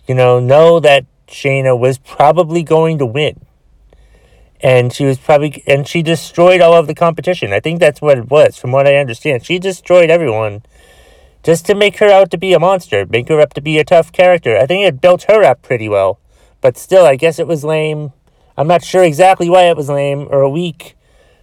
You 0.08 0.16
know, 0.16 0.40
know 0.40 0.80
that 0.80 1.06
Shayna 1.28 1.78
was 1.78 1.98
probably 1.98 2.64
going 2.64 2.98
to 3.00 3.06
win 3.06 3.46
and 4.64 4.94
she 4.94 5.04
was 5.04 5.18
probably 5.18 5.62
and 5.68 5.86
she 5.88 6.02
destroyed 6.02 6.62
all 6.62 6.74
of 6.74 6.88
the 6.88 6.96
competition. 6.96 7.52
I 7.52 7.60
think 7.60 7.80
that's 7.80 8.02
what 8.02 8.18
it 8.18 8.32
was, 8.32 8.58
from 8.58 8.72
what 8.72 8.88
I 8.88 8.96
understand. 8.96 9.46
She 9.46 9.60
destroyed 9.60 10.10
everyone 10.10 10.64
just 11.44 11.66
to 11.66 11.76
make 11.76 11.98
her 11.98 12.08
out 12.08 12.32
to 12.32 12.38
be 12.38 12.54
a 12.54 12.60
monster, 12.60 13.06
make 13.06 13.28
her 13.28 13.42
up 13.42 13.54
to 13.54 13.62
be 13.62 13.78
a 13.78 13.84
tough 13.84 14.14
character. 14.14 14.58
I 14.58 14.66
think 14.66 14.88
it 14.88 15.02
built 15.02 15.24
her 15.24 15.44
up 15.44 15.62
pretty 15.62 15.90
well, 15.90 16.18
but 16.62 16.78
still, 16.78 17.06
I 17.06 17.18
guess 17.18 17.38
it 17.38 17.46
was 17.46 17.66
lame. 17.66 18.14
I'm 18.58 18.68
not 18.68 18.84
sure 18.84 19.04
exactly 19.04 19.50
why 19.50 19.64
it 19.64 19.76
was 19.76 19.90
lame 19.90 20.28
or 20.32 20.48
weak. 20.48 20.96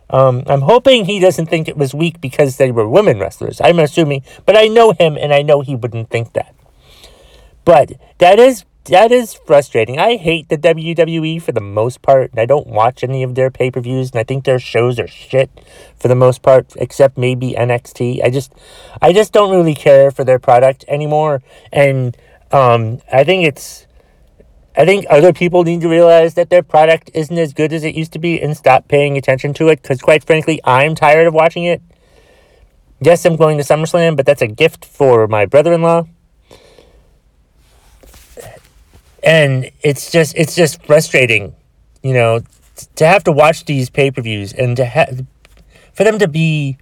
Um, 0.08 0.42
I'm 0.46 0.62
hoping 0.62 1.04
he 1.04 1.20
doesn't 1.20 1.46
think 1.46 1.68
it 1.68 1.76
was 1.76 1.94
weak 1.94 2.20
because 2.20 2.56
they 2.56 2.72
were 2.72 2.88
women 2.88 3.20
wrestlers. 3.20 3.60
I'm 3.60 3.78
assuming, 3.78 4.24
but 4.46 4.56
I 4.56 4.66
know 4.66 4.92
him 4.92 5.16
and 5.16 5.32
I 5.32 5.42
know 5.42 5.60
he 5.60 5.76
wouldn't 5.76 6.08
think 6.08 6.32
that. 6.32 6.54
But 7.64 7.92
that 8.18 8.38
is 8.38 8.64
that 8.90 9.12
is 9.12 9.34
frustrating. 9.34 9.98
I 9.98 10.16
hate 10.16 10.48
the 10.48 10.58
WWE 10.58 11.40
for 11.40 11.52
the 11.52 11.60
most 11.60 12.02
part, 12.02 12.32
and 12.32 12.40
I 12.40 12.44
don't 12.44 12.66
watch 12.66 13.04
any 13.04 13.22
of 13.22 13.34
their 13.34 13.50
pay 13.50 13.70
per 13.70 13.80
views, 13.80 14.10
and 14.10 14.20
I 14.20 14.24
think 14.24 14.44
their 14.44 14.58
shows 14.58 14.98
are 14.98 15.06
shit 15.06 15.48
for 15.98 16.08
the 16.08 16.14
most 16.14 16.42
part, 16.42 16.72
except 16.76 17.16
maybe 17.16 17.52
NXT. 17.52 18.22
I 18.22 18.30
just, 18.30 18.52
I 19.00 19.12
just 19.12 19.32
don't 19.32 19.50
really 19.50 19.74
care 19.74 20.10
for 20.10 20.24
their 20.24 20.38
product 20.38 20.84
anymore, 20.88 21.42
and 21.72 22.16
um, 22.50 23.00
I 23.12 23.24
think 23.24 23.46
it's, 23.46 23.86
I 24.76 24.84
think 24.84 25.06
other 25.08 25.32
people 25.32 25.62
need 25.62 25.80
to 25.82 25.88
realize 25.88 26.34
that 26.34 26.50
their 26.50 26.62
product 26.62 27.10
isn't 27.14 27.38
as 27.38 27.52
good 27.52 27.72
as 27.72 27.84
it 27.84 27.94
used 27.94 28.12
to 28.12 28.18
be, 28.18 28.42
and 28.42 28.56
stop 28.56 28.88
paying 28.88 29.16
attention 29.16 29.54
to 29.54 29.68
it. 29.68 29.82
Because 29.82 30.00
quite 30.00 30.24
frankly, 30.24 30.60
I'm 30.64 30.94
tired 30.94 31.26
of 31.26 31.34
watching 31.34 31.64
it. 31.64 31.80
Yes, 33.00 33.24
I'm 33.24 33.36
going 33.36 33.56
to 33.56 33.64
SummerSlam, 33.64 34.16
but 34.16 34.26
that's 34.26 34.42
a 34.42 34.48
gift 34.48 34.84
for 34.84 35.26
my 35.26 35.46
brother-in-law 35.46 36.06
and 39.22 39.70
it's 39.82 40.10
just 40.10 40.36
it's 40.36 40.54
just 40.54 40.84
frustrating, 40.84 41.54
you 42.02 42.14
know, 42.14 42.40
to 42.96 43.06
have 43.06 43.24
to 43.24 43.32
watch 43.32 43.64
these 43.64 43.90
pay 43.90 44.10
per 44.10 44.22
views 44.22 44.52
and 44.52 44.76
to 44.76 44.84
have 44.84 45.26
for 45.92 46.04
them 46.04 46.18
to 46.18 46.28
be 46.28 46.78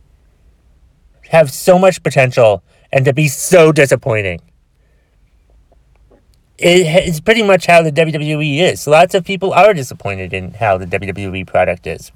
have 1.30 1.50
so 1.50 1.78
much 1.78 2.02
potential 2.02 2.62
and 2.92 3.04
to 3.04 3.12
be 3.12 3.28
so 3.28 3.72
disappointing. 3.72 4.40
it's 6.60 7.20
pretty 7.20 7.42
much 7.42 7.66
how 7.66 7.82
the 7.82 7.92
WWE 7.92 8.58
is. 8.58 8.86
Lots 8.86 9.14
of 9.14 9.24
people 9.24 9.52
are 9.52 9.72
disappointed 9.72 10.32
in 10.32 10.54
how 10.54 10.76
the 10.76 10.86
WWE 10.86 11.46
product 11.46 11.86
is. 11.86 12.10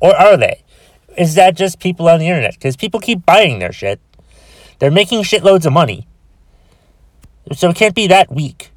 Or 0.00 0.16
are 0.16 0.36
they? 0.36 0.64
Is 1.16 1.34
that 1.36 1.56
just 1.56 1.78
people 1.78 2.08
on 2.08 2.18
the 2.18 2.26
internet? 2.26 2.54
Because 2.54 2.76
people 2.76 2.98
keep 2.98 3.24
buying 3.24 3.58
their 3.60 3.72
shit. 3.72 4.00
They're 4.78 4.90
making 4.90 5.22
shitloads 5.22 5.66
of 5.66 5.72
money. 5.72 6.08
So 7.52 7.70
it 7.70 7.76
can't 7.76 7.94
be 7.94 8.06
that 8.08 8.32
weak. 8.32 8.70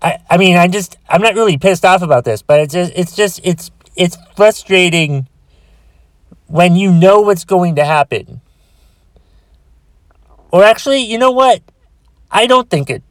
I, 0.00 0.18
I 0.30 0.36
mean, 0.36 0.56
I 0.56 0.68
just, 0.68 0.96
I'm 1.08 1.22
not 1.22 1.34
really 1.34 1.58
pissed 1.58 1.84
off 1.84 2.02
about 2.02 2.24
this, 2.24 2.42
but 2.42 2.60
it's 2.60 2.74
just, 2.74 2.92
it's 2.94 3.16
just, 3.16 3.40
it's, 3.42 3.70
it's 3.96 4.16
frustrating 4.36 5.28
when 6.46 6.76
you 6.76 6.92
know 6.92 7.20
what's 7.20 7.44
going 7.44 7.76
to 7.76 7.84
happen. 7.84 8.40
Or 10.50 10.64
actually, 10.64 11.00
you 11.00 11.18
know 11.18 11.32
what? 11.32 11.62
I 12.30 12.46
don't 12.46 12.70
think 12.70 12.90
it, 12.90 13.02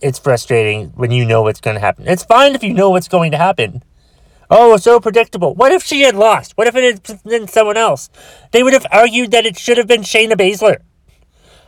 it's 0.00 0.18
frustrating 0.18 0.88
when 0.90 1.10
you 1.10 1.24
know 1.24 1.42
what's 1.42 1.60
going 1.60 1.74
to 1.74 1.80
happen. 1.80 2.06
It's 2.08 2.24
fine 2.24 2.54
if 2.54 2.62
you 2.62 2.74
know 2.74 2.90
what's 2.90 3.08
going 3.08 3.30
to 3.30 3.38
happen. 3.38 3.82
Oh, 4.50 4.76
so 4.76 5.00
predictable. 5.00 5.54
What 5.54 5.72
if 5.72 5.82
she 5.82 6.02
had 6.02 6.14
lost? 6.14 6.52
What 6.56 6.66
if 6.66 6.76
it 6.76 7.06
had 7.06 7.22
been 7.24 7.48
someone 7.48 7.76
else? 7.76 8.10
They 8.50 8.62
would 8.62 8.74
have 8.74 8.86
argued 8.90 9.30
that 9.30 9.46
it 9.46 9.58
should 9.58 9.78
have 9.78 9.86
been 9.86 10.02
Shayna 10.02 10.32
Baszler. 10.32 10.78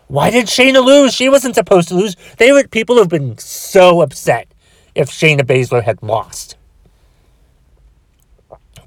Why 0.08 0.30
did 0.30 0.46
Shayna 0.46 0.84
lose? 0.84 1.14
She 1.14 1.28
wasn't 1.28 1.54
supposed 1.54 1.88
to 1.88 1.94
lose. 1.94 2.16
They 2.36 2.52
were 2.52 2.64
people 2.68 2.98
have 2.98 3.08
been 3.08 3.38
so 3.38 4.02
upset 4.02 4.48
if 4.96 5.10
Shayna 5.10 5.42
Baszler 5.42 5.82
had 5.82 6.02
lost 6.02 6.56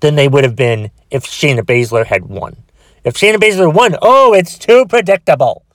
than 0.01 0.16
they 0.16 0.28
would 0.28 0.43
have 0.43 0.55
been 0.55 0.91
if 1.12 1.26
Shayna 1.26 1.62
Baszler 1.62 2.05
had 2.05 2.26
won. 2.26 2.57
If 3.03 3.14
Shayna 3.16 3.36
Baszler 3.36 3.74
won, 3.74 3.95
oh, 4.01 4.34
it's 4.34 4.57
too 4.57 4.86
predictable. 4.86 5.66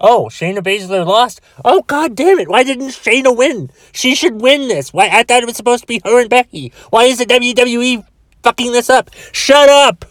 Oh, 0.00 0.28
Shayna 0.30 0.58
Baszler 0.58 1.04
lost. 1.04 1.40
Oh, 1.64 1.82
god 1.82 2.14
damn 2.14 2.38
it! 2.38 2.48
Why 2.48 2.62
didn't 2.62 2.90
Shayna 2.90 3.36
win? 3.36 3.70
She 3.92 4.14
should 4.14 4.40
win 4.40 4.68
this. 4.68 4.92
Why? 4.92 5.08
I 5.10 5.24
thought 5.24 5.42
it 5.42 5.46
was 5.46 5.56
supposed 5.56 5.82
to 5.82 5.88
be 5.88 6.00
her 6.04 6.20
and 6.20 6.30
Becky. 6.30 6.72
Why 6.90 7.04
is 7.04 7.18
the 7.18 7.26
WWE 7.26 8.04
fucking 8.42 8.72
this 8.72 8.90
up? 8.90 9.10
Shut 9.32 9.68
up. 9.68 10.04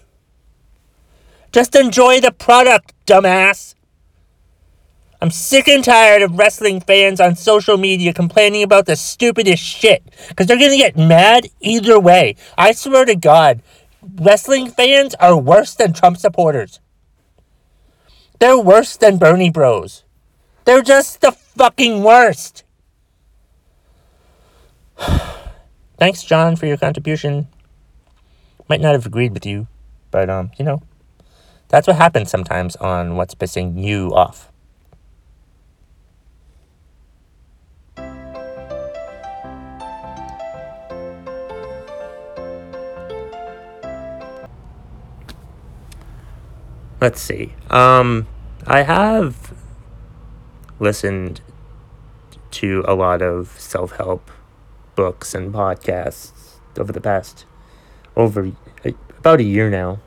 Just 1.53 1.75
enjoy 1.75 2.19
the 2.19 2.31
product, 2.31 2.93
dumbass. 3.05 3.75
I'm 5.19 5.31
sick 5.31 5.67
and 5.67 5.83
tired 5.83 6.21
of 6.21 6.37
wrestling 6.37 6.79
fans 6.79 7.19
on 7.19 7.35
social 7.35 7.77
media 7.77 8.13
complaining 8.13 8.61
about 8.61 8.85
the 8.85 8.95
stupidest 8.95 9.63
shit. 9.63 10.03
Because 10.29 10.45
they're 10.45 10.59
going 10.59 10.71
to 10.71 10.77
get 10.77 10.95
mad 10.95 11.47
either 11.59 11.99
way. 11.99 12.35
I 12.57 12.71
swear 12.71 13.03
to 13.05 13.15
God, 13.15 13.63
wrestling 14.15 14.69
fans 14.69 15.15
are 15.15 15.35
worse 15.35 15.73
than 15.73 15.93
Trump 15.93 16.17
supporters. 16.17 16.79
They're 18.39 18.59
worse 18.59 18.95
than 18.95 19.17
Bernie 19.17 19.49
Bros. 19.49 20.03
They're 20.65 20.83
just 20.83 21.21
the 21.21 21.31
fucking 21.31 22.03
worst. 22.03 22.63
Thanks, 25.97 26.21
John, 26.23 26.55
for 26.55 26.67
your 26.67 26.77
contribution. 26.77 27.47
Might 28.69 28.81
not 28.81 28.93
have 28.93 29.07
agreed 29.07 29.33
with 29.33 29.47
you, 29.47 29.67
but, 30.11 30.29
um, 30.29 30.51
you 30.59 30.65
know, 30.65 30.83
that's 31.69 31.87
what 31.87 31.95
happens 31.95 32.29
sometimes 32.29 32.75
on 32.75 33.15
what's 33.15 33.33
pissing 33.33 33.83
you 33.83 34.13
off. 34.13 34.51
Let's 46.99 47.21
see. 47.21 47.53
Um, 47.69 48.27
I 48.65 48.83
have 48.83 49.53
listened 50.79 51.41
to 52.51 52.83
a 52.87 52.93
lot 52.93 53.21
of 53.21 53.59
self 53.59 53.93
help 53.93 54.31
books 54.95 55.33
and 55.33 55.53
podcasts 55.53 56.59
over 56.77 56.91
the 56.91 57.01
past 57.01 57.45
over 58.15 58.51
about 59.19 59.39
a 59.39 59.43
year 59.43 59.69
now. 59.69 59.99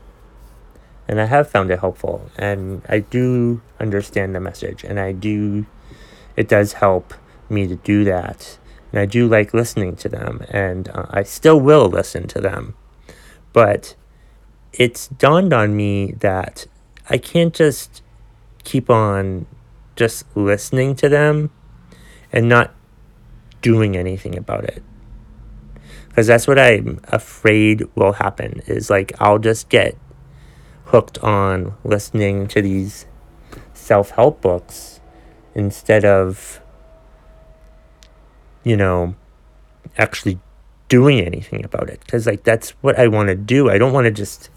And 1.07 1.19
I 1.19 1.25
have 1.25 1.49
found 1.49 1.71
it 1.71 1.79
helpful. 1.79 2.29
And 2.37 2.83
I 2.87 2.99
do 2.99 3.61
understand 3.79 4.35
the 4.35 4.39
message. 4.39 4.83
And 4.83 4.99
I 4.99 5.11
do, 5.11 5.65
it 6.35 6.47
does 6.47 6.73
help 6.73 7.13
me 7.49 7.67
to 7.67 7.75
do 7.75 8.03
that. 8.03 8.57
And 8.91 8.99
I 8.99 9.05
do 9.05 9.27
like 9.27 9.53
listening 9.53 9.95
to 9.97 10.09
them. 10.09 10.45
And 10.49 10.89
uh, 10.89 11.07
I 11.09 11.23
still 11.23 11.59
will 11.59 11.87
listen 11.87 12.27
to 12.27 12.39
them. 12.39 12.75
But 13.53 13.95
it's 14.73 15.07
dawned 15.07 15.53
on 15.53 15.75
me 15.75 16.13
that 16.19 16.67
I 17.09 17.17
can't 17.17 17.53
just 17.53 18.01
keep 18.63 18.89
on 18.89 19.47
just 19.95 20.25
listening 20.35 20.95
to 20.95 21.09
them 21.09 21.51
and 22.31 22.47
not 22.47 22.73
doing 23.61 23.95
anything 23.95 24.37
about 24.37 24.63
it. 24.65 24.83
Because 26.09 26.27
that's 26.27 26.47
what 26.47 26.59
I'm 26.59 26.99
afraid 27.05 27.83
will 27.95 28.13
happen 28.13 28.61
is 28.67 28.89
like 28.89 29.13
I'll 29.19 29.39
just 29.39 29.69
get 29.69 29.97
hooked 30.85 31.17
on 31.19 31.73
listening 31.83 32.47
to 32.47 32.61
these 32.61 33.05
self 33.73 34.11
help 34.11 34.41
books 34.41 34.99
instead 35.55 36.03
of, 36.05 36.61
you 38.63 38.75
know, 38.75 39.15
actually 39.97 40.39
doing 40.89 41.21
anything 41.21 41.63
about 41.63 41.89
it. 41.89 42.01
Because, 42.01 42.25
like, 42.27 42.43
that's 42.43 42.71
what 42.81 42.99
I 42.99 43.07
want 43.07 43.29
to 43.29 43.35
do. 43.35 43.69
I 43.69 43.77
don't 43.77 43.93
want 43.93 44.05
to 44.05 44.11
just 44.11 44.49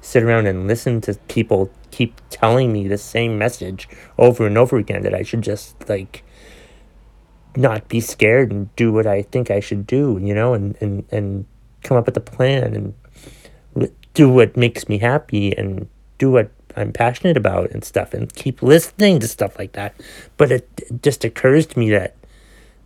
sit 0.00 0.22
around 0.22 0.46
and 0.46 0.66
listen 0.66 1.00
to 1.02 1.14
people 1.28 1.70
keep 1.90 2.20
telling 2.30 2.72
me 2.72 2.86
the 2.86 2.98
same 2.98 3.38
message 3.38 3.88
over 4.18 4.46
and 4.46 4.58
over 4.58 4.76
again 4.76 5.02
that 5.02 5.14
I 5.14 5.22
should 5.22 5.42
just 5.42 5.88
like 5.88 6.22
not 7.56 7.88
be 7.88 8.00
scared 8.00 8.52
and 8.52 8.74
do 8.76 8.92
what 8.92 9.06
I 9.06 9.22
think 9.22 9.50
I 9.50 9.60
should 9.60 9.86
do, 9.86 10.20
you 10.22 10.34
know, 10.34 10.52
and, 10.52 10.76
and, 10.80 11.04
and 11.10 11.46
come 11.82 11.96
up 11.96 12.06
with 12.06 12.16
a 12.16 12.20
plan 12.20 12.74
and 12.74 13.90
do 14.14 14.28
what 14.28 14.56
makes 14.56 14.88
me 14.88 14.98
happy 14.98 15.56
and 15.56 15.88
do 16.18 16.30
what 16.30 16.50
I'm 16.76 16.92
passionate 16.92 17.36
about 17.36 17.70
and 17.70 17.84
stuff 17.84 18.12
and 18.12 18.32
keep 18.34 18.62
listening 18.62 19.20
to 19.20 19.28
stuff 19.28 19.58
like 19.58 19.72
that. 19.72 19.94
But 20.36 20.52
it, 20.52 20.68
it 20.78 21.02
just 21.02 21.24
occurs 21.24 21.66
to 21.66 21.78
me 21.78 21.90
that 21.90 22.14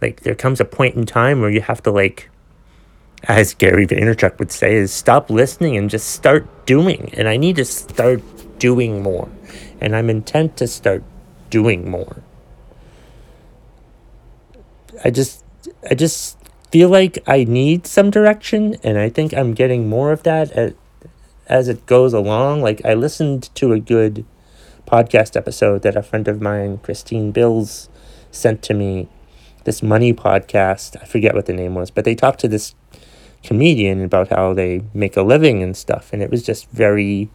like 0.00 0.20
there 0.20 0.34
comes 0.34 0.60
a 0.60 0.64
point 0.64 0.94
in 0.94 1.06
time 1.06 1.40
where 1.40 1.50
you 1.50 1.60
have 1.60 1.82
to 1.82 1.90
like 1.90 2.30
as 3.24 3.54
Gary 3.54 3.86
Vaynerchuk 3.86 4.38
would 4.38 4.52
say, 4.52 4.74
is 4.74 4.92
stop 4.92 5.30
listening 5.30 5.76
and 5.76 5.90
just 5.90 6.10
start 6.10 6.66
doing. 6.66 7.10
And 7.14 7.28
I 7.28 7.36
need 7.36 7.56
to 7.56 7.64
start 7.64 8.22
doing 8.58 9.02
more. 9.02 9.28
And 9.80 9.94
I'm 9.94 10.08
intent 10.10 10.56
to 10.58 10.66
start 10.66 11.02
doing 11.50 11.90
more. 11.90 12.22
I 15.04 15.10
just 15.10 15.44
I 15.88 15.94
just 15.94 16.38
feel 16.70 16.88
like 16.88 17.18
I 17.26 17.44
need 17.44 17.86
some 17.86 18.10
direction 18.10 18.76
and 18.84 18.98
I 18.98 19.08
think 19.08 19.34
I'm 19.34 19.54
getting 19.54 19.88
more 19.88 20.12
of 20.12 20.22
that 20.22 20.52
as, 20.52 20.74
as 21.46 21.68
it 21.68 21.86
goes 21.86 22.12
along. 22.12 22.62
Like 22.62 22.84
I 22.84 22.94
listened 22.94 23.54
to 23.56 23.72
a 23.72 23.80
good 23.80 24.24
podcast 24.86 25.36
episode 25.36 25.82
that 25.82 25.96
a 25.96 26.02
friend 26.02 26.28
of 26.28 26.40
mine, 26.40 26.78
Christine 26.78 27.32
Bills, 27.32 27.88
sent 28.30 28.62
to 28.62 28.74
me. 28.74 29.08
This 29.64 29.82
money 29.82 30.14
podcast, 30.14 30.96
I 31.02 31.04
forget 31.04 31.34
what 31.34 31.44
the 31.44 31.52
name 31.52 31.74
was, 31.74 31.90
but 31.90 32.06
they 32.06 32.14
talked 32.14 32.40
to 32.40 32.48
this 32.48 32.74
comedian 33.42 34.02
about 34.02 34.28
how 34.28 34.52
they 34.52 34.82
make 34.94 35.16
a 35.16 35.22
living 35.22 35.62
and 35.62 35.76
stuff. 35.76 36.12
And 36.12 36.22
it 36.22 36.30
was 36.30 36.42
just 36.42 36.70
very 36.70 37.30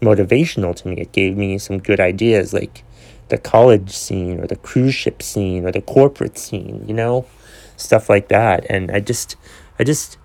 motivational 0.00 0.74
to 0.76 0.88
me. 0.88 1.00
It 1.00 1.12
gave 1.12 1.36
me 1.36 1.58
some 1.58 1.78
good 1.78 2.00
ideas 2.00 2.52
like 2.52 2.84
the 3.28 3.38
college 3.38 3.90
scene 3.90 4.40
or 4.40 4.46
the 4.46 4.56
cruise 4.56 4.94
ship 4.94 5.22
scene 5.22 5.64
or 5.64 5.72
the 5.72 5.80
corporate 5.80 6.38
scene, 6.38 6.84
you 6.86 6.94
know, 6.94 7.26
stuff 7.76 8.08
like 8.08 8.28
that. 8.28 8.66
And 8.68 8.90
I 8.90 9.00
just, 9.00 9.36
I 9.78 9.84
just, 9.84 10.18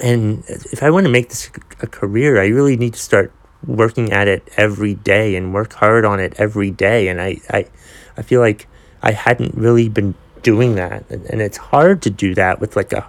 and 0.00 0.44
if 0.48 0.82
I 0.82 0.90
want 0.90 1.06
to 1.06 1.12
make 1.12 1.28
this 1.28 1.50
a 1.80 1.86
career, 1.86 2.40
I 2.40 2.46
really 2.48 2.76
need 2.76 2.94
to 2.94 3.00
start 3.00 3.32
working 3.66 4.12
at 4.12 4.28
it 4.28 4.48
every 4.56 4.94
day 4.94 5.36
and 5.36 5.54
work 5.54 5.72
hard 5.74 6.04
on 6.04 6.20
it 6.20 6.34
every 6.38 6.70
day. 6.70 7.08
And 7.08 7.20
I, 7.20 7.38
I, 7.50 7.66
I 8.16 8.22
feel 8.22 8.40
like 8.40 8.68
I 9.02 9.12
hadn't 9.12 9.54
really 9.54 9.88
been 9.88 10.14
doing 10.42 10.74
that. 10.74 11.08
And, 11.10 11.24
and 11.26 11.40
it's 11.40 11.56
hard 11.56 12.02
to 12.02 12.10
do 12.10 12.34
that 12.34 12.60
with 12.60 12.76
like 12.76 12.92
a 12.92 13.08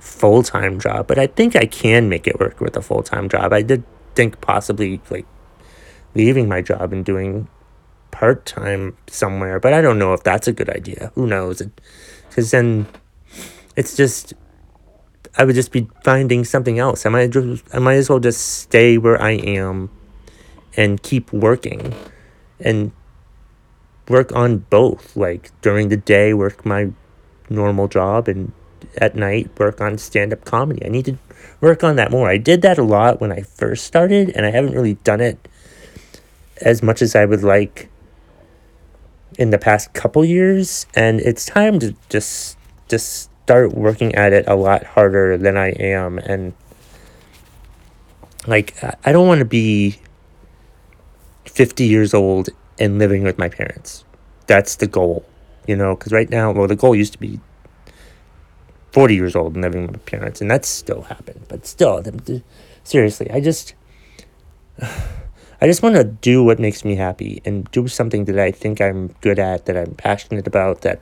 full 0.00 0.42
time 0.42 0.80
job, 0.80 1.06
but 1.06 1.18
I 1.18 1.26
think 1.26 1.56
I 1.56 1.66
can 1.66 2.08
make 2.08 2.26
it 2.26 2.40
work 2.40 2.60
with 2.60 2.76
a 2.76 2.82
full 2.82 3.02
time 3.02 3.28
job. 3.28 3.52
I 3.52 3.62
did 3.62 3.84
think 4.14 4.40
possibly 4.40 5.00
like 5.10 5.26
leaving 6.14 6.48
my 6.48 6.60
job 6.60 6.92
and 6.92 7.04
doing 7.04 7.48
part 8.10 8.44
time 8.46 8.96
somewhere, 9.06 9.60
but 9.60 9.72
I 9.72 9.80
don't 9.80 9.98
know 9.98 10.12
if 10.12 10.22
that's 10.22 10.48
a 10.48 10.52
good 10.52 10.68
idea. 10.70 11.12
Who 11.14 11.26
knows? 11.26 11.62
Because 12.28 12.50
then 12.50 12.86
it's 13.76 13.96
just 13.96 14.34
I 15.36 15.44
would 15.44 15.54
just 15.54 15.72
be 15.72 15.88
finding 16.02 16.44
something 16.44 16.78
else. 16.78 17.06
I 17.06 17.08
might 17.08 17.30
just, 17.30 17.64
I 17.72 17.78
might 17.78 17.94
as 17.94 18.10
well 18.10 18.18
just 18.18 18.40
stay 18.62 18.98
where 18.98 19.20
I 19.20 19.32
am 19.32 19.90
and 20.76 21.02
keep 21.02 21.32
working 21.32 21.94
and 22.58 22.92
work 24.08 24.34
on 24.34 24.58
both. 24.58 25.16
Like 25.16 25.52
during 25.62 25.88
the 25.88 25.96
day, 25.96 26.34
work 26.34 26.66
my 26.66 26.90
normal 27.48 27.88
job 27.88 28.28
and 28.28 28.52
at 28.98 29.14
night 29.14 29.50
work 29.58 29.80
on 29.80 29.98
stand 29.98 30.32
up 30.32 30.44
comedy. 30.44 30.84
I 30.84 30.88
need 30.88 31.04
to 31.06 31.18
work 31.60 31.84
on 31.84 31.96
that 31.96 32.10
more. 32.10 32.28
I 32.28 32.38
did 32.38 32.62
that 32.62 32.78
a 32.78 32.82
lot 32.82 33.20
when 33.20 33.32
I 33.32 33.42
first 33.42 33.84
started, 33.84 34.30
and 34.30 34.46
I 34.46 34.50
haven't 34.50 34.72
really 34.72 34.94
done 34.94 35.20
it 35.20 35.48
as 36.60 36.82
much 36.82 37.02
as 37.02 37.14
I 37.14 37.24
would 37.24 37.42
like 37.42 37.90
in 39.38 39.50
the 39.50 39.58
past 39.58 39.92
couple 39.92 40.24
years. 40.24 40.86
And 40.94 41.20
it's 41.20 41.46
time 41.46 41.78
to 41.80 41.94
just 42.08 42.56
just 42.88 43.30
start 43.44 43.72
working 43.72 44.14
at 44.14 44.32
it 44.32 44.46
a 44.46 44.54
lot 44.54 44.84
harder 44.84 45.36
than 45.36 45.56
I 45.56 45.70
am. 45.70 46.18
And 46.18 46.54
like, 48.46 48.74
I 49.04 49.12
don't 49.12 49.26
want 49.26 49.40
to 49.40 49.44
be 49.44 50.00
50 51.46 51.84
years 51.84 52.14
old 52.14 52.50
and 52.78 52.98
living 52.98 53.22
with 53.22 53.38
my 53.38 53.48
parents. 53.48 54.04
That's 54.46 54.76
the 54.76 54.86
goal, 54.86 55.24
you 55.66 55.76
know, 55.76 55.94
because 55.94 56.12
right 56.12 56.28
now, 56.30 56.52
well, 56.52 56.66
the 56.66 56.76
goal 56.76 56.94
used 56.94 57.12
to 57.12 57.18
be 57.18 57.40
40 58.92 59.14
years 59.14 59.36
old 59.36 59.54
and 59.54 59.62
living 59.62 59.82
with 59.82 59.92
my 59.92 59.98
parents, 59.98 60.40
and 60.40 60.50
that's 60.50 60.68
still 60.68 61.02
happened. 61.02 61.46
But 61.48 61.66
still, 61.66 62.02
seriously, 62.84 63.30
I 63.30 63.40
just, 63.40 63.74
I 64.82 65.66
just 65.66 65.82
want 65.82 65.96
to 65.96 66.04
do 66.04 66.42
what 66.42 66.58
makes 66.58 66.84
me 66.84 66.96
happy 66.96 67.42
and 67.44 67.70
do 67.70 67.86
something 67.88 68.24
that 68.24 68.38
I 68.38 68.50
think 68.50 68.80
I'm 68.80 69.08
good 69.20 69.38
at, 69.38 69.66
that 69.66 69.76
I'm 69.76 69.94
passionate 69.94 70.46
about, 70.46 70.82
that, 70.82 71.00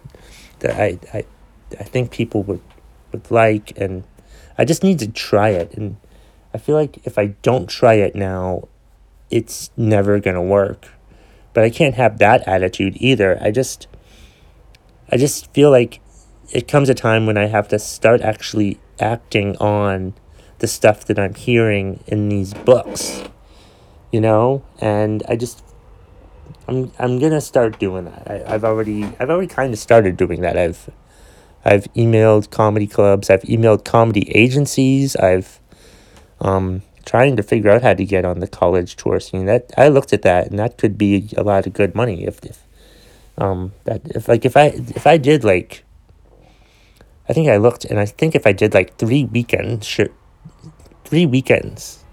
that 0.61 0.78
I, 0.78 0.99
I, 1.14 1.24
I 1.78 1.84
think 1.84 2.11
people 2.11 2.43
would, 2.45 2.61
would 3.12 3.30
like, 3.30 3.78
and 3.78 4.05
I 4.59 4.64
just 4.64 4.82
need 4.82 4.99
to 4.99 5.09
try 5.09 5.51
it. 5.51 5.74
And 5.74 5.97
I 6.53 6.59
feel 6.59 6.74
like 6.74 7.07
if 7.07 7.18
I 7.18 7.28
don't 7.43 7.68
try 7.68 7.95
it 7.95 8.14
now, 8.14 8.68
it's 9.30 9.70
never 9.76 10.18
gonna 10.20 10.43
work. 10.43 10.89
But 11.53 11.64
I 11.64 11.70
can't 11.70 11.95
have 11.95 12.18
that 12.18 12.47
attitude 12.47 12.97
either. 13.01 13.39
I 13.41 13.51
just 13.51 13.86
I 15.11 15.16
just 15.16 15.53
feel 15.53 15.70
like 15.70 16.01
it 16.51 16.68
comes 16.68 16.88
a 16.88 16.94
time 16.94 17.26
when 17.26 17.36
I 17.36 17.46
have 17.46 17.68
to 17.68 17.78
start 17.78 18.20
actually 18.20 18.80
acting 19.01 19.57
on 19.59 20.14
the 20.59 20.66
stuff 20.66 21.05
that 21.07 21.18
I'm 21.18 21.34
hearing 21.34 22.03
in 22.07 22.28
these 22.28 22.55
books. 22.55 23.24
You 24.11 24.20
know? 24.20 24.64
And 24.80 25.22
I 25.28 25.36
just 25.36 25.62
I'm 26.68 26.92
I'm 26.99 27.18
gonna 27.18 27.40
start 27.40 27.78
doing 27.78 28.05
that. 28.05 28.30
I, 28.30 28.55
I've 28.55 28.64
already 28.64 29.05
I've 29.18 29.30
already 29.30 29.46
kind 29.46 29.72
of 29.72 29.78
started 29.78 30.16
doing 30.16 30.42
that. 30.42 30.57
I've 30.57 30.90
I've 31.64 31.84
emailed 31.94 32.51
comedy 32.51 32.86
clubs. 32.86 33.30
I've 33.30 33.42
emailed 33.42 33.84
comedy 33.84 34.30
agencies. 34.34 35.16
I've 35.16 35.61
um 36.40 36.82
trying 37.05 37.36
to 37.36 37.42
figure 37.42 37.70
out 37.70 37.82
how 37.82 37.94
to 37.94 38.05
get 38.05 38.26
on 38.26 38.40
the 38.40 38.46
college 38.46 38.96
tour 38.96 39.18
scene. 39.18 39.46
That 39.46 39.72
I 39.78 39.88
looked 39.88 40.12
at 40.12 40.22
that, 40.22 40.49
and 40.49 40.59
that 40.59 40.76
could 40.76 40.99
be 40.99 41.30
a 41.36 41.42
lot 41.42 41.66
of 41.66 41.72
good 41.72 41.94
money 41.94 42.24
if, 42.24 42.44
if 42.44 42.62
um 43.38 43.72
that 43.84 44.03
if 44.14 44.28
like 44.28 44.44
if 44.44 44.57
I 44.57 44.66
if 44.94 45.07
I 45.07 45.16
did 45.16 45.44
like. 45.44 45.84
I 47.29 47.33
think 47.33 47.49
I 47.49 47.57
looked, 47.57 47.85
and 47.85 47.99
I 47.99 48.07
think 48.07 48.35
if 48.35 48.47
I 48.47 48.53
did 48.53 48.74
like 48.74 48.97
three 48.97 49.24
weekends, 49.24 49.87
sure, 49.87 50.09
three 51.05 51.26
weekends 51.26 52.05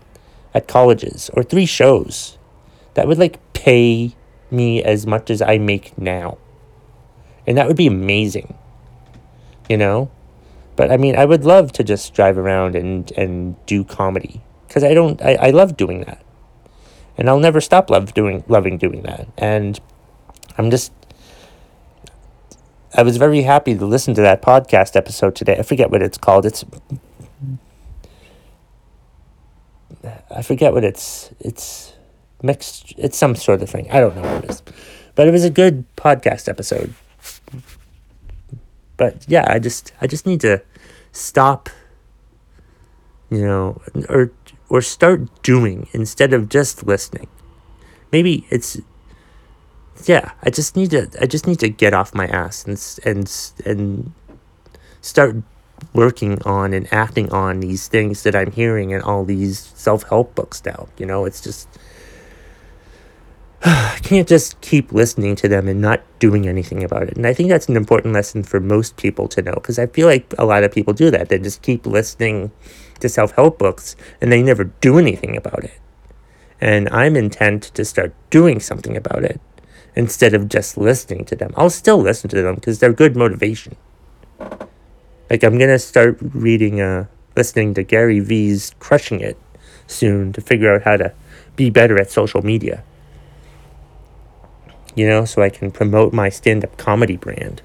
at 0.53 0.67
colleges 0.67 1.29
or 1.33 1.43
three 1.43 1.65
shows, 1.65 2.37
that 2.95 3.07
would 3.07 3.17
like 3.17 3.39
pay 3.53 4.15
me 4.51 4.83
as 4.83 5.05
much 5.05 5.29
as 5.29 5.41
I 5.41 5.57
make 5.57 5.97
now. 5.97 6.37
And 7.47 7.57
that 7.57 7.67
would 7.67 7.77
be 7.77 7.87
amazing. 7.87 8.57
You 9.69 9.77
know? 9.77 10.11
But 10.75 10.91
I 10.91 10.97
mean, 10.97 11.15
I 11.15 11.25
would 11.25 11.45
love 11.45 11.71
to 11.73 11.83
just 11.83 12.13
drive 12.13 12.37
around 12.37 12.75
and, 12.75 13.11
and 13.11 13.55
do 13.65 13.83
comedy 13.83 14.41
because 14.67 14.83
I 14.83 14.93
don't, 14.93 15.21
I, 15.21 15.35
I 15.35 15.49
love 15.51 15.77
doing 15.77 16.01
that. 16.01 16.23
And 17.17 17.29
I'll 17.29 17.39
never 17.39 17.61
stop 17.61 17.89
love 17.89 18.13
doing, 18.13 18.43
loving 18.47 18.77
doing 18.77 19.03
that. 19.03 19.27
And 19.37 19.79
I'm 20.57 20.69
just, 20.69 20.91
I 22.97 23.03
was 23.03 23.17
very 23.17 23.41
happy 23.41 23.75
to 23.75 23.85
listen 23.85 24.13
to 24.15 24.21
that 24.21 24.41
podcast 24.41 24.95
episode 24.95 25.35
today. 25.35 25.57
I 25.57 25.63
forget 25.63 25.91
what 25.91 26.01
it's 26.01 26.17
called. 26.17 26.45
It's, 26.45 26.63
I 30.31 30.41
forget 30.41 30.73
what 30.73 30.83
it's, 30.83 31.31
it's, 31.39 31.95
mixed 32.45 32.93
it's 32.97 33.17
some 33.17 33.35
sort 33.35 33.61
of 33.61 33.69
thing 33.69 33.89
i 33.91 33.99
don't 33.99 34.15
know 34.15 34.21
what 34.21 34.43
it 34.43 34.49
is 34.49 34.61
but 35.15 35.27
it 35.27 35.31
was 35.31 35.43
a 35.43 35.49
good 35.49 35.83
podcast 35.95 36.47
episode 36.47 36.93
but 38.97 39.25
yeah 39.27 39.45
i 39.47 39.57
just 39.57 39.93
i 40.01 40.07
just 40.07 40.25
need 40.25 40.39
to 40.39 40.61
stop 41.11 41.69
you 43.29 43.45
know 43.45 43.81
or 44.09 44.31
or 44.69 44.81
start 44.81 45.21
doing 45.43 45.87
instead 45.93 46.33
of 46.33 46.49
just 46.49 46.85
listening 46.85 47.27
maybe 48.11 48.45
it's 48.49 48.79
yeah 50.05 50.31
i 50.43 50.49
just 50.49 50.75
need 50.75 50.91
to 50.91 51.09
i 51.21 51.25
just 51.25 51.47
need 51.47 51.59
to 51.59 51.69
get 51.69 51.93
off 51.93 52.13
my 52.13 52.27
ass 52.27 52.65
and 52.65 52.79
and 53.05 53.51
and 53.65 54.13
start 55.01 55.35
working 55.93 56.41
on 56.43 56.73
and 56.73 56.91
acting 56.91 57.31
on 57.31 57.59
these 57.59 57.87
things 57.87 58.23
that 58.23 58.35
i'm 58.35 58.51
hearing 58.51 58.91
in 58.91 59.01
all 59.01 59.25
these 59.25 59.59
self-help 59.75 60.35
books 60.35 60.63
now 60.65 60.87
you 60.97 61.05
know 61.05 61.25
it's 61.25 61.41
just 61.41 61.67
I 63.67 63.97
can't 64.03 64.27
just 64.27 64.61
keep 64.61 64.91
listening 64.91 65.35
to 65.37 65.47
them 65.47 65.67
and 65.67 65.81
not 65.81 66.03
doing 66.19 66.47
anything 66.47 66.83
about 66.83 67.03
it. 67.03 67.17
And 67.17 67.25
I 67.25 67.33
think 67.33 67.49
that's 67.49 67.67
an 67.67 67.75
important 67.75 68.13
lesson 68.13 68.43
for 68.43 68.59
most 68.59 68.95
people 68.95 69.27
to 69.29 69.41
know 69.41 69.55
because 69.55 69.79
I 69.79 69.87
feel 69.87 70.05
like 70.05 70.35
a 70.37 70.45
lot 70.45 70.63
of 70.63 70.71
people 70.71 70.93
do 70.93 71.09
that. 71.09 71.29
They 71.29 71.39
just 71.39 71.63
keep 71.63 71.87
listening 71.87 72.51
to 72.99 73.09
self 73.09 73.31
help 73.31 73.57
books 73.57 73.95
and 74.21 74.31
they 74.31 74.43
never 74.43 74.65
do 74.65 74.99
anything 74.99 75.35
about 75.35 75.63
it. 75.63 75.79
And 76.61 76.87
I'm 76.89 77.15
intent 77.15 77.63
to 77.73 77.83
start 77.83 78.13
doing 78.29 78.59
something 78.59 78.95
about 78.95 79.23
it 79.23 79.41
instead 79.95 80.33
of 80.33 80.49
just 80.49 80.77
listening 80.77 81.25
to 81.25 81.35
them. 81.35 81.53
I'll 81.55 81.69
still 81.69 81.97
listen 81.97 82.29
to 82.31 82.41
them 82.41 82.55
because 82.55 82.79
they're 82.79 82.93
good 82.93 83.15
motivation. 83.15 83.75
Like 85.29 85.43
I'm 85.43 85.57
gonna 85.57 85.79
start 85.79 86.17
reading, 86.21 86.81
uh, 86.81 87.05
listening 87.35 87.73
to 87.75 87.83
Gary 87.83 88.19
Vee's 88.19 88.73
Crushing 88.79 89.21
It 89.21 89.37
soon 89.87 90.33
to 90.33 90.41
figure 90.41 90.73
out 90.73 90.83
how 90.83 90.97
to 90.97 91.13
be 91.55 91.69
better 91.69 91.99
at 91.99 92.11
social 92.11 92.41
media 92.41 92.83
you 94.95 95.05
know, 95.05 95.25
so 95.25 95.41
I 95.41 95.49
can 95.49 95.71
promote 95.71 96.13
my 96.13 96.29
stand 96.29 96.63
up 96.63 96.77
comedy 96.77 97.17
brand. 97.17 97.61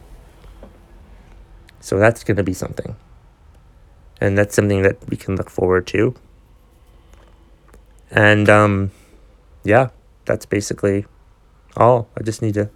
So 1.81 1.99
that's 1.99 2.23
to 2.25 2.43
be 2.43 2.53
something. 2.53 2.97
And 4.21 4.37
that's 4.37 4.55
something 4.55 4.83
that 4.83 5.09
we 5.09 5.17
can 5.17 5.37
look 5.37 5.49
forward 5.49 5.87
to. 5.89 6.15
And 8.11 8.51
um, 8.51 8.91
yeah, 9.65 9.91
that's 10.27 10.45
basically 10.45 11.07
all. 11.81 12.09
I 12.17 12.23
just 12.23 12.43
need 12.43 12.55
to 12.55 12.71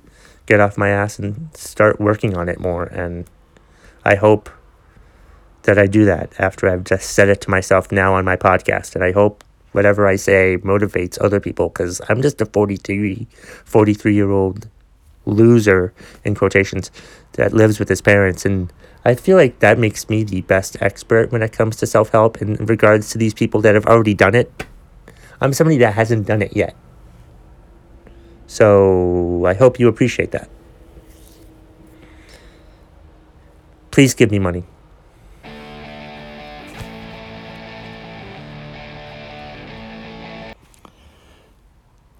get 0.47 0.61
off 0.61 0.77
my 0.77 0.89
ass 0.89 1.19
and 1.19 1.55
start 1.57 2.01
working 2.01 2.37
on 2.37 2.49
it 2.49 2.59
more. 2.59 2.85
And 2.85 3.27
I 4.05 4.17
hope 4.17 4.51
that 5.63 5.79
I 5.79 5.87
do 5.87 6.05
that 6.05 6.33
after 6.39 6.69
I've 6.69 6.85
just 6.85 7.11
said 7.11 7.29
it 7.29 7.41
to 7.43 7.51
myself 7.51 7.91
now 7.91 8.15
on 8.15 8.25
my 8.25 8.37
podcast. 8.37 8.95
And 8.95 9.05
I 9.05 9.13
hope 9.13 9.45
whatever 9.73 10.07
I 10.07 10.17
say 10.17 10.59
motivates 10.59 11.19
other 11.21 11.41
people 11.41 11.69
because 11.69 12.01
I'm 12.09 12.23
just 12.23 12.41
a 12.41 12.47
43, 12.47 13.27
43 13.65 14.15
year 14.15 14.31
old 14.31 14.69
loser 15.27 15.95
in 16.25 16.35
quotations 16.35 16.91
that 17.33 17.53
lives 17.53 17.79
with 17.79 17.89
his 17.89 18.03
parents 18.03 18.45
and 18.45 18.71
I 19.07 19.15
feel 19.15 19.37
like 19.37 19.59
that 19.59 19.79
makes 19.79 20.09
me 20.09 20.25
the 20.25 20.41
best 20.43 20.79
expert 20.81 21.31
when 21.31 21.43
it 21.43 21.53
comes 21.53 21.77
to 21.77 21.87
self 21.87 22.11
help 22.11 22.41
in 22.41 22.55
regards 22.55 23.11
to 23.11 23.19
these 23.19 23.35
people 23.35 23.61
that 23.61 23.75
have 23.75 23.85
already 23.85 24.15
done 24.15 24.35
it. 24.35 24.65
I'm 25.41 25.53
somebody 25.53 25.77
that 25.79 25.93
hasn't 25.93 26.27
done 26.27 26.41
it 26.41 26.57
yet. 26.57 26.75
So 28.55 29.45
I 29.47 29.55
hope 29.55 29.81
you 29.81 29.89
appreciate 29.89 30.31
that. 30.31 30.49
Please 33.91 34.15
give 34.15 34.31
me 34.31 34.39
money. 34.39 34.63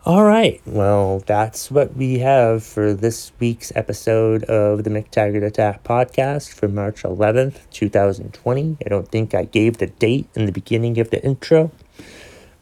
All 0.05 0.25
right. 0.25 0.61
Well, 0.67 1.21
that's 1.21 1.71
what 1.71 1.95
we 1.95 2.19
have 2.19 2.65
for 2.65 2.93
this 2.95 3.31
week's 3.39 3.71
episode 3.77 4.43
of 4.45 4.83
the 4.83 4.91
McTaggart 4.91 5.47
Attack 5.47 5.85
podcast 5.85 6.53
for 6.53 6.67
March 6.67 7.05
11th, 7.05 7.71
2020. 7.71 8.79
I 8.85 8.89
don't 8.89 9.09
think 9.09 9.37
I 9.37 9.45
gave 9.45 9.79
the 9.79 9.87
date 9.87 10.27
in 10.35 10.47
the 10.47 10.53
beginning 10.53 10.99
of 10.99 11.11
the 11.11 11.25
intro, 11.25 11.71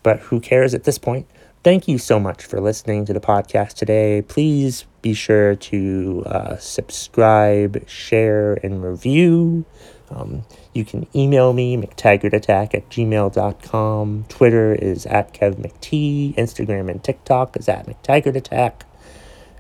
but 0.03 0.21
who 0.21 0.41
cares 0.41 0.75
at 0.75 0.85
this 0.85 0.99
point? 0.99 1.27
Thank 1.65 1.87
you 1.87 1.97
so 1.99 2.19
much 2.19 2.45
for 2.45 2.61
listening 2.61 3.05
to 3.05 3.13
the 3.13 3.21
podcast 3.21 3.75
today. 3.75 4.21
Please 4.21 4.85
be 5.01 5.15
sure 5.15 5.55
to 5.55 6.25
uh, 6.27 6.57
subscribe, 6.57 7.89
share, 7.89 8.55
and 8.65 8.83
review. 8.83 9.65
Um, 10.11 10.43
you 10.73 10.85
can 10.85 11.07
email 11.15 11.53
me, 11.53 11.77
McTaggartAttack 11.77 12.75
at 12.75 12.89
gmail.com. 12.91 14.25
Twitter 14.29 14.75
is 14.75 15.07
at 15.07 15.35
KevMcT. 15.35 16.35
Instagram 16.35 16.91
and 16.91 17.03
TikTok 17.05 17.57
is 17.57 17.69
at 17.69 17.87
McTaggartAttack. 17.87 18.83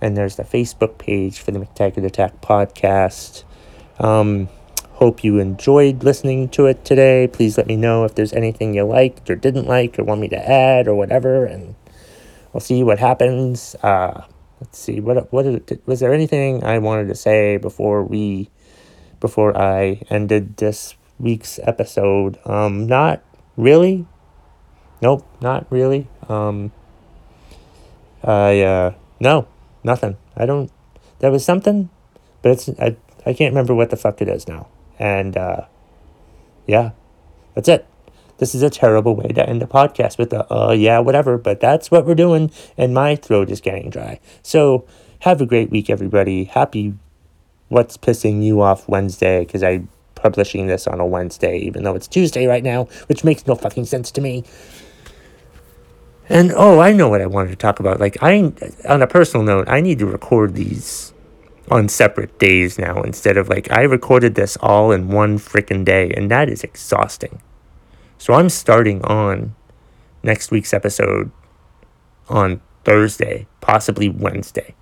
And 0.00 0.16
there's 0.16 0.34
the 0.34 0.42
Facebook 0.42 0.98
page 0.98 1.38
for 1.38 1.52
the 1.52 1.60
McTaggart 1.60 2.04
Attack 2.04 2.40
podcast. 2.40 3.44
Um, 4.00 4.48
hope 4.94 5.22
you 5.22 5.38
enjoyed 5.38 6.02
listening 6.02 6.48
to 6.48 6.66
it 6.66 6.84
today. 6.84 7.28
Please 7.28 7.56
let 7.56 7.68
me 7.68 7.76
know 7.76 8.02
if 8.04 8.16
there's 8.16 8.32
anything 8.32 8.74
you 8.74 8.82
liked 8.82 9.30
or 9.30 9.36
didn't 9.36 9.68
like 9.68 10.00
or 10.00 10.02
want 10.02 10.20
me 10.20 10.28
to 10.30 10.50
add 10.50 10.88
or 10.88 10.96
whatever. 10.96 11.44
And 11.44 11.76
we'll 12.52 12.60
see 12.60 12.82
what 12.82 12.98
happens. 12.98 13.74
Uh, 13.82 14.24
let's 14.60 14.78
see. 14.78 15.00
What, 15.00 15.32
what 15.32 15.86
was 15.86 16.00
there 16.00 16.12
anything 16.12 16.64
I 16.64 16.78
wanted 16.78 17.08
to 17.08 17.14
say 17.14 17.56
before 17.56 18.02
we 18.04 18.50
before 19.22 19.56
I 19.56 20.02
ended 20.10 20.56
this 20.56 20.96
week's 21.18 21.60
episode. 21.62 22.36
Um, 22.44 22.86
not 22.86 23.22
really. 23.56 24.04
Nope, 25.00 25.24
not 25.40 25.66
really. 25.70 26.08
Um, 26.28 26.72
I 28.22 28.60
uh, 28.60 28.94
no, 29.20 29.48
nothing. 29.82 30.16
I 30.36 30.44
don't. 30.44 30.70
There 31.20 31.30
was 31.30 31.44
something, 31.44 31.88
but 32.42 32.52
it's 32.52 32.68
I 32.80 32.96
I 33.24 33.32
can't 33.32 33.52
remember 33.52 33.74
what 33.74 33.90
the 33.90 33.96
fuck 33.96 34.20
it 34.20 34.28
is 34.28 34.46
now. 34.46 34.68
And 34.98 35.36
uh, 35.36 35.62
yeah, 36.66 36.90
that's 37.54 37.68
it. 37.68 37.86
This 38.42 38.56
is 38.56 38.64
a 38.64 38.70
terrible 38.70 39.14
way 39.14 39.28
to 39.28 39.48
end 39.48 39.62
a 39.62 39.66
podcast 39.66 40.18
with 40.18 40.30
the 40.30 40.52
uh 40.52 40.72
yeah 40.72 40.98
whatever, 40.98 41.38
but 41.38 41.60
that's 41.60 41.92
what 41.92 42.04
we're 42.04 42.16
doing, 42.16 42.50
and 42.76 42.92
my 42.92 43.14
throat 43.14 43.48
is 43.48 43.60
getting 43.60 43.88
dry. 43.88 44.18
So 44.42 44.84
have 45.20 45.40
a 45.40 45.46
great 45.46 45.70
week, 45.70 45.88
everybody. 45.88 46.42
Happy 46.42 46.94
what's 47.68 47.96
pissing 47.96 48.42
you 48.42 48.60
off 48.60 48.88
Wednesday 48.88 49.44
because 49.44 49.62
I'm 49.62 49.88
publishing 50.16 50.66
this 50.66 50.88
on 50.88 50.98
a 50.98 51.06
Wednesday, 51.06 51.56
even 51.58 51.84
though 51.84 51.94
it's 51.94 52.08
Tuesday 52.08 52.48
right 52.48 52.64
now, 52.64 52.86
which 53.06 53.22
makes 53.22 53.46
no 53.46 53.54
fucking 53.54 53.84
sense 53.84 54.10
to 54.10 54.20
me. 54.20 54.42
And 56.28 56.50
oh, 56.56 56.80
I 56.80 56.92
know 56.92 57.08
what 57.08 57.20
I 57.20 57.26
wanted 57.26 57.50
to 57.50 57.56
talk 57.56 57.78
about. 57.78 58.00
Like, 58.00 58.20
I, 58.22 58.52
on 58.88 59.02
a 59.02 59.06
personal 59.06 59.46
note, 59.46 59.68
I 59.68 59.80
need 59.80 60.00
to 60.00 60.06
record 60.06 60.56
these 60.56 61.14
on 61.70 61.88
separate 61.88 62.40
days 62.40 62.76
now 62.76 63.02
instead 63.02 63.36
of 63.36 63.48
like, 63.48 63.70
I 63.70 63.82
recorded 63.82 64.34
this 64.34 64.56
all 64.56 64.90
in 64.90 65.10
one 65.10 65.38
freaking 65.38 65.84
day, 65.84 66.12
and 66.16 66.28
that 66.32 66.48
is 66.48 66.64
exhausting. 66.64 67.40
So 68.22 68.34
I'm 68.34 68.50
starting 68.50 69.02
on 69.02 69.56
next 70.22 70.52
week's 70.52 70.72
episode 70.72 71.32
on 72.28 72.60
Thursday 72.84 73.48
possibly 73.60 74.08
Wednesday. 74.08 74.76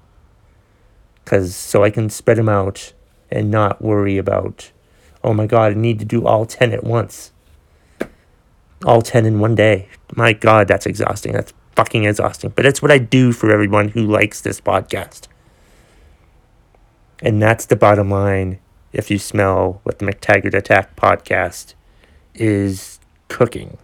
Cause 1.25 1.57
so 1.57 1.83
I 1.83 1.89
can 1.89 2.11
spread 2.11 2.37
them 2.37 2.51
out 2.51 2.93
and 3.31 3.51
not 3.51 3.81
worry 3.81 4.19
about, 4.19 4.73
oh 5.25 5.33
my 5.33 5.47
god, 5.47 5.73
I 5.73 5.75
need 5.75 5.99
to 6.01 6.05
do 6.05 6.27
all 6.27 6.45
ten 6.45 6.71
at 6.75 6.85
once. 6.85 7.33
All 8.85 9.01
ten 9.01 9.25
in 9.25 9.41
one 9.41 9.55
day. 9.55 9.89
My 10.15 10.35
god, 10.35 10.69
that's 10.69 10.85
exhausting. 10.85 11.33
That's 11.33 11.55
fucking 11.75 12.05
exhausting. 12.05 12.53
But 12.55 12.67
it's 12.67 12.83
what 12.83 12.91
I 12.91 12.99
do 12.99 13.33
for 13.33 13.51
everyone 13.51 13.89
who 13.89 14.03
likes 14.03 14.43
this 14.43 14.61
podcast. 14.61 15.29
And 17.23 17.41
that's 17.41 17.65
the 17.65 17.77
bottom 17.77 18.11
line. 18.11 18.59
If 18.93 19.11
you 19.11 19.19
smell 19.19 19.81
what 19.85 19.99
the 19.99 20.05
McTaggart 20.05 20.53
Attack 20.53 20.95
podcast 20.95 21.73
is 22.35 23.00
cooking. 23.31 23.79